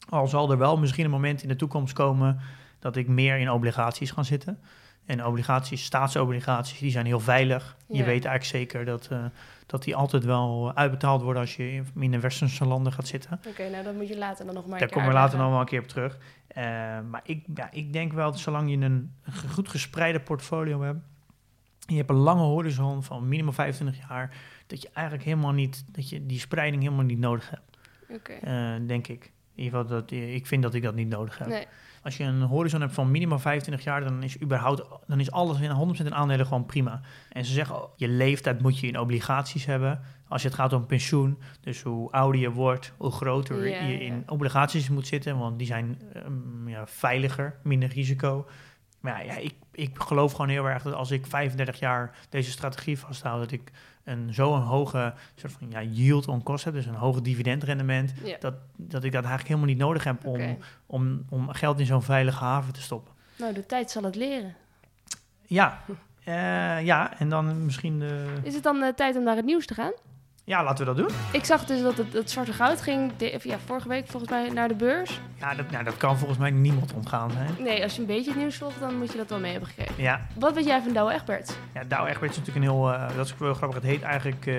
Al 0.09 0.27
zal 0.27 0.51
er 0.51 0.57
wel 0.57 0.77
misschien 0.77 1.05
een 1.05 1.11
moment 1.11 1.41
in 1.41 1.47
de 1.47 1.55
toekomst 1.55 1.93
komen 1.93 2.39
dat 2.79 2.95
ik 2.95 3.07
meer 3.07 3.37
in 3.37 3.51
obligaties 3.51 4.11
ga 4.11 4.23
zitten. 4.23 4.59
En 5.07 5.25
obligaties, 5.25 5.83
staatsobligaties, 5.83 6.79
die 6.79 6.91
zijn 6.91 7.05
heel 7.05 7.19
veilig. 7.19 7.75
Je 7.87 8.03
weet 8.03 8.25
eigenlijk 8.25 8.43
zeker 8.43 8.85
dat, 8.85 9.07
eh, 9.11 9.25
dat 9.65 9.83
die 9.83 9.95
altijd 9.95 10.23
wel 10.25 10.71
uitbetaald 10.75 11.21
worden 11.21 11.41
als 11.41 11.55
je 11.55 11.83
in- 11.99 12.11
de 12.11 12.19
westerse 12.19 12.65
landen 12.65 12.93
gaat 12.93 13.07
zitten. 13.07 13.39
Oké, 13.47 13.69
nou 13.69 13.83
dat 13.83 13.93
moet 13.95 14.07
je 14.07 14.17
later 14.17 14.45
dan 14.45 14.53
nog 14.55 14.67
maar 14.67 14.79
Daar 14.79 14.89
komen 14.89 15.07
we 15.09 15.13
later 15.13 15.37
nog 15.39 15.49
wel 15.49 15.59
een 15.59 15.65
keer 15.65 15.79
op 15.81 15.87
terug. 15.87 16.17
Eh, 16.47 16.63
maar 17.09 17.21
ik, 17.23 17.45
ja, 17.55 17.71
ik 17.71 17.93
denk 17.93 18.13
wel 18.13 18.31
dat 18.31 18.39
zolang 18.39 18.69
je 18.69 18.77
een 18.77 19.13
goed 19.49 19.69
gespreide 19.69 20.19
portfolio 20.19 20.81
hebt, 20.81 20.99
je 21.85 21.95
hebt 21.95 22.09
een 22.09 22.15
lange 22.15 22.41
horizon 22.43 23.03
van 23.03 23.27
minimaal 23.27 23.53
25 23.53 24.07
jaar, 24.09 24.35
dat 24.67 24.81
je 24.81 24.89
eigenlijk 24.93 25.25
helemaal 25.25 25.51
niet, 25.51 25.83
dat 25.91 26.09
je 26.09 26.25
die 26.25 26.39
spreiding 26.39 26.83
helemaal 26.83 27.05
niet 27.05 27.19
nodig 27.19 27.49
hebt. 27.49 27.77
Oké. 28.09 28.31
Eh, 28.33 28.87
denk 28.87 29.07
ik. 29.07 29.31
In 29.55 29.63
ieder 29.63 29.79
geval, 29.79 29.97
dat, 29.99 30.11
ik 30.11 30.47
vind 30.47 30.63
dat 30.63 30.73
ik 30.73 30.83
dat 30.83 30.95
niet 30.95 31.07
nodig 31.09 31.37
heb. 31.37 31.47
Nee. 31.47 31.65
Als 32.07 32.17
je 32.17 32.23
een 32.23 32.41
horizon 32.41 32.81
hebt 32.81 32.93
van 32.93 33.11
minimaal 33.11 33.39
25 33.39 33.85
jaar, 33.85 34.03
dan 34.03 34.23
is 34.23 34.41
überhaupt 34.41 34.83
dan 35.07 35.19
is 35.19 35.31
alles 35.31 35.59
in 35.59 35.95
100% 36.01 36.05
in 36.05 36.13
aandelen 36.13 36.45
gewoon 36.45 36.65
prima. 36.65 37.01
En 37.31 37.45
ze 37.45 37.53
zeggen, 37.53 37.75
oh, 37.75 37.89
je 37.95 38.07
leeftijd 38.07 38.61
moet 38.61 38.79
je 38.79 38.87
in 38.87 38.99
obligaties 38.99 39.65
hebben. 39.65 40.01
Als 40.27 40.41
je 40.41 40.47
het 40.47 40.57
gaat 40.57 40.73
om 40.73 40.85
pensioen, 40.85 41.37
dus 41.61 41.81
hoe 41.81 42.11
ouder 42.11 42.41
je 42.41 42.51
wordt, 42.51 42.93
hoe 42.97 43.11
groter 43.11 43.67
Ja, 43.67 43.81
je 43.81 43.93
ja. 43.93 43.99
in 43.99 44.23
obligaties 44.25 44.89
moet 44.89 45.07
zitten, 45.07 45.37
want 45.37 45.57
die 45.57 45.67
zijn 45.67 46.01
ehm, 46.13 46.67
ja, 46.67 46.87
veiliger, 46.87 47.59
minder 47.63 47.89
risico. 47.89 48.47
Maar 48.99 49.25
ja, 49.25 49.33
ja, 49.33 49.39
ik, 49.39 49.53
ik 49.71 49.99
geloof 49.99 50.31
gewoon 50.31 50.49
heel 50.49 50.65
erg 50.69 50.83
dat 50.83 50.93
als 50.93 51.11
ik 51.11 51.27
35 51.27 51.79
jaar 51.79 52.15
deze 52.29 52.51
strategie 52.51 52.99
vasthoud, 52.99 53.39
dat 53.39 53.51
ik 53.51 53.71
een 54.03 54.33
zo'n 54.33 54.61
hoge 54.61 55.13
soort 55.35 55.53
van 55.53 55.71
ja, 55.71 55.81
yield 55.81 56.27
on 56.27 56.43
cost 56.43 56.63
heb, 56.65 56.73
dus 56.73 56.85
een 56.85 56.93
hoge 56.93 57.21
dividendrendement, 57.21 58.13
Ja. 58.23 58.37
dat, 58.39 58.53
dat 58.75 59.03
ik 59.03 59.11
dat 59.11 59.23
eigenlijk 59.23 59.47
helemaal 59.47 59.69
niet 59.69 59.77
nodig 59.77 60.03
heb 60.03 60.25
om, 60.25 60.57
om, 60.85 61.25
om 61.29 61.49
geld 61.51 61.79
in 61.79 61.85
zo'n 61.85 62.01
veilige 62.03 62.43
haven 62.43 62.73
te 62.73 62.81
stoppen. 62.81 63.13
Nou, 63.37 63.53
de 63.53 63.65
tijd 63.65 63.91
zal 63.91 64.03
het 64.03 64.15
leren. 64.15 64.55
Ja, 65.45 65.81
eh, 66.23 66.85
ja 66.85 67.19
en 67.19 67.29
dan 67.29 67.65
misschien 67.65 67.99
de... 67.99 68.25
Is 68.43 68.53
het 68.53 68.63
dan 68.63 68.81
eh, 68.83 68.93
tijd 68.93 69.15
om 69.15 69.23
naar 69.23 69.35
het 69.35 69.45
nieuws 69.45 69.65
te 69.65 69.73
gaan? 69.73 69.91
Ja, 70.47 70.63
laten 70.63 70.85
we 70.85 70.93
dat 70.93 71.07
doen. 71.07 71.17
Ik 71.31 71.45
zag 71.45 71.65
dus 71.65 71.81
dat 71.81 71.97
het, 71.97 72.13
het 72.13 72.31
zwarte 72.31 72.53
goud 72.53 72.81
ging 72.81 73.11
de- 73.17 73.39
ja, 73.43 73.57
vorige 73.65 73.87
week 73.87 74.07
volgens 74.07 74.31
mij 74.31 74.49
naar 74.49 74.67
de 74.67 74.73
beurs. 74.73 75.19
Ja, 75.39 75.53
dat, 75.55 75.71
nou, 75.71 75.83
dat 75.83 75.97
kan 75.97 76.17
volgens 76.17 76.39
mij 76.39 76.51
niemand 76.51 76.93
ontgaan 76.93 77.31
zijn. 77.31 77.49
Nee, 77.59 77.83
als 77.83 77.93
je 77.95 78.01
een 78.01 78.07
beetje 78.07 78.29
het 78.31 78.39
nieuws 78.39 78.57
volgt, 78.57 78.79
dan 78.79 78.97
moet 78.97 79.11
je 79.11 79.17
dat 79.17 79.29
wel 79.29 79.39
mee 79.39 79.51
hebben 79.51 79.69
gekregen. 79.69 79.93
Ja, 80.03 80.27
Wat 80.33 80.53
weet 80.53 80.65
jij 80.65 80.81
van 80.81 80.93
Douwe 80.93 81.13
Egberts? 81.13 81.53
ja 81.73 81.83
Douwe 81.87 82.09
Egberts 82.09 82.37
is 82.37 82.45
natuurlijk 82.45 82.65
een 82.65 82.71
heel... 82.71 82.93
eh, 82.93 83.15
dat 83.15 83.25
is 83.25 83.37
wel 83.37 83.53
grappig. 83.53 83.75
Het 83.81 83.87
heet 83.87 84.01
eigenlijk 84.01 84.45
eh, 84.45 84.55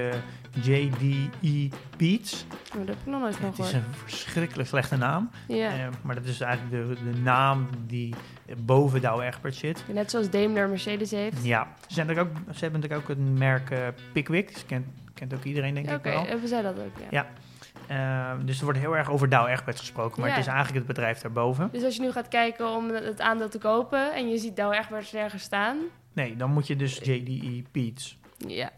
JDE 0.63 1.69
Beats. 1.97 2.45
Oh, 2.73 2.79
dat 2.79 2.89
heb 2.89 2.97
ik 3.05 3.07
nog 3.07 3.21
nooit 3.21 3.37
van 3.37 3.49
Het 3.49 3.59
is 3.59 3.73
een 3.73 3.85
verschrikkelijk 4.05 4.69
slechte 4.69 4.97
naam. 4.97 5.31
Ja. 5.47 5.69
Eh, 5.71 5.87
maar 6.03 6.15
dat 6.15 6.25
is 6.25 6.41
eigenlijk 6.41 6.89
de, 6.89 7.11
de 7.13 7.19
naam 7.19 7.69
die 7.87 8.15
boven 8.59 9.01
Douwe 9.01 9.25
Egberts 9.25 9.59
zit. 9.59 9.85
Net 9.93 10.11
zoals 10.11 10.31
Daimler 10.31 10.69
Mercedes 10.69 11.11
heeft. 11.11 11.45
Ja, 11.45 11.67
ze, 11.87 11.95
zijn 11.95 12.19
ook, 12.19 12.29
ze 12.53 12.61
hebben 12.61 12.81
natuurlijk 12.81 13.11
ook 13.11 13.17
het 13.17 13.39
merk 13.39 13.73
Pickwick. 14.13 14.53
Dat 14.55 14.67
kent, 14.67 14.87
kent 15.19 15.35
ook 15.35 15.45
iedereen, 15.45 15.75
denk 15.75 15.87
Oké, 15.87 16.09
ik 16.09 16.15
wel. 16.15 16.27
hebben 16.27 16.49
zij 16.49 16.63
dat 16.63 16.79
ook, 16.79 16.99
ja. 16.99 17.07
Ja. 17.11 17.27
Eh, 17.87 18.39
dus 18.45 18.59
er 18.59 18.65
wordt 18.65 18.79
heel 18.79 18.97
erg 18.97 19.11
over 19.11 19.29
Douwe 19.29 19.51
Egberts 19.51 19.81
gesproken. 19.81 20.21
Maar 20.21 20.29
Ja. 20.29 20.35
het 20.35 20.45
is 20.45 20.51
eigenlijk 20.51 20.79
het 20.87 20.97
bedrijf 20.97 21.21
daarboven. 21.21 21.69
Dus 21.73 21.85
als 21.85 21.95
je 21.97 22.01
nu 22.01 22.13
gaat 22.13 22.29
kijken 22.29 22.69
om 22.69 22.89
het 22.91 23.21
aandeel 23.21 23.49
te 23.49 23.59
kopen 23.59 24.15
en 24.15 24.29
je 24.29 24.39
ziet 24.39 24.57
Douwe 24.57 24.77
Egberts 24.77 25.13
nergens 25.13 25.43
staan. 25.43 25.77
Nee, 26.13 26.37
dan 26.37 26.51
moet 26.51 26.67
je 26.67 26.77
dus 26.77 26.99
JDE 26.99 27.63
Beats. 27.73 28.19
Ja. 28.37 28.71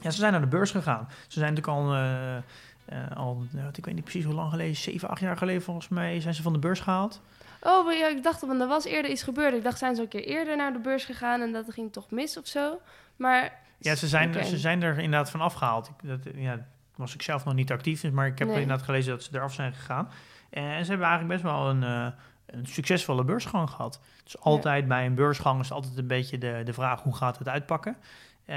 Ja, 0.00 0.10
ze 0.10 0.18
zijn 0.18 0.32
naar 0.32 0.40
de 0.40 0.46
beurs 0.46 0.70
gegaan. 0.70 1.08
Ze 1.28 1.38
zijn 1.38 1.54
natuurlijk 1.54 1.78
al, 1.86 1.92
eh, 1.94 2.36
eh, 2.36 3.16
al 3.16 3.42
nou, 3.50 3.68
ik 3.76 3.84
weet 3.84 3.94
niet 3.94 4.04
precies 4.04 4.24
hoe 4.24 4.34
lang 4.34 4.50
geleden, 4.50 4.76
7, 4.76 5.08
8 5.08 5.20
jaar 5.20 5.36
geleden 5.36 5.62
volgens 5.62 5.88
mij, 5.88 6.20
zijn 6.20 6.34
ze 6.34 6.42
van 6.42 6.52
de 6.52 6.58
beurs 6.58 6.80
gehaald. 6.80 7.20
Oh, 7.60 7.84
maar 7.84 7.94
ja, 7.94 8.08
ik 8.08 8.22
dacht, 8.22 8.40
want 8.40 8.60
er 8.60 8.66
was 8.66 8.84
eerder 8.84 9.10
iets 9.10 9.22
gebeurd. 9.22 9.54
Ik 9.54 9.62
dacht, 9.62 9.78
zijn 9.78 9.94
ze 9.94 10.02
een 10.02 10.08
keer 10.08 10.24
eerder 10.24 10.56
naar 10.56 10.72
de 10.72 10.78
beurs 10.78 11.04
gegaan 11.04 11.40
en 11.40 11.52
dat 11.52 11.64
ging 11.72 11.92
toch 11.92 12.10
mis 12.10 12.38
of 12.38 12.46
zo? 12.46 12.80
Maar... 13.16 13.60
Ja, 13.84 13.94
ze 13.94 14.08
zijn, 14.08 14.44
ze 14.44 14.58
zijn 14.58 14.82
er 14.82 14.98
inderdaad 14.98 15.30
van 15.30 15.40
afgehaald. 15.40 15.88
Ik, 15.88 16.08
dat, 16.08 16.34
ja, 16.34 16.66
was 16.96 17.14
ik 17.14 17.22
zelf 17.22 17.44
nog 17.44 17.54
niet 17.54 17.70
actief, 17.72 18.00
dus, 18.00 18.10
maar 18.10 18.26
ik 18.26 18.38
heb 18.38 18.48
Nee. 18.48 18.60
inderdaad 18.60 18.84
gelezen 18.84 19.12
dat 19.12 19.22
ze 19.22 19.30
eraf 19.34 19.52
zijn 19.54 19.72
gegaan. 19.72 20.08
En 20.50 20.84
ze 20.84 20.90
hebben 20.90 21.08
eigenlijk 21.08 21.42
best 21.42 21.54
wel 21.54 21.68
een, 21.70 21.82
eh, 21.82 22.06
een 22.46 22.66
succesvolle 22.66 23.24
beursgang 23.24 23.70
gehad. 23.70 24.00
Dus 24.24 24.38
altijd 24.40 24.88
bij 24.88 25.06
een 25.06 25.14
beursgang 25.14 25.60
is 25.60 25.72
altijd 25.72 25.98
een 25.98 26.06
beetje 26.06 26.38
de, 26.38 26.60
de 26.64 26.72
vraag 26.72 27.02
hoe 27.02 27.16
gaat 27.16 27.38
het 27.38 27.48
uitpakken. 27.48 27.96
Eh 28.44 28.56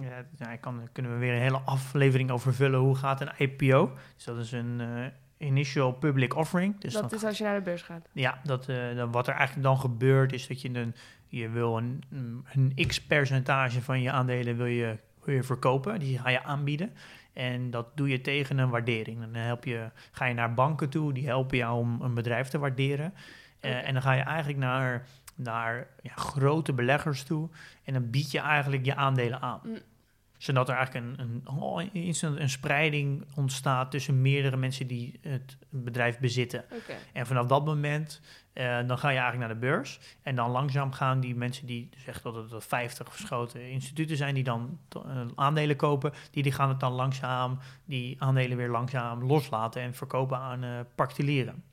ja, 0.00 0.24
daar 0.36 0.58
kan, 0.58 0.88
kunnen 0.92 1.12
we 1.12 1.18
weer 1.18 1.34
een 1.34 1.40
hele 1.40 1.60
aflevering 1.64 2.30
over 2.30 2.54
vullen. 2.54 2.80
Hoe 2.80 2.96
gaat 2.96 3.20
een 3.20 3.30
IPO? 3.36 3.92
Dus 4.14 4.24
dat 4.24 4.38
is 4.38 4.52
een 4.52 4.80
eh, 4.80 5.46
initial 5.48 5.92
public 5.92 6.36
offering. 6.36 6.80
Dus 6.80 6.92
dat 6.92 7.10
dan 7.10 7.18
is 7.18 7.24
als 7.24 7.38
je 7.38 7.44
naar 7.44 7.54
de 7.54 7.60
beurs 7.62 7.82
gaat. 7.82 8.08
ja, 8.12 8.40
dat, 8.44 8.66
dan, 8.96 9.10
wat 9.10 9.26
er 9.28 9.34
eigenlijk 9.34 9.66
dan 9.66 9.78
gebeurt 9.78 10.32
is 10.32 10.46
dat 10.46 10.60
je 10.60 10.68
een, 10.74 10.94
je 11.32 11.48
wil 11.48 11.76
een, 11.76 12.02
een 12.52 12.86
x 12.86 13.02
percentage 13.02 13.82
van 13.82 14.00
je 14.00 14.10
aandelen 14.10 14.56
wil 14.56 14.66
je, 14.66 14.98
wil 15.24 15.34
je 15.34 15.42
verkopen. 15.42 15.98
Die 15.98 16.18
ga 16.18 16.28
je 16.28 16.42
aanbieden. 16.42 16.92
En 17.32 17.70
dat 17.70 17.96
doe 17.96 18.08
je 18.08 18.20
tegen 18.20 18.58
een 18.58 18.68
waardering. 18.68 19.20
Dan 19.20 19.34
help 19.34 19.64
je, 19.64 19.90
ga 20.10 20.24
je 20.24 20.34
naar 20.34 20.54
banken 20.54 20.88
toe, 20.88 21.12
die 21.12 21.26
helpen 21.26 21.56
jou 21.56 21.78
om 21.78 22.00
een 22.00 22.14
bedrijf 22.14 22.48
te 22.48 22.58
waarderen. 22.58 23.14
Eh. 23.60 23.88
En 23.88 23.92
dan 23.92 24.02
ga 24.02 24.12
je 24.12 24.22
eigenlijk 24.22 24.58
naar, 24.58 25.06
naar 25.34 25.86
ja, 26.02 26.12
grote 26.14 26.72
beleggers 26.72 27.22
toe. 27.22 27.48
En 27.84 27.92
dan 27.92 28.10
bied 28.10 28.30
je 28.30 28.40
eigenlijk 28.40 28.84
je 28.84 28.94
aandelen 28.94 29.40
aan. 29.40 29.60
Mm. 29.62 29.78
Zodat 30.42 30.68
er 30.68 30.74
eigenlijk 30.74 31.06
een, 31.06 31.42
een, 31.44 31.60
oh, 31.60 31.82
instant 31.92 32.38
een 32.38 32.48
spreiding 32.48 33.24
ontstaat 33.34 33.90
tussen 33.90 34.22
meerdere 34.22 34.56
mensen 34.56 34.86
die 34.86 35.18
het 35.20 35.56
bedrijf 35.68 36.18
bezitten. 36.18 36.64
Oké. 36.64 36.94
En 37.12 37.26
vanaf 37.26 37.46
dat 37.46 37.64
moment, 37.64 38.20
eh, 38.52 38.86
dan 38.86 38.98
ga 38.98 39.08
je 39.08 39.18
eigenlijk 39.18 39.38
naar 39.38 39.60
de 39.60 39.66
beurs. 39.66 40.00
En 40.22 40.34
dan 40.34 40.50
langzaam 40.50 40.92
gaan 40.92 41.20
die 41.20 41.34
mensen 41.34 41.66
die, 41.66 41.88
echt 42.06 42.22
dat 42.22 42.50
het 42.50 42.64
50 42.64 43.14
grote 43.14 43.70
instituten 43.70 44.16
zijn, 44.16 44.34
die 44.34 44.44
dan 44.44 44.78
eh, 44.88 45.20
aandelen 45.34 45.76
kopen, 45.76 46.12
die, 46.30 46.42
die 46.42 46.52
gaan 46.52 46.68
het 46.68 46.80
dan 46.80 46.92
langzaam, 46.92 47.58
die 47.84 48.22
aandelen 48.22 48.56
weer 48.56 48.70
langzaam 48.70 49.24
loslaten 49.24 49.82
en 49.82 49.94
verkopen 49.94 50.38
aan 50.38 50.64
eh 50.64 50.80
particulieren. 50.94 51.64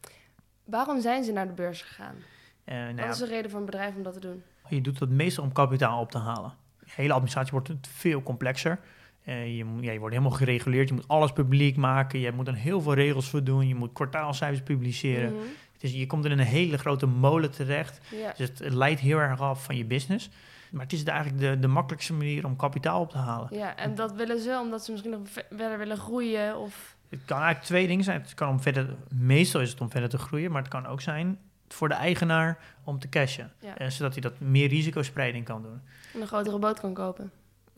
Waarom 0.64 1.02
zijn 1.02 1.24
ze 1.24 1.32
naar 1.32 1.48
de 1.48 1.54
beurs 1.54 1.82
gegaan? 1.82 2.16
Eh, 2.64 2.76
nou 2.76 2.96
Wat 2.96 3.10
is 3.10 3.18
de 3.18 3.26
reden 3.26 3.52
voor 3.52 3.60
een 3.60 3.66
bedrijf 3.66 3.96
om 3.96 4.04
dat 4.04 4.14
te 4.14 4.20
doen? 4.20 4.44
je 4.68 4.82
doet 4.82 5.00
dat 5.00 5.10
meestal 5.10 5.44
om 5.44 5.52
kapitaal 5.52 6.00
op 6.00 6.12
te 6.12 6.18
halen. 6.18 6.54
Hele 6.96 7.12
administratie 7.14 7.52
wordt 7.52 7.70
veel 7.82 8.24
complexer. 8.24 8.80
Uh, 9.26 9.58
je, 9.58 9.66
ja, 9.82 9.92
je 9.92 10.00
wordt 10.00 10.16
helemaal 10.16 10.38
gereguleerd. 10.38 10.88
Je 10.90 10.94
moet 10.94 11.08
alles 11.08 11.32
publiek 11.32 11.76
maken. 11.76 12.20
Je 12.20 12.32
moet 12.32 12.48
er 12.48 12.56
heel 12.56 12.82
veel 12.82 12.94
regels 12.94 13.30
voor 13.30 13.44
doen. 13.44 13.68
Je 13.68 13.76
moet 13.76 13.94
kwartaalcijfers 13.94 14.62
publiceren. 14.64 15.32
Mhm. 15.34 15.42
Dus 15.78 15.94
je 15.94 16.08
komt 16.08 16.26
in 16.26 16.32
een 16.32 16.40
hele 16.40 16.78
grote 16.78 17.06
molen 17.06 17.52
terecht. 17.52 18.00
Dus 18.38 18.48
het, 18.48 18.60
het 18.60 18.74
leidt 18.74 19.00
heel 19.00 19.18
erg 19.18 19.42
af 19.42 19.64
van 19.64 19.78
je 19.78 19.86
business. 19.86 20.30
Maar 20.72 20.84
het 20.84 20.94
is 20.94 21.04
eigenlijk 21.04 21.40
de, 21.40 21.60
de 21.60 21.68
makkelijkste 21.68 22.14
manier 22.14 22.46
om 22.46 22.56
kapitaal 22.56 23.02
op 23.02 23.10
te 23.10 23.18
halen. 23.18 23.50
ja, 23.52 23.76
en 23.76 23.96
dat 23.96 24.12
willen 24.14 24.40
ze 24.40 24.60
omdat 24.62 24.86
ze 24.86 24.92
misschien 24.92 25.12
nog 25.14 25.22
ve- 25.24 25.46
verder 25.50 25.78
willen 25.78 25.98
groeien. 25.98 26.58
Of, 26.58 26.96
Het 27.10 27.20
kan 27.26 27.38
eigenlijk 27.38 27.66
twee 27.66 27.88
dingen 27.88 28.04
zijn. 28.04 28.22
Het 28.22 28.34
kan 28.34 28.50
om 28.50 28.62
verder, 28.62 28.96
meestal 29.14 29.62
is 29.62 29.70
het 29.70 29.82
om 29.82 29.90
verder 29.92 30.10
te 30.10 30.18
groeien, 30.18 30.52
maar 30.52 30.62
het 30.62 30.72
kan 30.72 30.86
ook 30.86 31.02
zijn 31.02 31.38
voor 31.74 31.88
de 31.88 31.94
eigenaar 31.96 32.58
om 32.84 33.00
te 33.00 33.10
cashen. 33.10 33.52
Ja. 33.60 33.78
Eh, 33.78 33.90
zodat 33.90 34.12
hij 34.14 34.22
dat 34.22 34.40
meer 34.40 34.68
risicospreiding 34.68 35.46
kan 35.46 35.62
doen. 35.62 35.82
een 36.22 36.28
grotere 36.28 36.60
boot 36.60 36.80
kan 36.80 36.94
kopen. 36.94 37.32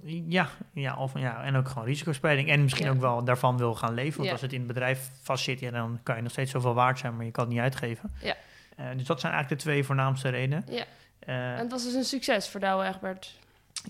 Ja, 0.03 0.49
ja, 0.73 0.95
of, 0.97 1.19
ja, 1.19 1.43
en 1.43 1.55
ook 1.55 1.67
gewoon 1.67 1.83
risicospreiding. 1.85 2.49
En 2.49 2.61
misschien 2.63 2.85
Ja. 2.85 2.91
ook 2.91 2.99
wel 2.99 3.23
daarvan 3.23 3.57
wil 3.57 3.75
gaan 3.75 3.93
leven. 3.93 4.13
Want 4.15 4.25
Ja. 4.25 4.31
als 4.31 4.41
het 4.41 4.53
in 4.53 4.57
het 4.59 4.67
bedrijf 4.67 5.09
vastzit, 5.21 5.59
ja, 5.59 5.71
dan 5.71 5.99
kan 6.03 6.15
je 6.15 6.21
nog 6.21 6.31
steeds 6.31 6.51
zoveel 6.51 6.73
waard 6.73 6.99
zijn, 6.99 7.15
maar 7.15 7.25
je 7.25 7.31
kan 7.31 7.43
het 7.43 7.53
niet 7.53 7.61
uitgeven. 7.61 8.11
Ja. 8.21 8.35
Eh, 8.75 8.85
dus 8.97 9.05
dat 9.05 9.19
zijn 9.19 9.33
eigenlijk 9.33 9.61
de 9.63 9.67
twee 9.69 9.83
voornaamste 9.83 10.29
redenen. 10.29 10.63
Ja. 10.69 10.83
Eh, 11.19 11.51
En 11.51 11.57
het 11.57 11.71
was 11.71 11.83
dus 11.83 11.93
een 11.93 12.03
succes 12.03 12.49
voor 12.49 12.59
Douwe 12.59 12.85
Egbert. 12.87 13.39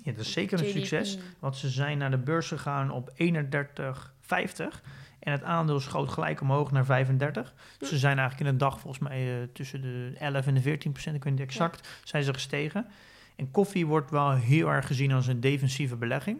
ja, 0.03 0.11
dat 0.11 0.25
is 0.25 0.31
zeker 0.31 0.59
een 0.59 0.69
succes. 0.69 1.17
Want 1.39 1.57
ze 1.57 1.69
zijn 1.69 1.97
naar 1.97 2.11
de 2.11 2.17
beurs 2.17 2.47
gegaan 2.47 2.91
op 2.91 3.11
31,50. 3.15 4.81
En 5.21 5.31
het 5.31 5.43
aandeel 5.43 5.79
schoot 5.79 6.09
gelijk 6.09 6.41
omhoog 6.41 6.71
naar 6.71 6.85
35. 6.85 7.53
Dus 7.77 7.89
ze 7.89 7.97
zijn 7.97 8.17
eigenlijk 8.17 8.47
in 8.47 8.53
een 8.53 8.59
dag 8.59 8.79
volgens 8.79 9.03
mij 9.03 9.41
eh, 9.41 9.47
tussen 9.53 9.81
de 9.81 10.13
11 10.19 10.47
en 10.47 10.53
de 10.53 10.61
14 10.61 10.91
procent, 10.91 11.15
ik 11.15 11.23
weet 11.23 11.33
niet 11.33 11.41
exact, 11.41 11.87
zijn 12.03 12.23
ze 12.23 12.33
gestegen. 12.33 12.87
En 13.35 13.51
koffie 13.51 13.85
wordt 13.85 14.11
wel 14.11 14.31
heel 14.31 14.67
erg 14.67 14.87
gezien 14.87 15.11
als 15.11 15.27
een 15.27 15.39
defensieve 15.39 15.95
belegging. 15.95 16.39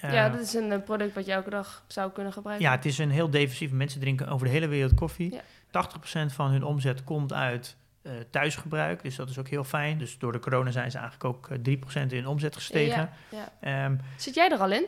Eh, 0.00 0.12
ja, 0.12 0.28
dat 0.28 0.40
is 0.40 0.54
een 0.54 0.72
eh, 0.72 0.82
product 0.82 1.14
wat 1.14 1.26
je 1.26 1.32
elke 1.32 1.50
dag 1.50 1.84
zou 1.86 2.10
kunnen 2.10 2.32
gebruiken. 2.32 2.66
ja, 2.66 2.72
het 2.74 2.84
is 2.84 2.98
een 2.98 3.10
heel 3.10 3.30
defensief. 3.30 3.70
Mensen 3.70 4.00
drinken 4.00 4.28
over 4.28 4.46
de 4.46 4.52
hele 4.52 4.68
wereld 4.68 4.94
koffie. 4.94 5.32
Ja. 5.32 5.42
80% 5.70 6.32
van 6.32 6.50
hun 6.50 6.64
omzet 6.64 7.04
komt 7.04 7.32
uit 7.32 7.76
eh, 8.02 8.12
thuisgebruik. 8.30 9.02
Dus 9.02 9.16
dat 9.16 9.28
is 9.30 9.38
ook 9.38 9.48
heel 9.48 9.64
fijn. 9.64 9.98
Dus 9.98 10.18
door 10.18 10.32
de 10.32 10.38
corona 10.38 10.70
zijn 10.70 10.90
ze 10.90 10.98
eigenlijk 10.98 11.36
ook 11.36 11.48
eh, 11.50 12.04
3% 12.06 12.06
in 12.12 12.26
omzet 12.26 12.54
gestegen. 12.54 13.10
Ja, 13.28 13.52
ja. 13.60 13.84
Ehm, 13.84 13.96
Zit 14.16 14.34
jij 14.34 14.50
er 14.50 14.58
al 14.58 14.70
in? 14.72 14.86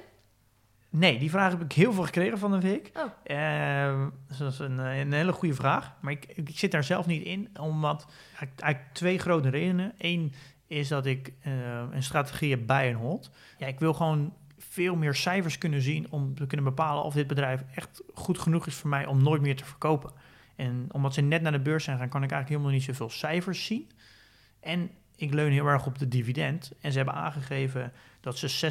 Nee, 0.94 1.18
die 1.18 1.30
vraag 1.30 1.50
heb 1.52 1.62
ik 1.62 1.72
heel 1.72 1.92
veel 1.92 2.04
gekregen 2.04 2.38
van 2.38 2.50
de 2.50 2.60
week. 2.60 2.90
Oh. 2.94 3.02
Ehm, 3.36 4.08
dus 4.28 4.36
dat 4.36 4.52
is 4.52 4.58
een, 4.58 4.80
eh, 4.80 4.98
een 4.98 5.12
hele 5.12 5.32
goede 5.32 5.54
vraag. 5.54 5.92
Maar 6.00 6.12
ik, 6.12 6.26
ik 6.34 6.58
zit 6.58 6.70
daar 6.70 6.84
zelf 6.84 7.06
niet 7.06 7.24
in, 7.24 7.48
omdat 7.60 8.06
eigenlijk, 8.28 8.60
eigenlijk 8.60 8.94
twee 8.94 9.18
grote 9.18 9.48
redenen. 9.48 9.92
Eén 9.98 10.32
is 10.66 10.88
dat 10.88 11.06
ik 11.06 11.32
eh, 11.40 11.52
een 11.90 12.02
strategie 12.02 12.50
heb 12.50 12.66
bij 12.66 12.88
en 12.88 12.94
hold. 12.94 13.30
Ja, 13.58 13.66
ik 13.66 13.78
wil 13.78 13.94
gewoon 13.94 14.32
veel 14.58 14.96
meer 14.96 15.14
cijfers 15.14 15.58
kunnen 15.58 15.82
zien 15.82 16.06
om 16.10 16.34
te 16.34 16.46
kunnen 16.46 16.66
bepalen 16.66 17.04
of 17.04 17.14
dit 17.14 17.26
bedrijf 17.26 17.64
echt 17.74 18.02
goed 18.14 18.38
genoeg 18.38 18.66
is 18.66 18.74
voor 18.74 18.90
mij 18.90 19.06
om 19.06 19.22
nooit 19.22 19.42
meer 19.42 19.56
te 19.56 19.64
verkopen. 19.64 20.12
En 20.56 20.86
omdat 20.90 21.14
ze 21.14 21.20
net 21.20 21.42
naar 21.42 21.52
de 21.52 21.60
beurs 21.60 21.84
zijn 21.84 21.98
gaan, 21.98 22.08
kan 22.08 22.22
ik 22.22 22.30
eigenlijk 22.30 22.60
helemaal 22.60 22.78
niet 22.78 22.96
zoveel 22.96 23.10
cijfers 23.10 23.64
zien. 23.64 23.90
En 24.60 24.90
ik 25.22 25.34
leun 25.34 25.52
heel 25.52 25.66
erg 25.66 25.86
op 25.86 25.98
de 25.98 26.08
dividend. 26.08 26.72
En 26.80 26.90
ze 26.90 26.96
hebben 26.96 27.14
aangegeven 27.14 27.92
dat 28.20 28.38
ze 28.38 28.70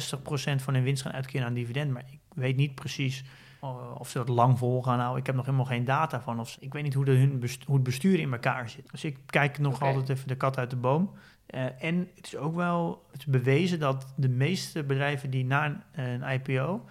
60% 0.58 0.62
van 0.62 0.74
hun 0.74 0.82
winst 0.82 1.02
gaan 1.02 1.12
uitkeren 1.12 1.46
aan 1.46 1.54
dividend. 1.54 1.90
Maar 1.92 2.04
ik 2.10 2.18
weet 2.34 2.56
niet 2.56 2.74
precies 2.74 3.24
uh, 3.64 3.70
of 3.98 4.08
ze 4.08 4.18
dat 4.18 4.28
lang 4.28 4.58
vol 4.58 4.82
gaan 4.82 4.98
houden. 4.98 5.20
Ik 5.20 5.26
heb 5.26 5.34
nog 5.34 5.44
helemaal 5.44 5.66
geen 5.66 5.84
data 5.84 6.20
van. 6.20 6.40
Of 6.40 6.48
ze- 6.48 6.60
ik 6.60 6.72
weet 6.72 6.82
niet 6.82 6.94
hoe, 6.94 7.04
de, 7.04 7.10
hun 7.12 7.44
hoe 7.66 7.74
het 7.74 7.84
bestuur 7.84 8.18
in 8.18 8.32
elkaar 8.32 8.68
zit. 8.68 8.90
Dus 8.90 9.04
ik 9.04 9.18
kijk 9.26 9.58
nog 9.58 9.82
altijd 9.82 10.08
even 10.08 10.28
de 10.28 10.34
kat 10.36 10.58
uit 10.58 10.70
de 10.70 10.76
boom. 10.76 11.10
Eh, 11.46 11.82
en 11.84 12.08
het 12.16 12.26
is 12.26 12.36
ook 12.36 12.54
wel 12.54 13.06
het 13.10 13.20
is 13.20 13.26
bewezen 13.26 13.78
dat 13.78 14.12
de 14.16 14.28
meeste 14.28 14.82
bedrijven 14.84 15.30
die 15.30 15.44
na 15.44 15.64
een, 15.92 16.04
een 16.04 16.32
IPO 16.32 16.84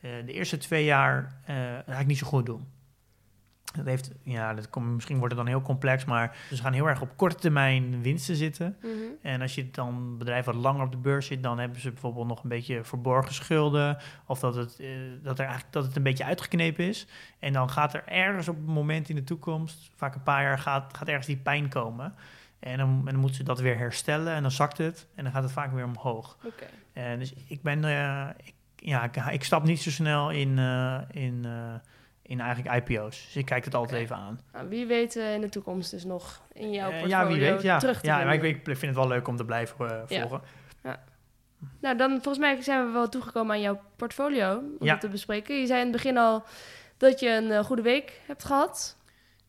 eh, 0.00 0.10
de 0.26 0.32
eerste 0.32 0.56
twee 0.56 0.84
jaar 0.84 1.40
eh, 1.44 1.54
eigenlijk 1.56 2.06
niet 2.06 2.18
zo 2.18 2.26
goed 2.26 2.46
doen. 2.46 2.66
Dat 3.76 3.86
heeft, 3.86 4.10
ja, 4.22 4.54
dat 4.54 4.70
komt, 4.70 4.94
misschien 4.94 5.18
wordt 5.18 5.34
het 5.34 5.44
dan 5.44 5.52
heel 5.52 5.62
complex, 5.62 6.04
maar 6.04 6.36
ze 6.48 6.62
gaan 6.62 6.72
heel 6.72 6.88
erg 6.88 7.00
op 7.00 7.16
korte 7.16 7.36
termijn 7.36 8.02
winsten 8.02 8.36
zitten. 8.36 8.76
Mhm. 8.82 8.90
En 9.22 9.40
als 9.40 9.54
je 9.54 9.70
dan 9.70 10.18
bedrijf 10.18 10.44
wat 10.44 10.54
langer 10.54 10.84
op 10.84 10.90
de 10.90 10.98
beurs 10.98 11.26
zit, 11.26 11.42
dan 11.42 11.58
hebben 11.58 11.80
ze 11.80 11.90
bijvoorbeeld 11.90 12.28
nog 12.28 12.42
een 12.42 12.48
beetje 12.48 12.84
verborgen 12.84 13.34
schulden. 13.34 13.98
Of 14.26 14.40
dat 14.40 14.54
het, 14.54 14.80
eh, 14.80 14.88
dat 15.22 15.38
er 15.38 15.44
eigenlijk, 15.44 15.72
dat 15.72 15.84
het 15.84 15.96
een 15.96 16.02
beetje 16.02 16.24
uitgeknepen 16.24 16.84
is. 16.84 17.06
En 17.38 17.52
dan 17.52 17.70
gaat 17.70 17.94
er 17.94 18.02
ergens 18.06 18.48
op 18.48 18.56
een 18.56 18.72
moment 18.72 19.08
in 19.08 19.16
de 19.16 19.24
toekomst, 19.24 19.90
vaak 19.96 20.14
een 20.14 20.22
paar 20.22 20.42
jaar, 20.42 20.58
gaat, 20.58 20.96
gaat 20.96 21.08
ergens 21.08 21.26
die 21.26 21.36
pijn 21.36 21.68
komen. 21.68 22.14
En 22.64 22.78
dan, 22.78 22.88
en 22.88 23.12
dan 23.12 23.16
moeten 23.16 23.36
ze 23.36 23.42
dat 23.42 23.60
weer 23.60 23.76
herstellen 23.76 24.34
en 24.34 24.42
dan 24.42 24.50
zakt 24.50 24.78
het 24.78 25.06
en 25.14 25.24
dan 25.24 25.32
gaat 25.32 25.42
het 25.42 25.52
vaak 25.52 25.72
weer 25.72 25.84
omhoog. 25.84 26.38
En 26.92 27.18
dus 27.18 27.34
ik 27.46 27.62
ben, 27.62 27.84
eh, 27.84 28.28
ik, 28.44 28.54
ja, 28.76 29.04
ik, 29.04 29.16
ik 29.16 29.44
stap 29.44 29.64
niet 29.64 29.82
zo 29.82 29.90
snel 29.90 30.30
in, 30.30 30.58
eh, 30.58 31.00
in, 31.10 31.44
eh, 31.44 31.74
in 32.26 32.40
eigenlijk 32.40 32.88
IPO's. 32.88 33.24
Dus 33.24 33.36
ik 33.36 33.44
kijk 33.44 33.64
het 33.64 33.74
altijd 33.74 34.00
even 34.00 34.16
aan. 34.16 34.40
Nou, 34.52 34.68
wie 34.68 34.86
weet 34.86 35.16
eh, 35.16 35.34
in 35.34 35.40
de 35.40 35.48
toekomst 35.48 35.90
dus 35.90 36.04
nog 36.04 36.42
in 36.52 36.70
jouw 36.70 36.90
Eh, 36.90 36.98
portfolio 37.00 37.16
ja, 37.18 37.26
wie 37.26 37.40
weet. 37.52 37.62
Ja, 37.62 37.78
terug 37.78 38.00
te 38.00 38.06
ja 38.06 38.24
maar 38.24 38.34
ik, 38.34 38.42
ik 38.42 38.60
vind 38.64 38.80
het 38.82 38.94
wel 38.94 39.08
leuk 39.08 39.28
om 39.28 39.36
te 39.36 39.44
blijven 39.44 39.90
eh, 39.90 40.00
Ja. 40.08 40.20
volgen. 40.20 40.42
Nou, 41.80 41.96
dan 41.96 42.10
volgens 42.10 42.38
mij 42.38 42.62
zijn 42.62 42.86
we 42.86 42.92
wel 42.92 43.08
toegekomen 43.08 43.54
aan 43.54 43.60
jouw 43.60 43.80
portfolio 43.96 44.56
om 44.78 44.86
Ja. 44.86 44.98
te 44.98 45.08
bespreken. 45.08 45.60
Je 45.60 45.66
zei 45.66 45.78
in 45.78 45.86
het 45.86 45.92
begin 45.96 46.18
al 46.18 46.44
dat 46.96 47.20
je 47.20 47.28
een 47.28 47.64
goede 47.64 47.82
week 47.82 48.20
hebt 48.26 48.44
gehad. 48.44 48.96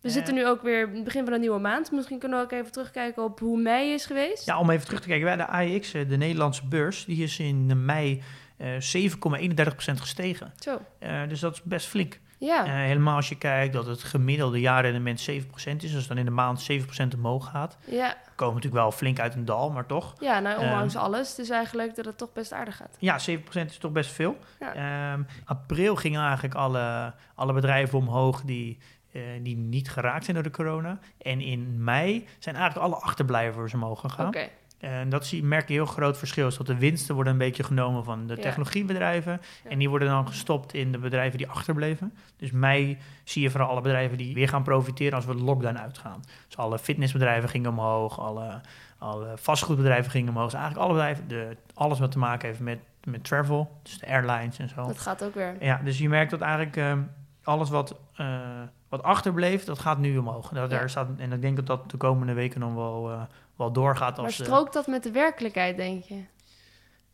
We 0.01 0.09
zitten 0.09 0.33
nu 0.33 0.47
ook 0.47 0.61
weer 0.61 0.87
in 0.87 0.95
het 0.95 1.03
begin 1.03 1.23
van 1.23 1.33
een 1.33 1.39
nieuwe 1.39 1.59
maand. 1.59 1.91
Misschien 1.91 2.19
kunnen 2.19 2.37
we 2.37 2.43
ook 2.43 2.51
even 2.51 2.71
terugkijken 2.71 3.23
op 3.23 3.39
hoe 3.39 3.57
mei 3.61 3.93
is 3.93 4.05
geweest. 4.05 4.45
Ja, 4.45 4.59
om 4.59 4.69
even 4.69 4.85
terug 4.85 5.01
te 5.01 5.07
kijken. 5.07 5.37
De 5.37 5.45
AEX, 5.47 5.91
de 5.91 6.05
Nederlandse 6.17 6.65
beurs, 6.67 7.05
die 7.05 7.23
is 7.23 7.39
in 7.39 7.85
mei 7.85 8.21
eh 8.57 8.67
7,31% 8.79 10.01
gestegen. 10.01 10.53
Zo. 10.59 10.81
Dus 11.27 11.39
dat 11.39 11.53
is 11.53 11.61
best 11.63 11.87
flink. 11.87 12.19
Ja. 12.37 12.65
Eh, 12.65 12.71
helemaal 12.73 13.15
als 13.15 13.29
je 13.29 13.37
kijkt 13.37 13.73
dat 13.73 13.85
het 13.85 14.03
gemiddelde 14.03 14.59
jaarrendement 14.59 15.19
7% 15.29 15.83
is. 15.83 15.91
Dus 15.91 16.07
dan 16.07 16.17
in 16.17 16.25
de 16.25 16.31
maand 16.31 16.61
7% 16.61 17.13
omhoog 17.15 17.49
gaat. 17.49 17.77
ja. 17.85 18.15
Komen 18.35 18.55
natuurlijk 18.55 18.81
wel 18.81 18.91
flink 18.91 19.19
uit 19.19 19.35
een 19.35 19.45
dal, 19.45 19.71
maar 19.71 19.85
toch. 19.85 20.13
Ja, 20.19 20.39
nou, 20.39 20.59
ondanks 20.59 20.93
Ehm. 20.95 21.03
alles. 21.03 21.35
Dus 21.35 21.49
eigenlijk 21.49 21.95
dat 21.95 22.05
het 22.05 22.17
toch 22.17 22.33
best 22.33 22.53
aardig 22.53 22.75
gaat. 22.77 22.95
Ja, 22.99 23.19
7% 23.19 23.69
is 23.71 23.77
toch 23.77 23.91
best 23.91 24.11
veel. 24.11 24.37
Ja. 24.59 24.73
Ehm, 25.13 25.23
april 25.45 25.95
gingen 25.95 26.21
eigenlijk 26.23 26.55
alle, 26.55 27.13
alle 27.35 27.53
bedrijven 27.53 27.97
omhoog 27.99 28.41
die, 28.41 28.77
eh, 29.11 29.21
die 29.41 29.57
niet 29.57 29.89
geraakt 29.89 30.23
zijn 30.23 30.35
door 30.35 30.45
de 30.45 30.51
corona. 30.51 30.99
En 31.21 31.41
in 31.41 31.83
mei 31.83 32.27
zijn 32.39 32.55
eigenlijk 32.55 32.85
alle 32.85 32.95
achterblijvers 33.01 33.73
omhoog 33.73 33.99
gegaan. 33.99 34.27
Oké. 34.27 34.47
En 34.79 35.09
dat 35.09 35.25
zie, 35.25 35.43
merk 35.43 35.67
je 35.67 35.73
heel 35.73 35.85
groot 35.85 36.17
verschil. 36.17 36.47
Is 36.47 36.57
dat 36.57 36.67
de 36.67 36.77
winsten 36.77 37.15
worden 37.15 37.33
een 37.33 37.39
beetje 37.39 37.63
genomen 37.63 38.03
van 38.03 38.27
de 38.27 38.37
technologiebedrijven. 38.37 39.41
Ja. 39.63 39.69
En 39.69 39.79
die 39.79 39.89
worden 39.89 40.07
dan 40.07 40.27
gestopt 40.27 40.73
in 40.73 40.91
de 40.91 40.97
bedrijven 40.97 41.37
die 41.37 41.47
achterbleven. 41.47 42.13
Dus 42.37 42.51
mei 42.51 42.97
zie 43.23 43.41
je 43.41 43.49
vooral 43.49 43.69
alle 43.69 43.81
bedrijven 43.81 44.17
die 44.17 44.33
weer 44.33 44.49
gaan 44.49 44.63
profiteren 44.63 45.13
als 45.13 45.25
we 45.25 45.35
de 45.35 45.43
lockdown 45.43 45.77
uitgaan. 45.77 46.23
Dus 46.47 46.57
alle 46.57 46.79
fitnessbedrijven 46.79 47.49
gingen 47.49 47.69
omhoog, 47.69 48.19
alle, 48.19 48.61
alle 48.97 49.33
vastgoedbedrijven 49.35 50.11
gingen 50.11 50.29
omhoog. 50.29 50.51
Dus 50.51 50.59
eigenlijk 50.59 50.85
alle 50.85 50.93
bedrijven, 50.93 51.27
de, 51.27 51.57
alles 51.73 51.99
wat 51.99 52.11
te 52.11 52.19
maken 52.19 52.47
heeft 52.47 52.59
met, 52.59 52.79
met 53.03 53.23
travel, 53.23 53.79
dus 53.83 53.99
de 53.99 54.07
airlines 54.07 54.59
en 54.59 54.69
zo. 54.69 54.87
Dat 54.87 54.99
gaat 54.99 55.23
ook 55.23 55.33
weer. 55.33 55.55
Ja, 55.59 55.81
dus 55.83 55.97
je 55.97 56.09
merkt 56.09 56.31
dat 56.31 56.41
eigenlijk 56.41 56.77
ehm, 56.77 56.99
alles 57.45 57.69
wat, 57.69 57.99
eh, 58.15 58.61
wat 58.89 59.03
achterbleef, 59.03 59.63
dat 59.63 59.79
gaat 59.79 59.97
nu 59.97 60.17
omhoog. 60.17 60.53
Ja. 60.53 60.67
daar 60.67 60.89
staat, 60.89 61.07
en 61.17 61.31
ik 61.31 61.41
denk 61.41 61.55
dat 61.55 61.67
dat 61.67 61.91
de 61.91 61.97
komende 61.97 62.33
weken 62.33 62.59
nog 62.59 62.73
wel, 62.73 63.11
eh, 63.11 63.21
wel 63.55 63.71
doorgaat. 63.71 64.15
Maar 64.15 64.25
Als, 64.25 64.39
eh, 64.39 64.45
strookt 64.45 64.73
dat 64.73 64.87
met 64.87 65.03
de 65.03 65.11
werkelijkheid, 65.11 65.77
denk 65.77 66.03
je? 66.03 66.23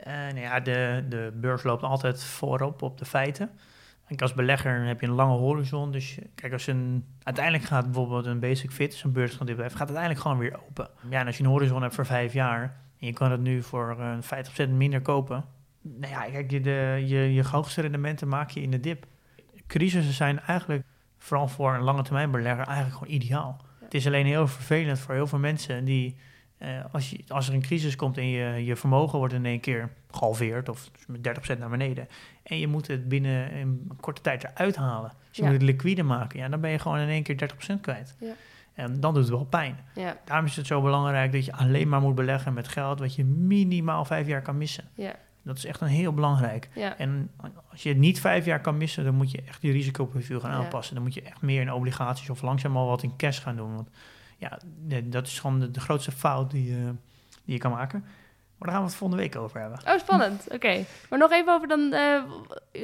nou 0.05 0.39
ja, 0.39 0.59
de, 0.59 1.05
de 1.09 1.31
beurs 1.35 1.63
loopt 1.63 1.83
altijd 1.83 2.23
voorop 2.23 2.81
op 2.81 2.97
de 2.97 3.05
feiten. 3.05 3.49
Kijk, 4.07 4.21
als 4.21 4.33
belegger 4.33 4.85
heb 4.85 5.01
je 5.01 5.07
een 5.07 5.13
lange 5.13 5.37
horizon. 5.37 5.91
Dus 5.91 6.17
kijk, 6.35 6.53
als 6.53 6.67
een, 6.67 7.05
uiteindelijk 7.23 7.65
gaat 7.65 7.85
bijvoorbeeld 7.85 8.25
een 8.25 8.39
basic 8.39 8.71
fit, 8.71 8.93
zo'n 8.93 9.11
beurs 9.11 9.33
van 9.33 9.45
dit 9.45 9.55
bedrijf, 9.55 9.77
gaat 9.77 9.87
uiteindelijk 9.87 10.21
gewoon 10.21 10.37
weer 10.37 10.59
open. 10.67 10.89
Ja, 11.09 11.19
en 11.19 11.25
als 11.25 11.37
je 11.37 11.43
een 11.43 11.49
horizon 11.49 11.81
hebt 11.81 11.95
voor 11.95 12.05
vijf 12.05 12.33
jaar 12.33 12.61
en 12.99 13.07
je 13.07 13.13
kan 13.13 13.31
het 13.31 13.41
nu 13.41 13.63
voor 13.63 13.97
eh 13.99 14.17
50% 14.21 14.69
minder 14.69 15.01
kopen. 15.01 15.45
Nou 15.81 16.13
ja, 16.13 16.21
kijk, 16.21 16.51
je, 16.51 16.61
de, 16.61 17.03
je, 17.05 17.33
je 17.33 17.43
hoogste 17.43 17.81
rendementen 17.81 18.27
maak 18.27 18.49
je 18.49 18.61
in 18.61 18.71
de 18.71 18.79
dip. 18.79 19.05
Crisissen 19.71 20.13
zijn 20.13 20.39
eigenlijk, 20.39 20.83
vooral 21.17 21.47
voor 21.47 21.73
een 21.73 21.81
lange 21.81 22.01
termijn 22.03 22.31
belegger, 22.31 22.65
eigenlijk 22.65 22.97
gewoon 22.97 23.13
ideaal. 23.13 23.61
Het 23.83 23.93
is 23.93 24.07
alleen 24.07 24.25
heel 24.25 24.47
vervelend 24.47 24.99
voor 24.99 25.13
heel 25.13 25.27
veel 25.27 25.39
mensen 25.39 25.85
die 25.85 26.15
eh, 26.57 26.69
als, 26.91 27.09
je, 27.09 27.19
als 27.27 27.47
er 27.47 27.53
een 27.53 27.61
crisis 27.61 27.95
komt 27.95 28.17
en 28.17 28.27
je, 28.27 28.65
je 28.65 28.75
vermogen 28.75 29.17
wordt 29.19 29.33
in 29.33 29.45
één 29.45 29.59
keer 29.59 29.89
gehalveerd 30.11 30.69
of 30.69 30.91
met 31.07 31.53
30% 31.55 31.57
naar 31.59 31.69
beneden. 31.69 32.07
En 32.43 32.59
je 32.59 32.67
moet 32.67 32.87
het 32.87 33.07
binnen 33.09 33.55
een 33.55 33.91
korte 33.99 34.21
tijd 34.21 34.43
eruit 34.43 34.75
halen. 34.75 35.11
Dus 35.27 35.37
je 35.37 35.43
Ja. 35.43 35.49
moet 35.49 35.57
het 35.61 35.69
liquide 35.69 36.03
maken. 36.03 36.39
Ja, 36.39 36.49
dan 36.49 36.61
ben 36.61 36.71
je 36.71 36.79
gewoon 36.79 36.97
in 36.99 37.09
één 37.09 37.23
keer 37.23 37.35
30% 37.37 37.81
kwijt. 37.81 38.15
Ja. 38.19 38.33
En 38.73 38.99
dan 38.99 39.13
doet 39.13 39.23
het 39.23 39.31
wel 39.31 39.45
pijn. 39.45 39.77
Ja, 39.95 40.17
Daarom 40.25 40.45
is 40.45 40.55
het 40.55 40.67
zo 40.67 40.81
belangrijk 40.81 41.31
dat 41.31 41.45
je 41.45 41.53
alleen 41.53 41.89
maar 41.89 42.01
moet 42.01 42.15
beleggen 42.15 42.53
met 42.53 42.67
geld 42.67 42.99
wat 42.99 43.15
je 43.15 43.23
minimaal 43.25 44.05
vijf 44.05 44.27
jaar 44.27 44.41
kan 44.41 44.57
missen. 44.57 44.83
ja, 44.95 45.13
Dat 45.43 45.57
is 45.57 45.65
echt 45.65 45.81
een 45.81 45.87
heel 45.87 46.13
belangrijk. 46.13 46.69
ja. 46.75 46.97
En 46.97 47.31
als 47.71 47.83
je 47.83 47.89
het 47.89 47.97
niet 47.97 48.19
vijf 48.19 48.45
jaar 48.45 48.61
kan 48.61 48.77
missen, 48.77 49.03
dan 49.03 49.15
moet 49.15 49.31
je 49.31 49.41
echt 49.47 49.61
je 49.61 49.71
risicoprofiel 49.71 50.39
gaan 50.39 50.51
aanpassen. 50.51 50.95
Dan 50.95 51.03
moet 51.03 51.13
je 51.13 51.21
echt 51.21 51.41
meer 51.41 51.61
in 51.61 51.71
obligaties 51.73 52.29
of 52.29 52.41
langzaam 52.41 52.77
al 52.77 52.87
wat 52.87 53.03
in 53.03 53.15
cash 53.17 53.41
gaan 53.41 53.55
doen. 53.55 53.75
Want 53.75 53.89
ja, 54.37 54.59
dat 55.03 55.27
is 55.27 55.39
gewoon 55.39 55.59
de, 55.59 55.71
de 55.71 55.79
grootste 55.79 56.11
fout 56.11 56.51
die, 56.51 56.65
je 56.75 56.93
die 57.45 57.53
je 57.53 57.57
kan 57.57 57.71
maken. 57.71 57.99
Maar 58.01 58.69
daar 58.69 58.71
gaan 58.71 58.79
we 58.81 58.87
het 58.89 58.95
volgende 58.97 59.23
week 59.23 59.35
over 59.35 59.59
hebben. 59.59 59.79
Oh, 59.87 59.97
spannend. 59.99 60.47
Oké. 60.51 60.85
Maar 61.09 61.19
nog 61.19 61.31
even 61.31 61.53
over 61.53 61.67
dan 61.67 61.93
eh, 61.93 62.21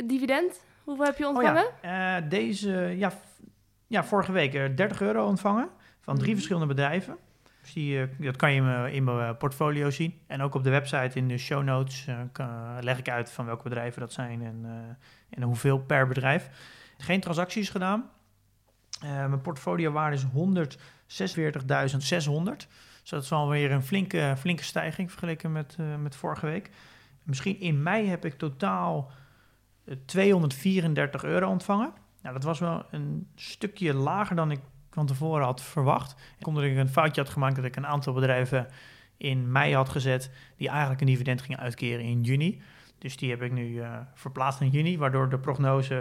dividend. 0.05 0.59
Hoeveel 0.83 1.05
heb 1.05 1.17
je 1.17 1.27
ontvangen? 1.27 1.65
Oh 1.65 1.71
ja, 1.81 2.17
eh, 2.17 2.29
deze, 2.29 2.71
ja, 2.97 3.11
ja, 3.87 4.03
vorige 4.03 4.31
week 4.31 4.53
eh, 4.53 4.75
30 4.75 5.01
euro 5.01 5.25
ontvangen 5.27 5.69
van 6.01 6.13
drie 6.15 6.27
Mhm. 6.27 6.35
verschillende 6.35 6.67
bedrijven. 6.67 7.17
Eh, 7.75 8.03
dat 8.17 8.35
kan 8.35 8.51
je 8.53 8.57
in 8.91 9.03
mijn- 9.03 9.15
mijn 9.15 9.37
portfolio 9.37 9.89
zien. 9.89 10.19
En 10.27 10.41
ook 10.41 10.53
op 10.55 10.63
de 10.63 10.69
website 10.69 11.17
in 11.17 11.27
de 11.27 11.37
show 11.37 11.63
notes 11.63 12.07
eh, 12.07 12.19
kan- 12.31 12.83
leg 12.83 12.97
ik 12.97 13.09
uit 13.09 13.31
van 13.31 13.45
welke 13.45 13.63
bedrijven 13.63 13.99
dat 14.01 14.13
zijn 14.13 14.41
en, 14.41 14.59
eh, 14.63 14.71
en 15.37 15.41
hoeveel 15.43 15.79
per 15.79 16.07
bedrijf. 16.07 16.49
Geen 16.97 17.19
transacties 17.19 17.69
gedaan. 17.69 18.09
Eh, 19.01 19.09
mijn 19.09 19.41
portfoliowaarde 19.41 20.15
is 20.15 20.23
146.600. 20.23 22.67
Dus 23.01 23.09
dat 23.09 23.23
is 23.23 23.31
alweer 23.31 23.71
een 23.71 23.83
flinke, 23.83 24.33
flinke 24.37 24.63
stijging 24.63 25.09
vergeleken 25.11 25.51
met, 25.51 25.75
eh, 25.79 25.95
met 25.95 26.15
vorige 26.15 26.45
week. 26.45 26.69
Misschien 27.23 27.59
in 27.59 27.83
mei 27.83 28.07
heb 28.07 28.25
ik 28.25 28.37
totaal 28.37 29.11
eh, 29.85 29.95
234 30.05 31.23
euro 31.23 31.49
ontvangen. 31.49 31.91
Nou, 32.21 32.33
dat 32.35 32.43
was 32.43 32.59
wel 32.59 32.85
een 32.91 33.27
stukje 33.35 33.93
lager 33.93 34.35
dan 34.35 34.51
ik 34.51 34.59
van 34.91 35.05
tevoren 35.05 35.45
had 35.45 35.61
verwacht. 35.61 36.15
Omdat 36.41 36.63
ik 36.63 36.77
een 36.77 36.89
foutje 36.89 37.21
had 37.21 37.29
gemaakt 37.29 37.55
dat 37.55 37.65
ik 37.65 37.75
een 37.75 37.87
aantal 37.87 38.13
bedrijven 38.13 38.67
in 39.17 39.51
mei 39.51 39.75
had 39.75 39.89
gezet 39.89 40.31
die 40.57 40.69
eigenlijk 40.69 41.01
een 41.01 41.07
dividend 41.07 41.41
gingen 41.41 41.59
uitkeren 41.59 42.05
in 42.05 42.21
juni. 42.21 42.61
Dus 42.97 43.17
die 43.17 43.29
heb 43.29 43.41
ik 43.41 43.51
nu 43.51 43.81
eh, 43.81 43.97
verplaatst 44.13 44.61
in 44.61 44.69
juni, 44.69 44.97
waardoor 44.97 45.29
de 45.29 45.39
prognose 45.39 45.97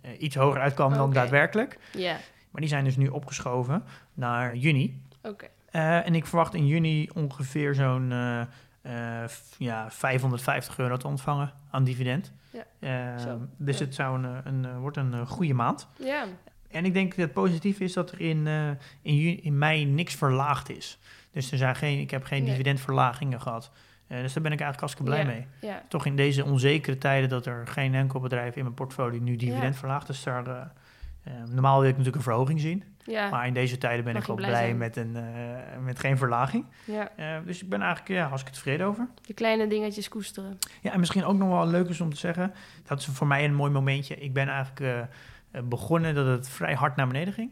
eh, 0.00 0.10
iets 0.22 0.34
hoger 0.36 0.60
uitkwam 0.60 0.94
dan 0.94 1.12
daadwerkelijk. 1.12 1.78
Ja. 1.92 2.16
Maar 2.50 2.60
die 2.60 2.70
zijn 2.70 2.84
dus 2.84 2.96
nu 2.96 3.06
opgeschoven 3.08 3.84
naar 4.14 4.56
juni. 4.56 5.02
Oké. 5.22 5.46
Eh, 5.70 6.06
en 6.06 6.14
ik 6.14 6.26
verwacht 6.26 6.54
in 6.54 6.66
juni 6.66 7.08
ongeveer 7.14 7.74
zo'n 7.74 8.12
ja, 9.58 9.90
550 9.90 10.78
euro 10.78 10.96
te 10.96 11.06
ontvangen 11.06 11.52
aan 11.70 11.84
dividend. 11.84 12.32
Ja, 12.50 12.64
Eh, 12.78 13.18
zo. 13.24 13.40
dus 13.56 13.78
het 13.78 13.94
zou 13.94 14.24
een, 14.24 14.40
een, 14.46 14.78
wordt 14.78 14.96
een 14.96 15.26
goede 15.26 15.54
maand. 15.54 15.88
Ja. 15.98 16.24
En 16.72 16.84
ik 16.84 16.92
denk 16.94 17.10
dat 17.10 17.18
het 17.18 17.32
positief 17.32 17.80
is 17.80 17.92
dat 17.92 18.10
er 18.12 18.20
in, 18.20 18.46
eh, 18.46 18.68
in, 19.02 19.16
juni, 19.16 19.40
in 19.42 19.58
mei 19.58 19.84
niks 19.84 20.14
verlaagd 20.14 20.70
is. 20.70 20.98
Dus 21.32 21.52
er 21.52 21.58
zijn 21.58 21.76
geen, 21.76 21.98
ik 22.00 22.10
heb 22.10 22.24
geen 22.24 22.42
Nee. 22.42 22.50
dividendverlagingen 22.50 23.40
gehad. 23.40 23.70
Eh, 24.06 24.20
dus 24.20 24.32
daar 24.32 24.42
ben 24.42 24.52
ik 24.52 24.60
eigenlijk 24.60 24.80
hartstikke 24.80 25.10
blij 25.10 25.20
Ja. 25.20 25.46
mee. 25.60 25.70
Ja. 25.70 25.82
Toch 25.88 26.06
in 26.06 26.16
deze 26.16 26.44
onzekere 26.44 26.98
tijden 26.98 27.28
dat 27.28 27.46
er 27.46 27.66
geen 27.66 27.94
enkel 27.94 28.20
bedrijf 28.20 28.56
in 28.56 28.62
mijn 28.62 28.74
portfolio 28.74 29.20
nu 29.20 29.36
dividend 29.36 29.76
verlaagt. 29.76 30.06
Dus 30.06 30.22
daar, 30.22 30.46
eh, 30.46 31.32
normaal 31.50 31.78
wil 31.80 31.88
ik 31.88 31.96
natuurlijk 31.96 32.16
een 32.16 32.22
verhoging 32.32 32.60
zien. 32.60 32.84
Ja. 33.04 33.30
Maar 33.30 33.46
in 33.46 33.54
deze 33.54 33.78
tijden 33.78 34.04
ben 34.04 34.12
Mag 34.12 34.22
ik 34.22 34.28
wel 34.28 34.36
blij 34.36 34.74
met, 34.74 34.96
een, 34.96 35.16
met 35.84 35.98
geen 35.98 36.16
verlaging. 36.18 36.64
ja. 36.84 37.10
Dus 37.46 37.62
ik 37.62 37.68
ben 37.68 37.80
eigenlijk 37.82 38.10
ja, 38.20 38.26
hartstikke 38.26 38.58
tevreden 38.58 38.86
over. 38.86 39.08
De 39.26 39.34
kleine 39.34 39.66
dingetjes 39.66 40.08
koesteren. 40.08 40.58
Ja, 40.80 40.92
en 40.92 40.98
misschien 41.00 41.24
ook 41.24 41.36
nog 41.36 41.48
wel 41.48 41.66
leuk 41.66 41.88
is 41.88 42.00
om 42.00 42.10
te 42.10 42.16
zeggen, 42.16 42.52
dat 42.86 42.98
is 42.98 43.06
voor 43.06 43.26
mij 43.26 43.44
een 43.44 43.54
mooi 43.54 43.70
momentje. 43.72 44.14
Ik 44.16 44.32
ben 44.32 44.48
eigenlijk 44.48 45.08
begonnen 45.64 46.14
dat 46.14 46.26
het 46.26 46.48
vrij 46.48 46.74
hard 46.74 46.96
naar 46.96 47.06
beneden 47.06 47.34
ging. 47.34 47.50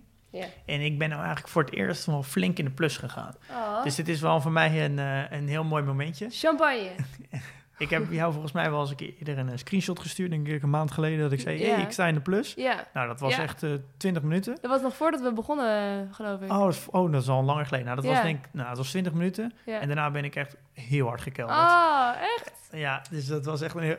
En 0.66 0.80
ik 0.80 0.98
ben 0.98 1.08
nou 1.08 1.20
eigenlijk 1.20 1.52
voor 1.52 1.62
het 1.62 1.72
eerst 1.72 2.06
wel 2.06 2.22
flink 2.22 2.58
in 2.58 2.64
de 2.64 2.70
plus 2.70 2.96
gegaan. 2.96 3.34
Oh. 3.50 3.82
Dus 3.82 3.94
dit 3.94 4.08
is 4.08 4.20
wel 4.20 4.40
voor 4.40 4.52
mij 4.52 4.84
een, 4.84 4.98
eh, 4.98 5.38
een 5.38 5.48
heel 5.48 5.64
mooi 5.64 5.82
momentje. 5.82 6.26
Champagne. 6.30 6.90
Ik 7.80 7.90
heb 7.90 8.10
jou 8.10 8.32
volgens 8.32 8.52
mij 8.52 8.70
wel 8.70 8.80
eens 8.80 8.90
een 8.90 8.96
keer 8.96 9.14
eerder 9.18 9.38
een 9.38 9.48
eh, 9.48 9.56
screenshot 9.56 10.00
gestuurd, 10.00 10.30
denk 10.30 10.48
ik 10.48 10.62
een 10.62 10.70
maand 10.70 10.90
geleden, 10.90 11.18
dat 11.18 11.32
ik 11.32 11.40
zei, 11.40 11.64
hey, 11.64 11.82
ik 11.82 11.90
sta 11.90 12.06
in 12.06 12.14
de 12.14 12.20
plus. 12.20 12.54
Ja. 12.56 12.86
Nou, 12.94 13.08
dat 13.08 13.20
was 13.20 13.38
echt 13.38 13.62
eh 13.62 13.70
20 13.96 14.22
minuten. 14.22 14.58
Dat 14.60 14.70
was 14.70 14.82
nog 14.82 14.96
voordat 14.96 15.20
we 15.20 15.32
begonnen, 15.32 16.00
eh, 16.08 16.14
geloof 16.14 16.40
ik. 16.40 16.50
Oh 16.50 16.58
dat, 16.58 16.74
is, 16.74 16.86
oh, 16.90 17.12
dat 17.12 17.22
is 17.22 17.28
al 17.28 17.42
langer 17.42 17.66
geleden. 17.66 17.86
Nou, 17.86 18.00
dat 18.00 18.10
was 18.10 18.22
denk 18.22 18.44
ik, 18.44 18.52
nou, 18.52 18.68
dat 18.68 18.76
was 18.76 18.90
20 18.90 19.12
minuten. 19.12 19.52
En 19.64 19.86
daarna 19.86 20.10
ben 20.10 20.24
ik 20.24 20.36
echt 20.36 20.56
heel 20.72 21.06
hard 21.06 21.20
gekelderd. 21.20 21.58
Oh, 21.58 22.10
echt? 22.36 22.68
Ja, 22.72 23.02
dus 23.10 23.26
dat 23.26 23.44
was 23.44 23.60
echt 23.60 23.74
een 23.74 23.82
heel, 23.82 23.96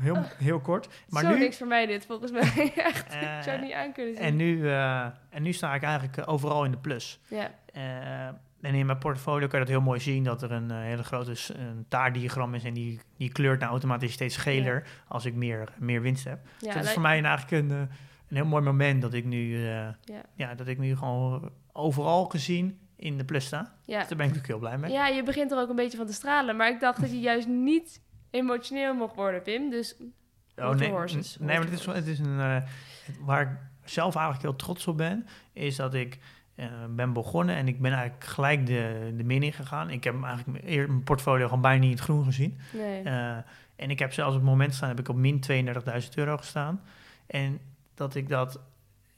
heel, 0.00 0.22
heel 0.38 0.60
kort. 0.60 0.88
Maar 1.08 1.22
Zo 1.22 1.28
nu, 1.30 1.38
niks 1.38 1.56
voor 1.56 1.66
mij 1.66 1.86
dit, 1.86 2.06
volgens 2.06 2.30
mij. 2.30 2.72
echt. 2.76 3.12
eh, 3.12 3.36
ik 3.36 3.42
zou 3.42 3.56
het 3.56 3.60
niet 3.60 3.72
aan 3.72 3.92
kunnen 3.92 4.14
zien. 4.14 4.22
en, 4.24 4.36
nu, 4.36 4.68
eh, 4.70 5.06
en 5.30 5.42
nu 5.42 5.52
sta 5.52 5.74
ik 5.74 5.82
eigenlijk 5.82 6.16
eh, 6.16 6.28
overal 6.28 6.64
in 6.64 6.70
de 6.70 6.76
plus. 6.78 7.20
Ja. 7.28 7.50
Eh, 7.72 8.26
en 8.60 8.74
in 8.74 8.86
mijn 8.86 8.98
portfolio 8.98 9.46
kan 9.46 9.58
je 9.58 9.64
dat 9.64 9.74
heel 9.74 9.84
mooi 9.84 10.00
zien, 10.00 10.24
dat 10.24 10.42
er 10.42 10.52
een 10.52 10.70
eh, 10.70 10.78
hele 10.80 11.02
grote 11.04 11.32
een 11.58 11.84
taartdiagram 11.88 12.54
is 12.54 12.64
en 12.64 12.74
die, 12.74 13.00
die 13.16 13.32
kleurt 13.32 13.58
nou 13.60 13.70
automatisch 13.70 14.12
steeds 14.12 14.36
geler 14.36 14.86
als 15.08 15.24
ik 15.24 15.34
meer, 15.34 15.68
meer 15.78 16.00
winst 16.02 16.24
heb. 16.24 16.38
Ja, 16.58 16.66
dus 16.66 16.74
dat 16.74 16.84
is 16.84 16.92
voor 16.92 17.02
mij 17.02 17.22
eigenlijk 17.22 17.50
een, 17.64 17.70
eh, 17.70 17.78
een 18.28 18.36
heel 18.36 18.44
mooi 18.46 18.62
moment 18.62 19.02
dat 19.02 19.12
ik 19.14 19.24
nu, 19.24 19.54
eh, 19.66 19.72
Ja. 20.02 20.22
ja. 20.34 20.54
dat 20.54 20.66
ik 20.66 20.78
nu 20.78 20.96
gewoon 20.96 21.50
overal 21.72 22.24
gezien 22.24 22.78
in 22.96 23.18
de 23.18 23.24
plus 23.24 23.44
sta. 23.46 23.72
ja. 23.84 23.98
Dus 23.98 24.08
daar 24.08 24.16
ben 24.18 24.26
ik 24.26 24.34
natuurlijk 24.34 24.46
heel 24.46 24.58
blij 24.58 24.78
mee. 24.78 24.92
ja, 24.92 25.06
je 25.06 25.22
begint 25.22 25.50
er 25.52 25.58
ook 25.58 25.68
een 25.68 25.76
beetje 25.76 25.96
van 25.96 26.06
te 26.06 26.12
stralen. 26.12 26.56
Maar 26.56 26.68
ik 26.68 26.80
dacht 26.80 27.00
dat 27.00 27.10
je 27.10 27.20
juist 27.20 27.48
niet 27.48 28.00
emotioneel 28.30 28.94
mocht 28.94 29.14
worden, 29.14 29.42
Pim. 29.42 29.70
Dus 29.70 29.96
Oh, 30.56 30.70
nee, 30.70 30.90
horses, 30.90 31.36
nee, 31.38 31.56
maar 31.58 31.66
het 31.68 31.78
is, 31.78 31.86
het 31.86 32.06
is 32.06 32.18
een, 32.18 32.40
eh, 32.40 32.56
waar 33.20 33.42
ik 33.42 33.48
zelf 33.90 34.14
eigenlijk 34.14 34.44
heel 34.44 34.56
trots 34.56 34.86
op 34.86 34.96
ben, 34.96 35.26
is 35.52 35.76
dat 35.76 35.94
ik 35.94 36.18
eh, 36.54 36.66
ben 36.90 37.12
begonnen 37.12 37.54
en 37.56 37.68
ik 37.68 37.80
ben 37.80 37.92
eigenlijk 37.92 38.24
gelijk 38.24 38.66
de, 38.66 39.12
de 39.16 39.24
min 39.24 39.42
in 39.42 39.52
gegaan. 39.52 39.90
Ik 39.90 40.04
heb 40.04 40.22
eigenlijk 40.22 40.64
eer- 40.64 40.88
mijn 40.88 41.02
portfolio 41.02 41.44
gewoon 41.46 41.60
bijna 41.60 41.78
niet 41.80 41.90
in 41.90 41.96
het 41.96 42.04
groen 42.04 42.24
gezien. 42.24 42.58
nee. 42.72 43.02
Eh, 43.02 43.36
en 43.76 43.90
ik 43.90 43.98
heb 43.98 44.12
zelfs 44.12 44.34
op 44.34 44.40
het 44.40 44.50
moment 44.50 44.74
staan, 44.74 44.88
heb 44.88 44.98
ik 44.98 45.08
op 45.08 45.16
min 45.16 45.40
32.000 45.40 46.14
euro 46.14 46.36
gestaan. 46.36 46.80
En 47.26 47.60
dat 47.94 48.14
ik 48.14 48.28
dat, 48.28 48.60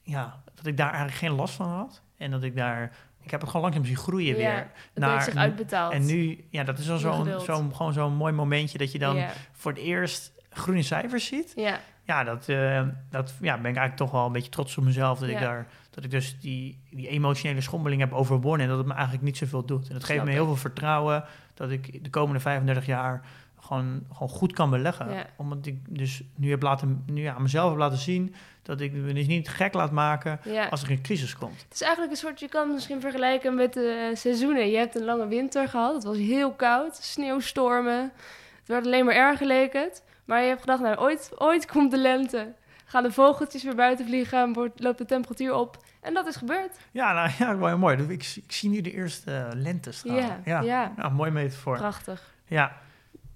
ja, 0.02 0.42
dat 0.54 0.66
ik 0.66 0.76
daar 0.76 0.88
eigenlijk 0.88 1.18
geen 1.18 1.30
last 1.32 1.54
van 1.54 1.68
had. 1.68 2.02
En 2.16 2.30
dat 2.30 2.42
ik 2.42 2.56
daar, 2.56 2.96
ik 3.22 3.30
heb 3.30 3.40
het 3.40 3.50
gewoon 3.50 3.64
langzaam 3.64 3.84
zien 3.84 3.96
groeien 3.96 4.36
weer. 4.36 4.70
het 4.94 5.04
heeft 5.04 5.24
zich 5.24 5.34
uitbetaald. 5.34 5.92
En 5.92 6.06
nu, 6.06 6.44
ja, 6.50 6.64
dat 6.64 6.78
is 6.78 6.90
al 6.90 6.98
zo'n, 6.98 7.40
zo'n, 7.40 7.74
gewoon 7.74 7.92
zo'n 7.92 8.14
mooi 8.14 8.32
momentje 8.32 8.78
dat 8.78 8.92
je 8.92 8.98
dan 8.98 9.16
Ja, 9.16 9.30
voor 9.52 9.72
het 9.72 9.80
eerst 9.80 10.32
groene 10.50 10.82
cijfers 10.82 11.26
ziet. 11.26 11.52
ja, 11.56 11.80
Ja, 12.04 12.24
dat, 12.24 12.48
eh, 12.48 12.82
dat 13.10 13.34
ja, 13.40 13.52
ben 13.58 13.70
ik 13.70 13.76
eigenlijk 13.76 13.96
toch 13.96 14.10
wel 14.10 14.26
een 14.26 14.32
beetje 14.32 14.50
trots 14.50 14.76
op 14.76 14.84
mezelf. 14.84 15.18
Dat, 15.18 15.28
ik, 15.28 15.38
daar, 15.40 15.66
dat 15.90 16.04
ik 16.04 16.10
dus 16.10 16.40
die, 16.40 16.80
die 16.90 17.08
emotionele 17.08 17.60
schommeling 17.60 18.00
heb 18.00 18.12
overwonnen. 18.12 18.60
En 18.60 18.68
dat 18.68 18.78
het 18.78 18.86
me 18.86 18.92
eigenlijk 18.92 19.22
niet 19.24 19.36
zoveel 19.36 19.64
doet. 19.64 19.88
En 19.88 19.92
dat 19.94 20.04
geeft 20.04 20.12
Snap 20.12 20.24
me 20.24 20.30
heel 20.32 20.40
ik. 20.42 20.46
veel 20.48 20.56
vertrouwen 20.56 21.24
dat 21.54 21.70
ik 21.70 22.04
de 22.04 22.10
komende 22.10 22.40
35 22.40 22.86
jaar 22.86 23.22
gewoon, 23.60 24.02
gewoon 24.12 24.28
goed 24.28 24.52
kan 24.52 24.70
beleggen. 24.70 25.26
Omdat 25.36 25.66
ik 25.66 25.98
dus 25.98 26.22
nu, 26.36 26.50
heb 26.50 26.62
laten, 26.62 27.02
nu 27.06 27.24
aan 27.24 27.42
mezelf 27.42 27.68
heb 27.70 27.78
laten 27.78 27.98
zien 27.98 28.34
dat 28.62 28.80
ik 28.80 28.92
me 28.92 29.12
dus 29.12 29.26
niet 29.26 29.48
gek 29.48 29.74
laat 29.74 29.90
maken 29.90 30.40
ja. 30.44 30.66
als 30.66 30.82
er 30.82 30.90
een 30.90 31.02
crisis 31.02 31.36
komt. 31.36 31.62
Het 31.62 31.74
is 31.74 31.80
eigenlijk 31.80 32.12
een 32.12 32.18
soort, 32.18 32.40
je 32.40 32.48
kan 32.48 32.64
het 32.64 32.74
misschien 32.74 33.00
vergelijken 33.00 33.54
met 33.54 33.72
de 33.72 34.08
eh, 34.10 34.16
seizoenen. 34.16 34.70
Je 34.70 34.76
hebt 34.76 34.94
een 34.94 35.04
lange 35.04 35.26
winter 35.26 35.68
gehad, 35.68 35.94
het 35.94 36.04
was 36.04 36.16
heel 36.16 36.52
koud, 36.52 36.96
sneeuwstormen. 36.96 38.12
Het 38.58 38.68
werd 38.68 38.84
alleen 38.84 39.04
maar 39.04 39.14
erger 39.14 39.46
leek 39.46 39.72
het. 39.72 40.02
Maar 40.24 40.42
je 40.42 40.48
hebt 40.48 40.60
gedacht, 40.60 40.80
nou 40.80 40.96
ooit, 40.96 41.30
ooit 41.38 41.66
komt 41.66 41.90
de 41.90 41.98
lente. 41.98 42.52
Gaan 42.84 43.02
de 43.02 43.12
vogeltjes 43.12 43.62
weer 43.62 43.74
buiten 43.74 44.06
vliegen, 44.06 44.52
wordt, 44.52 44.80
loopt 44.80 44.98
de 44.98 45.04
temperatuur 45.04 45.54
op. 45.54 45.84
En 46.00 46.14
dat 46.14 46.26
is 46.26 46.36
gebeurd. 46.36 46.76
Ja, 46.90 47.12
nou 47.12 47.30
ja, 47.38 47.58
wel 47.58 47.78
mooi. 47.78 47.96
Ik, 47.96 48.32
ik 48.36 48.52
zie 48.52 48.70
nu 48.70 48.80
de 48.80 48.92
eerste 48.92 49.30
uh, 49.30 49.62
lente 49.62 49.92
staan. 49.92 50.14
Ja, 50.14 50.40
ja. 50.44 50.60
ja. 50.60 50.92
ja 50.96 51.08
mooi 51.08 51.30
metafoor. 51.30 51.76
Prachtig. 51.76 52.34
Ja. 52.46 52.76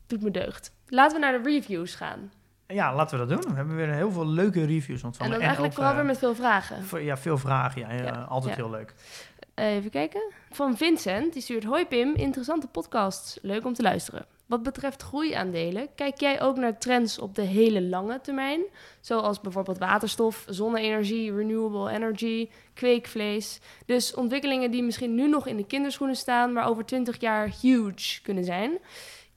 Doet 0.06 0.22
me 0.22 0.30
deugd. 0.30 0.72
Laten 0.88 1.20
we 1.20 1.26
naar 1.26 1.42
de 1.42 1.50
reviews 1.50 1.94
gaan. 1.94 2.32
Ja, 2.66 2.94
laten 2.94 3.18
we 3.18 3.26
dat 3.26 3.42
doen. 3.42 3.50
We 3.50 3.56
hebben 3.56 3.76
weer 3.76 3.92
heel 3.92 4.12
veel 4.12 4.26
leuke 4.26 4.64
reviews 4.64 5.00
En 5.00 5.06
ontvangen. 5.06 5.32
dan 5.32 5.42
eigenlijk 5.42 5.72
ook, 5.72 5.78
vooral 5.78 5.92
eh, 5.92 5.98
weer 5.98 6.06
met 6.06 6.18
veel 6.18 6.34
vragen. 6.34 7.04
Ja, 7.04 7.16
veel 7.16 7.38
vragen. 7.38 7.80
Ja, 7.80 7.92
ja, 7.92 8.02
Ja, 8.02 8.26
altijd 8.28 8.56
ja. 8.56 8.62
heel 8.62 8.70
leuk. 8.70 8.94
Even 9.54 9.90
kijken. 9.90 10.32
Van 10.50 10.76
Vincent, 10.76 11.32
die 11.32 11.42
stuurt... 11.42 11.64
Hoi 11.64 11.86
Pim, 11.86 12.14
interessante 12.14 12.66
podcasts. 12.66 13.38
Leuk 13.42 13.64
om 13.64 13.72
te 13.74 13.82
luisteren. 13.82 14.26
Wat 14.46 14.62
betreft 14.62 15.02
groeiaandelen, 15.02 15.88
kijk 15.94 16.20
jij 16.20 16.40
ook 16.40 16.56
naar 16.56 16.78
trends 16.78 17.18
op 17.18 17.34
de 17.34 17.42
hele 17.42 17.82
lange 17.82 18.20
termijn? 18.20 18.60
Zoals 19.00 19.40
bijvoorbeeld 19.40 19.78
waterstof, 19.78 20.44
zonne-energie, 20.48 21.34
renewable 21.34 21.90
energy, 21.90 22.48
kweekvlees. 22.74 23.60
Dus 23.86 24.14
ontwikkelingen 24.14 24.70
die 24.70 24.82
misschien 24.82 25.14
nu 25.14 25.28
nog 25.28 25.46
in 25.46 25.56
de 25.56 25.66
kinderschoenen 25.66 26.16
staan, 26.16 26.52
maar 26.52 26.68
over 26.68 26.84
20 26.84 27.20
jaar 27.20 27.50
huge 27.60 28.22
kunnen 28.22 28.44
zijn. 28.44 28.78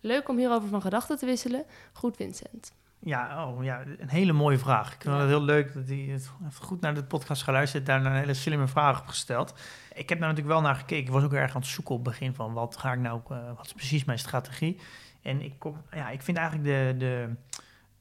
Leuk 0.02 0.30
om 0.30 0.38
hierover 0.38 0.68
van 0.70 0.82
gedachten 0.82 1.18
te 1.18 1.26
wisselen. 1.26 1.66
Goed, 1.94 2.16
Vincent. 2.16 2.72
Ja, 3.00 3.46
oh, 3.46 3.64
ja, 3.64 3.82
een 3.98 4.10
hele 4.10 4.34
mooie 4.34 4.58
vraag. 4.58 4.94
Ik 4.94 5.02
vind 5.02 5.18
het 5.18 5.28
heel 5.28 5.42
leuk 5.42 5.74
dat 5.74 5.88
hij 5.88 5.98
het 5.98 6.32
goed 6.62 6.82
naar 6.82 6.94
de 6.94 7.04
podcast 7.04 7.44
geluisterd, 7.44 7.86
daar 7.86 8.06
een 8.06 8.12
hele 8.12 8.34
slimme 8.34 8.68
vraag 8.68 9.00
op 9.00 9.08
gesteld. 9.08 9.54
Ik 9.94 10.10
heb 10.10 10.20
daar 10.20 10.30
natuurlijk 10.30 10.56
wel 10.56 10.62
naar 10.62 10.76
gekeken. 10.76 11.04
Ik 11.06 11.10
was 11.12 11.24
ook 11.24 11.34
erg 11.34 11.56
aan 11.56 11.62
het 11.62 11.70
zoeken 11.70 11.96
op 11.96 12.06
het 12.06 12.10
begin 12.14 12.34
van 12.34 12.54
wat 12.54 12.78
ga 12.78 12.94
ik 12.94 13.00
nou, 13.00 13.22
eh, 13.30 13.38
wat 13.56 13.66
is 13.66 13.74
precies 13.74 14.06
mijn 14.06 14.20
strategie? 14.20 14.80
En 15.22 15.42
ik, 15.42 15.54
kom, 15.58 15.82
ja, 15.92 16.10
ik 16.10 16.22
vind 16.22 16.38
eigenlijk 16.38 16.68
de, 16.68 16.96
de, 16.98 17.30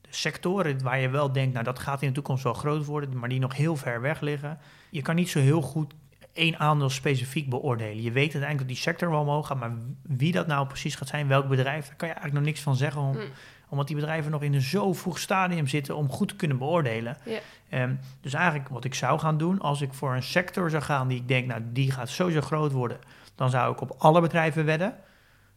de 0.01 0.09
sectoren 0.11 0.83
waar 0.83 0.99
je 0.99 1.09
wel 1.09 1.33
denkt, 1.33 1.53
nou 1.53 1.65
dat 1.65 1.79
gaat 1.79 2.03
in 2.03 2.09
de 2.09 2.15
toekomst 2.15 2.43
wel 2.43 2.55
groot 2.55 2.85
worden, 2.85 3.19
maar 3.19 3.29
die 3.29 3.41
nog 3.41 3.57
heel 3.57 3.77
ver 3.77 4.01
weg 4.01 4.21
liggen. 4.21 4.59
Je 4.91 5.03
kan 5.03 5.15
niet 5.15 5.31
zo 5.31 5.39
heel 5.39 5.63
goed 5.63 5.95
één 6.33 6.59
aandeel 6.59 6.91
specifiek 6.91 7.49
beoordelen. 7.49 8.03
Je 8.03 8.13
weet 8.13 8.33
uiteindelijk 8.35 8.59
dat 8.59 8.69
die 8.69 8.77
sector 8.77 9.11
wel 9.11 9.21
omhoog 9.21 9.47
gaat, 9.47 9.59
maar 9.59 9.73
wie 10.03 10.33
dat 10.33 10.47
nou 10.47 10.67
precies 10.67 10.95
gaat 10.95 11.09
zijn, 11.09 11.29
welk 11.29 11.49
bedrijf, 11.49 11.87
daar 11.87 11.97
kan 11.97 12.09
je 12.09 12.15
eigenlijk 12.15 12.45
nog 12.45 12.53
niks 12.53 12.65
van 12.65 12.77
zeggen. 12.77 13.01
Om, 13.01 13.17
Mm. 13.17 13.23
Omdat 13.69 13.87
die 13.87 13.97
bedrijven 13.97 14.31
nog 14.31 14.43
in 14.43 14.55
een 14.55 14.61
zo 14.61 14.93
vroeg 14.93 15.19
stadium 15.19 15.67
zitten 15.67 15.97
om 15.97 16.11
goed 16.11 16.29
te 16.29 16.37
kunnen 16.37 16.59
beoordelen. 16.59 17.17
Ja. 17.25 17.39
Ehm, 17.69 17.95
dus 18.21 18.35
eigenlijk 18.35 18.69
wat 18.69 18.85
ik 18.85 18.95
zou 18.95 19.19
gaan 19.19 19.39
doen, 19.39 19.61
als 19.61 19.81
ik 19.81 19.95
voor 19.95 20.15
een 20.15 20.23
sector 20.23 20.71
zou 20.71 20.83
gaan 20.83 21.09
die 21.09 21.19
ik 21.19 21.29
denk, 21.29 21.47
nou 21.47 21.61
die 21.73 21.91
gaat 21.91 22.09
sowieso 22.09 22.41
groot 22.41 22.73
worden, 22.73 22.99
dan 23.35 23.51
zou 23.51 23.73
ik 23.73 23.81
op 23.81 23.95
alle 23.99 24.21
bedrijven 24.21 24.65
wedden. 24.65 24.95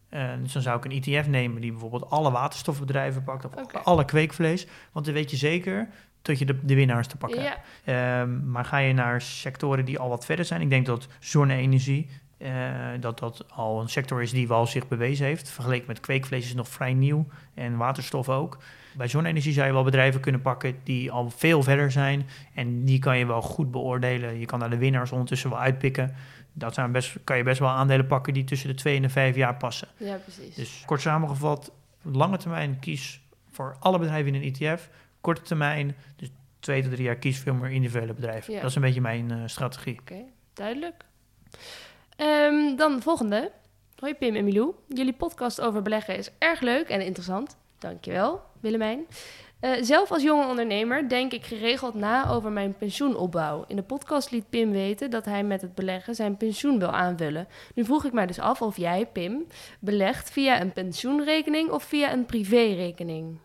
Uh, 0.10 0.30
dus 0.42 0.54
dan 0.54 0.62
zou 0.62 0.78
ik 0.78 0.86
een 0.86 1.02
ETF 1.02 1.28
nemen 1.28 1.62
die 1.62 1.72
bijvoorbeeld 1.72 2.10
alle 2.10 2.32
waterstofbedrijven 2.32 3.24
pakt, 3.24 3.46
of 3.46 3.74
alle 3.84 4.06
kweekvlees. 4.06 4.68
Want 4.92 5.06
dan 5.06 5.14
weet 5.14 5.32
je 5.32 5.38
zeker 5.38 5.90
dat 6.22 6.40
je 6.40 6.46
de, 6.46 6.66
de 6.66 6.76
winnaars 6.76 7.08
te 7.08 7.18
pakken 7.18 7.44
hebt. 7.44 7.60
Ehm, 7.84 8.52
maar 8.52 8.66
ga 8.66 8.78
je 8.78 8.94
naar 8.94 9.22
sectoren 9.22 9.86
die 9.86 10.00
al 10.00 10.10
wat 10.10 10.26
verder 10.26 10.46
zijn, 10.46 10.62
ik 10.62 10.70
denk 10.70 10.86
dat 10.86 11.08
zonne-energie, 11.20 12.10
eh, 12.40 12.52
dat 13.00 13.20
dat 13.20 13.46
al 13.52 13.82
een 13.82 13.90
sector 13.90 14.22
is 14.22 14.32
die 14.32 14.48
wel 14.48 14.66
zich 14.66 14.88
bewezen 14.88 15.26
heeft. 15.26 15.50
Vergeleken 15.50 15.88
met 15.88 16.00
kweekvlees 16.00 16.46
is 16.46 16.54
nog 16.54 16.68
vrij 16.68 16.94
nieuw 16.94 17.28
en 17.54 17.78
waterstof 17.78 18.30
ook. 18.30 18.58
Bij 18.94 19.08
zonne-energie 19.08 19.54
zou 19.54 19.68
je 19.68 19.74
wel 19.74 19.84
bedrijven 19.84 20.22
kunnen 20.22 20.42
pakken 20.42 20.76
die 20.84 21.12
al 21.12 21.30
veel 21.30 21.64
verder 21.64 21.92
zijn. 21.92 22.28
En 22.54 22.86
die 22.86 23.00
kan 23.00 23.18
je 23.18 23.26
wel 23.26 23.42
goed 23.42 23.72
beoordelen. 23.72 24.40
Je 24.40 24.46
kan 24.46 24.60
daar 24.60 24.70
de 24.70 24.78
winnaars 24.78 25.12
ondertussen 25.12 25.50
wel 25.50 25.60
uitpikken. 25.60 26.16
Dat 26.54 26.74
zijn 26.74 26.92
best, 26.92 27.18
kan 27.24 27.38
je 27.38 27.44
best 27.44 27.60
wel 27.60 27.70
aandelen 27.70 28.08
pakken 28.08 28.34
die 28.34 28.44
tussen 28.44 28.70
de 28.70 28.76
twee 28.76 28.96
en 28.96 29.02
de 29.02 29.10
vijf 29.10 29.36
jaar 29.36 29.56
passen. 29.56 29.88
ja, 29.98 30.16
precies. 30.16 30.56
Dus 30.56 30.84
kort 30.86 31.02
samengevat, 31.02 31.72
lange 32.02 32.38
termijn 32.38 32.80
kies 32.80 33.22
voor 33.52 33.76
alle 33.80 34.00
bedrijven 34.00 34.36
in 34.36 34.42
een 34.42 34.54
ETF. 34.54 34.90
Korte 35.22 35.42
termijn, 35.42 35.96
dus 36.16 36.32
twee 36.60 36.82
tot 36.82 36.92
drie 36.92 37.04
jaar 37.04 37.16
kies 37.16 37.40
veel 37.40 37.54
meer 37.54 37.72
individuele 37.72 38.14
bedrijven. 38.14 38.54
Ja. 38.54 38.60
Dat 38.60 38.70
is 38.70 38.76
een 38.76 38.82
beetje 38.82 39.02
mijn 39.02 39.32
eh, 39.32 39.38
strategie. 39.46 40.00
Oké, 40.00 40.24
duidelijk. 40.54 41.06
Ehm, 42.20 42.76
dan 42.76 42.96
de 42.96 43.02
volgende. 43.02 43.52
Hoi 43.96 44.16
Pim 44.16 44.36
en 44.36 44.44
Milou. 44.44 44.74
Jullie 44.88 45.14
podcast 45.14 45.62
over 45.62 45.82
beleggen 45.82 46.18
is 46.18 46.32
erg 46.38 46.62
leuk 46.62 46.90
en 46.90 47.02
interessant. 47.02 47.58
Dankjewel, 47.78 48.42
Willemijn. 48.60 49.06
Eh, 49.60 49.72
zelf 49.82 50.12
als 50.12 50.24
jonge 50.24 50.48
ondernemer 50.48 51.10
denk 51.10 51.32
ik 51.32 51.46
geregeld 51.46 51.94
na 51.94 52.30
over 52.30 52.52
mijn 52.52 52.78
pensioenopbouw. 52.78 53.64
In 53.68 53.76
de 53.76 53.84
podcast 53.84 54.32
liet 54.32 54.50
Pim 54.50 54.72
weten 54.72 55.10
dat 55.10 55.26
hij 55.26 55.44
met 55.44 55.62
het 55.62 55.76
beleggen 55.76 56.16
zijn 56.16 56.38
pensioen 56.38 56.80
wil 56.80 56.92
aanvullen. 56.92 57.48
Nu 57.76 57.86
vroeg 57.86 58.06
ik 58.06 58.14
mij 58.14 58.26
dus 58.26 58.40
af 58.40 58.62
of 58.62 58.78
jij, 58.78 59.06
Pim, 59.06 59.48
belegt 59.80 60.32
via 60.32 60.62
een 60.62 60.74
pensioenrekening 60.74 61.70
of 61.70 61.84
via 61.84 62.14
een 62.14 62.26
privérekening. 62.26 63.40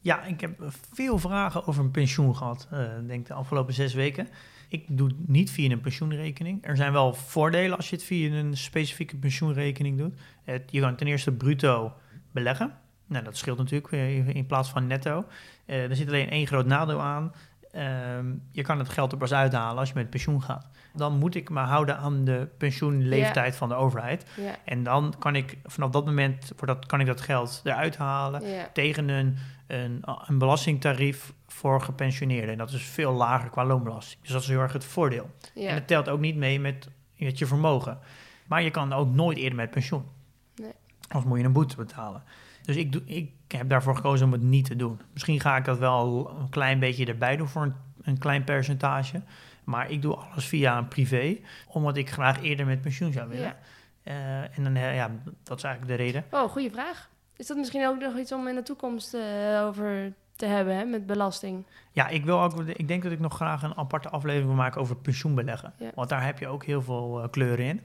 Ja, 0.00 0.24
ik 0.24 0.40
heb 0.40 0.58
veel 0.92 1.18
vragen 1.18 1.66
over 1.66 1.84
een 1.84 1.90
pensioen 1.90 2.36
gehad, 2.36 2.68
eh, 2.70 2.88
denk 3.06 3.26
de 3.26 3.34
afgelopen 3.34 3.74
zes 3.74 3.94
weken. 3.94 4.28
Ik 4.68 4.84
doe 4.88 5.08
het 5.08 5.28
niet 5.28 5.50
via 5.50 5.70
een 5.70 5.80
pensioenrekening. 5.80 6.66
Er 6.66 6.76
zijn 6.76 6.92
wel 6.92 7.14
voordelen 7.14 7.76
als 7.76 7.90
je 7.90 7.96
het 7.96 8.04
via 8.04 8.36
een 8.36 8.56
specifieke 8.56 9.16
pensioenrekening 9.16 9.98
doet. 9.98 10.14
Het, 10.44 10.62
je 10.70 10.80
kan 10.80 10.96
ten 10.96 11.06
eerste 11.06 11.32
bruto 11.32 11.92
beleggen. 12.32 12.74
Nou, 13.06 13.24
dat 13.24 13.36
scheelt 13.36 13.58
natuurlijk 13.58 13.92
in 14.34 14.46
plaats 14.46 14.68
van 14.68 14.86
netto. 14.86 15.24
Eh, 15.66 15.90
er 15.90 15.96
zit 15.96 16.08
alleen 16.08 16.30
één 16.30 16.46
groot 16.46 16.66
nadeel 16.66 17.00
aan. 17.00 17.32
Ehm, 17.76 18.26
je 18.52 18.62
kan 18.62 18.78
het 18.78 18.88
geld 18.88 19.12
er 19.12 19.18
pas 19.18 19.32
uithalen 19.32 19.78
als 19.78 19.88
je 19.88 19.94
met 19.94 20.10
pensioen 20.10 20.42
gaat. 20.42 20.68
Dan 20.94 21.18
moet 21.18 21.34
ik 21.34 21.50
me 21.50 21.60
houden 21.60 21.98
aan 21.98 22.24
de 22.24 22.48
pensioenleeftijd 22.58 23.56
van 23.56 23.68
de 23.68 23.74
overheid. 23.74 24.26
En 24.64 24.82
dan 24.82 25.14
kan 25.18 25.36
ik 25.36 25.58
vanaf 25.64 25.90
dat 25.90 26.04
moment 26.04 26.52
wordt 26.56 26.74
dat, 26.74 26.86
kan 26.86 27.00
ik 27.00 27.06
dat 27.06 27.20
geld 27.20 27.60
eruit 27.64 27.96
halen 27.96 28.42
tegen 28.72 29.08
een, 29.08 29.36
een, 29.66 30.02
een 30.26 30.38
belastingtarief 30.38 31.32
voor 31.46 31.80
gepensioneerden. 31.80 32.50
En 32.50 32.58
dat 32.58 32.72
is 32.72 32.82
veel 32.82 33.12
lager 33.12 33.50
qua 33.50 33.64
loonbelasting. 33.64 34.22
Dus 34.22 34.30
dat 34.30 34.42
is 34.42 34.48
heel 34.48 34.60
erg 34.60 34.72
het 34.72 34.84
voordeel. 34.84 35.30
En 35.54 35.74
het 35.74 35.86
telt 35.86 36.08
ook 36.08 36.20
niet 36.20 36.36
mee 36.36 36.60
met, 36.60 36.88
met 37.16 37.38
je 37.38 37.46
vermogen. 37.46 37.98
Maar 38.46 38.62
je 38.62 38.70
kan 38.70 38.92
ook 38.92 39.08
nooit 39.08 39.38
eerder 39.38 39.56
met 39.56 39.70
pensioen. 39.70 40.04
Nee. 40.54 40.72
Anders 41.08 41.24
moet 41.24 41.38
je 41.38 41.44
een 41.44 41.52
boete 41.52 41.76
betalen. 41.76 42.22
Dus 42.62 42.76
ik, 42.76 42.92
doe, 42.92 43.02
ik 43.04 43.30
heb 43.48 43.68
daarvoor 43.68 43.96
gekozen 43.96 44.26
om 44.26 44.32
het 44.32 44.42
niet 44.42 44.64
te 44.64 44.76
doen. 44.76 45.00
Misschien 45.12 45.40
ga 45.40 45.56
ik 45.56 45.64
dat 45.64 45.78
wel 45.78 46.30
een 46.40 46.48
klein 46.48 46.78
beetje 46.78 47.06
erbij 47.06 47.36
doen 47.36 47.48
voor 47.48 47.62
een, 47.62 47.74
een 48.02 48.18
klein 48.18 48.44
percentage. 48.44 49.22
Maar 49.64 49.90
ik 49.90 50.02
doe 50.02 50.14
alles 50.14 50.46
via 50.46 50.78
een 50.78 50.88
privé, 50.88 51.38
omdat 51.66 51.96
ik 51.96 52.10
graag 52.10 52.42
eerder 52.42 52.66
met 52.66 52.80
pensioen 52.80 53.12
zou 53.12 53.28
willen. 53.28 53.44
Ja. 53.44 53.58
Eh, 54.02 54.58
en 54.58 54.64
dan, 54.64 54.74
ja, 54.74 55.10
dat 55.42 55.56
is 55.58 55.64
eigenlijk 55.64 55.98
de 55.98 56.04
reden. 56.04 56.24
Oh, 56.30 56.50
goede 56.50 56.70
vraag. 56.70 57.10
Is 57.36 57.46
dat 57.46 57.56
misschien 57.56 57.86
ook 57.86 57.98
nog 58.00 58.16
iets 58.18 58.32
om 58.32 58.48
in 58.48 58.54
de 58.54 58.62
toekomst 58.62 59.14
eh, 59.14 59.20
over 59.64 60.12
te 60.36 60.46
hebben, 60.46 60.76
hè, 60.76 60.84
met 60.84 61.06
belasting? 61.06 61.64
Ja, 61.92 62.08
ik, 62.08 62.24
wil 62.24 62.40
ook, 62.42 62.60
ik 62.60 62.88
denk 62.88 63.02
dat 63.02 63.12
ik 63.12 63.20
nog 63.20 63.34
graag 63.34 63.62
een 63.62 63.76
aparte 63.76 64.08
aflevering 64.08 64.46
wil 64.48 64.56
maken 64.56 64.80
over 64.80 64.96
pensioenbeleggen. 64.96 65.72
Ja. 65.76 65.90
Want 65.94 66.08
daar 66.08 66.24
heb 66.24 66.38
je 66.38 66.48
ook 66.48 66.64
heel 66.64 66.82
veel 66.82 67.22
eh, 67.22 67.28
kleuren 67.30 67.64
in. 67.64 67.80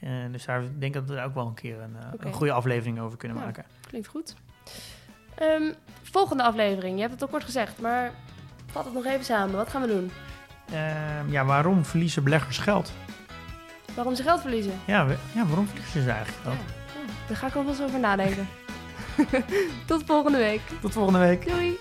En 0.00 0.32
dus 0.32 0.44
daar 0.44 0.62
ik 0.62 0.80
denk 0.80 0.94
dat 0.94 1.04
we 1.04 1.14
daar 1.14 1.24
ook 1.26 1.34
wel 1.34 1.46
een 1.46 1.54
keer 1.54 1.80
een, 1.80 1.96
eh, 1.96 2.06
een 2.18 2.32
goede 2.32 2.52
aflevering 2.52 3.00
over 3.00 3.18
kunnen 3.18 3.38
Ja. 3.38 3.44
maken. 3.44 3.64
Klinkt 3.88 4.08
goed. 4.08 4.34
Ehm, 5.34 5.72
volgende 6.02 6.42
aflevering. 6.42 6.94
Je 6.94 7.00
hebt 7.00 7.12
het 7.12 7.22
al 7.22 7.28
kort 7.28 7.44
gezegd, 7.44 7.80
maar 7.80 8.10
vat 8.66 8.84
het 8.84 8.94
nog 8.94 9.04
even 9.04 9.24
samen. 9.24 9.54
Wat 9.56 9.68
gaan 9.68 9.82
we 9.82 9.88
doen? 9.88 10.10
Ehm, 10.72 11.30
ja, 11.30 11.44
waarom 11.44 11.84
verliezen 11.84 12.24
beleggers 12.24 12.58
geld? 12.58 12.92
Waarom 13.94 14.14
ze 14.14 14.22
geld 14.22 14.40
verliezen? 14.40 14.72
Ja, 14.86 15.06
we- 15.06 15.16
ja 15.34 15.46
waarom 15.46 15.66
verliezen 15.66 16.02
ze 16.02 16.10
eigenlijk 16.10 16.42
geld? 16.42 16.56
ja, 16.56 17.12
daar 17.28 17.36
ga 17.36 17.46
ik 17.46 17.52
wel 17.52 17.68
eens 17.68 17.82
over 17.82 18.00
nadenken. 18.00 18.46
Tot 19.86 20.02
volgende 20.06 20.38
week. 20.38 20.60
Tot 20.80 20.92
volgende 20.92 21.18
week. 21.18 21.48
Doei! 21.48 21.78